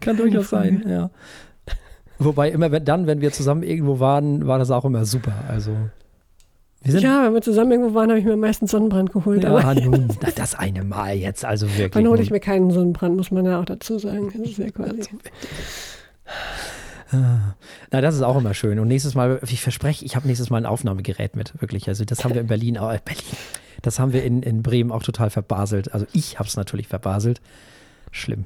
Kann 0.00 0.16
durchaus 0.16 0.48
sein, 0.48 0.82
ja. 0.88 1.10
Wobei 2.18 2.50
immer 2.50 2.72
wenn, 2.72 2.84
dann, 2.84 3.06
wenn 3.06 3.20
wir 3.20 3.30
zusammen 3.30 3.62
irgendwo 3.62 4.00
waren, 4.00 4.46
war 4.46 4.58
das 4.58 4.70
auch 4.72 4.84
immer 4.84 5.04
super. 5.04 5.44
Also 5.48 5.76
Ja, 6.86 7.24
wenn 7.24 7.34
wir 7.34 7.42
zusammen 7.42 7.72
irgendwo 7.72 7.94
waren, 7.94 8.10
habe 8.10 8.18
ich 8.18 8.24
mir 8.24 8.36
meistens 8.36 8.70
Sonnenbrand 8.70 9.12
geholt. 9.12 9.42
ja, 9.42 9.74
nun, 9.74 10.08
das 10.36 10.54
eine 10.54 10.84
Mal 10.84 11.16
jetzt, 11.16 11.44
also 11.44 11.66
wirklich. 11.68 11.94
wann 11.94 12.08
hole 12.08 12.22
ich 12.22 12.30
mir 12.30 12.40
keinen 12.40 12.70
Sonnenbrand, 12.70 13.16
muss 13.16 13.30
man 13.30 13.44
ja 13.44 13.60
auch 13.60 13.64
dazu 13.64 13.98
sagen. 13.98 14.30
Das 14.36 14.50
ist 14.50 14.58
ja 14.58 14.70
quasi. 14.70 15.02
Na, 17.12 18.00
das 18.00 18.16
ist 18.16 18.22
auch 18.22 18.36
immer 18.36 18.54
schön. 18.54 18.78
Und 18.78 18.88
nächstes 18.88 19.14
Mal, 19.14 19.40
ich 19.48 19.62
verspreche, 19.62 20.04
ich 20.04 20.16
habe 20.16 20.26
nächstes 20.26 20.50
Mal 20.50 20.58
ein 20.58 20.66
Aufnahmegerät 20.66 21.36
mit, 21.36 21.60
wirklich. 21.60 21.88
Also 21.88 22.04
das 22.04 22.24
haben 22.24 22.34
wir 22.34 22.40
in 22.40 22.48
Berlin, 22.48 22.78
auch, 22.78 22.90
äh, 22.92 22.98
Berlin, 23.04 23.22
das 23.82 23.98
haben 23.98 24.12
wir 24.12 24.24
in, 24.24 24.42
in 24.42 24.62
Bremen 24.62 24.90
auch 24.90 25.02
total 25.02 25.30
verbaselt. 25.30 25.92
Also 25.92 26.06
ich 26.12 26.38
habe 26.38 26.48
es 26.48 26.56
natürlich 26.56 26.88
verbaselt. 26.88 27.40
Schlimm. 28.10 28.44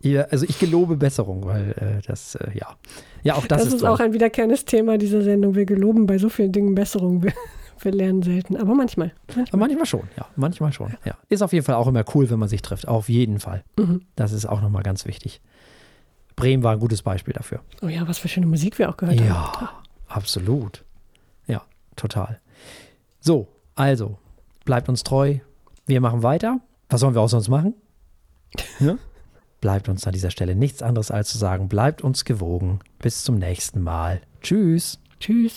Ihr, 0.00 0.30
also 0.30 0.44
ich 0.48 0.58
gelobe 0.58 0.96
Besserung, 0.96 1.46
weil 1.46 1.70
äh, 1.72 2.06
das, 2.06 2.34
äh, 2.36 2.50
ja. 2.54 2.76
Ja, 3.24 3.34
auch 3.34 3.46
das, 3.46 3.62
Das, 3.64 3.68
ist, 3.68 3.74
ist 3.76 3.84
auch 3.84 4.00
ein 4.00 4.12
wiederkehrendes 4.12 4.66
Thema 4.66 4.98
dieser 4.98 5.22
Sendung. 5.22 5.54
Wir 5.54 5.64
geloben 5.64 6.06
bei 6.06 6.18
so 6.18 6.28
vielen 6.28 6.52
Dingen 6.52 6.74
Besserung. 6.74 7.22
Wir, 7.22 7.32
wir 7.80 7.92
lernen 7.92 8.22
selten, 8.22 8.56
aber 8.56 8.74
manchmal. 8.74 9.12
Aber 9.48 9.56
manchmal 9.56 9.86
schon, 9.86 10.02
ja. 10.16 10.26
Manchmal 10.36 10.72
schon, 10.72 10.94
ja. 11.04 11.16
Ist 11.30 11.42
auf 11.42 11.52
jeden 11.52 11.64
Fall 11.64 11.74
auch 11.74 11.86
immer 11.86 12.04
cool, 12.14 12.30
wenn 12.30 12.38
man 12.38 12.48
sich 12.48 12.62
trifft. 12.62 12.86
Auf 12.86 13.08
jeden 13.08 13.40
Fall. 13.40 13.64
Mhm. 13.78 14.02
Das 14.14 14.32
ist 14.32 14.46
auch 14.46 14.60
nochmal 14.60 14.82
ganz 14.82 15.06
wichtig. 15.06 15.40
Bremen 16.36 16.62
war 16.62 16.72
ein 16.72 16.80
gutes 16.80 17.02
Beispiel 17.02 17.32
dafür. 17.32 17.60
Oh 17.80 17.88
ja, 17.88 18.06
was 18.06 18.18
für 18.18 18.28
schöne 18.28 18.46
Musik 18.46 18.78
wir 18.78 18.90
auch 18.90 18.96
gehört 18.96 19.18
haben. 19.18 19.26
Ja, 19.26 19.70
absolut. 20.06 20.84
Ja, 21.46 21.62
total. 21.96 22.40
So, 23.20 23.48
also, 23.74 24.18
bleibt 24.66 24.88
uns 24.90 25.02
treu. 25.02 25.38
Wir 25.86 26.00
machen 26.00 26.22
weiter. 26.22 26.60
Was 26.90 27.00
sollen 27.00 27.14
wir 27.14 27.22
auch 27.22 27.28
sonst 27.28 27.48
machen? 27.48 27.74
Ja? 28.80 28.98
Bleibt 29.64 29.88
uns 29.88 30.06
an 30.06 30.12
dieser 30.12 30.30
Stelle 30.30 30.54
nichts 30.54 30.82
anderes 30.82 31.10
als 31.10 31.30
zu 31.30 31.38
sagen, 31.38 31.68
bleibt 31.68 32.04
uns 32.04 32.26
gewogen. 32.26 32.80
Bis 32.98 33.24
zum 33.24 33.36
nächsten 33.36 33.80
Mal. 33.80 34.20
Tschüss. 34.42 35.00
Tschüss. 35.20 35.52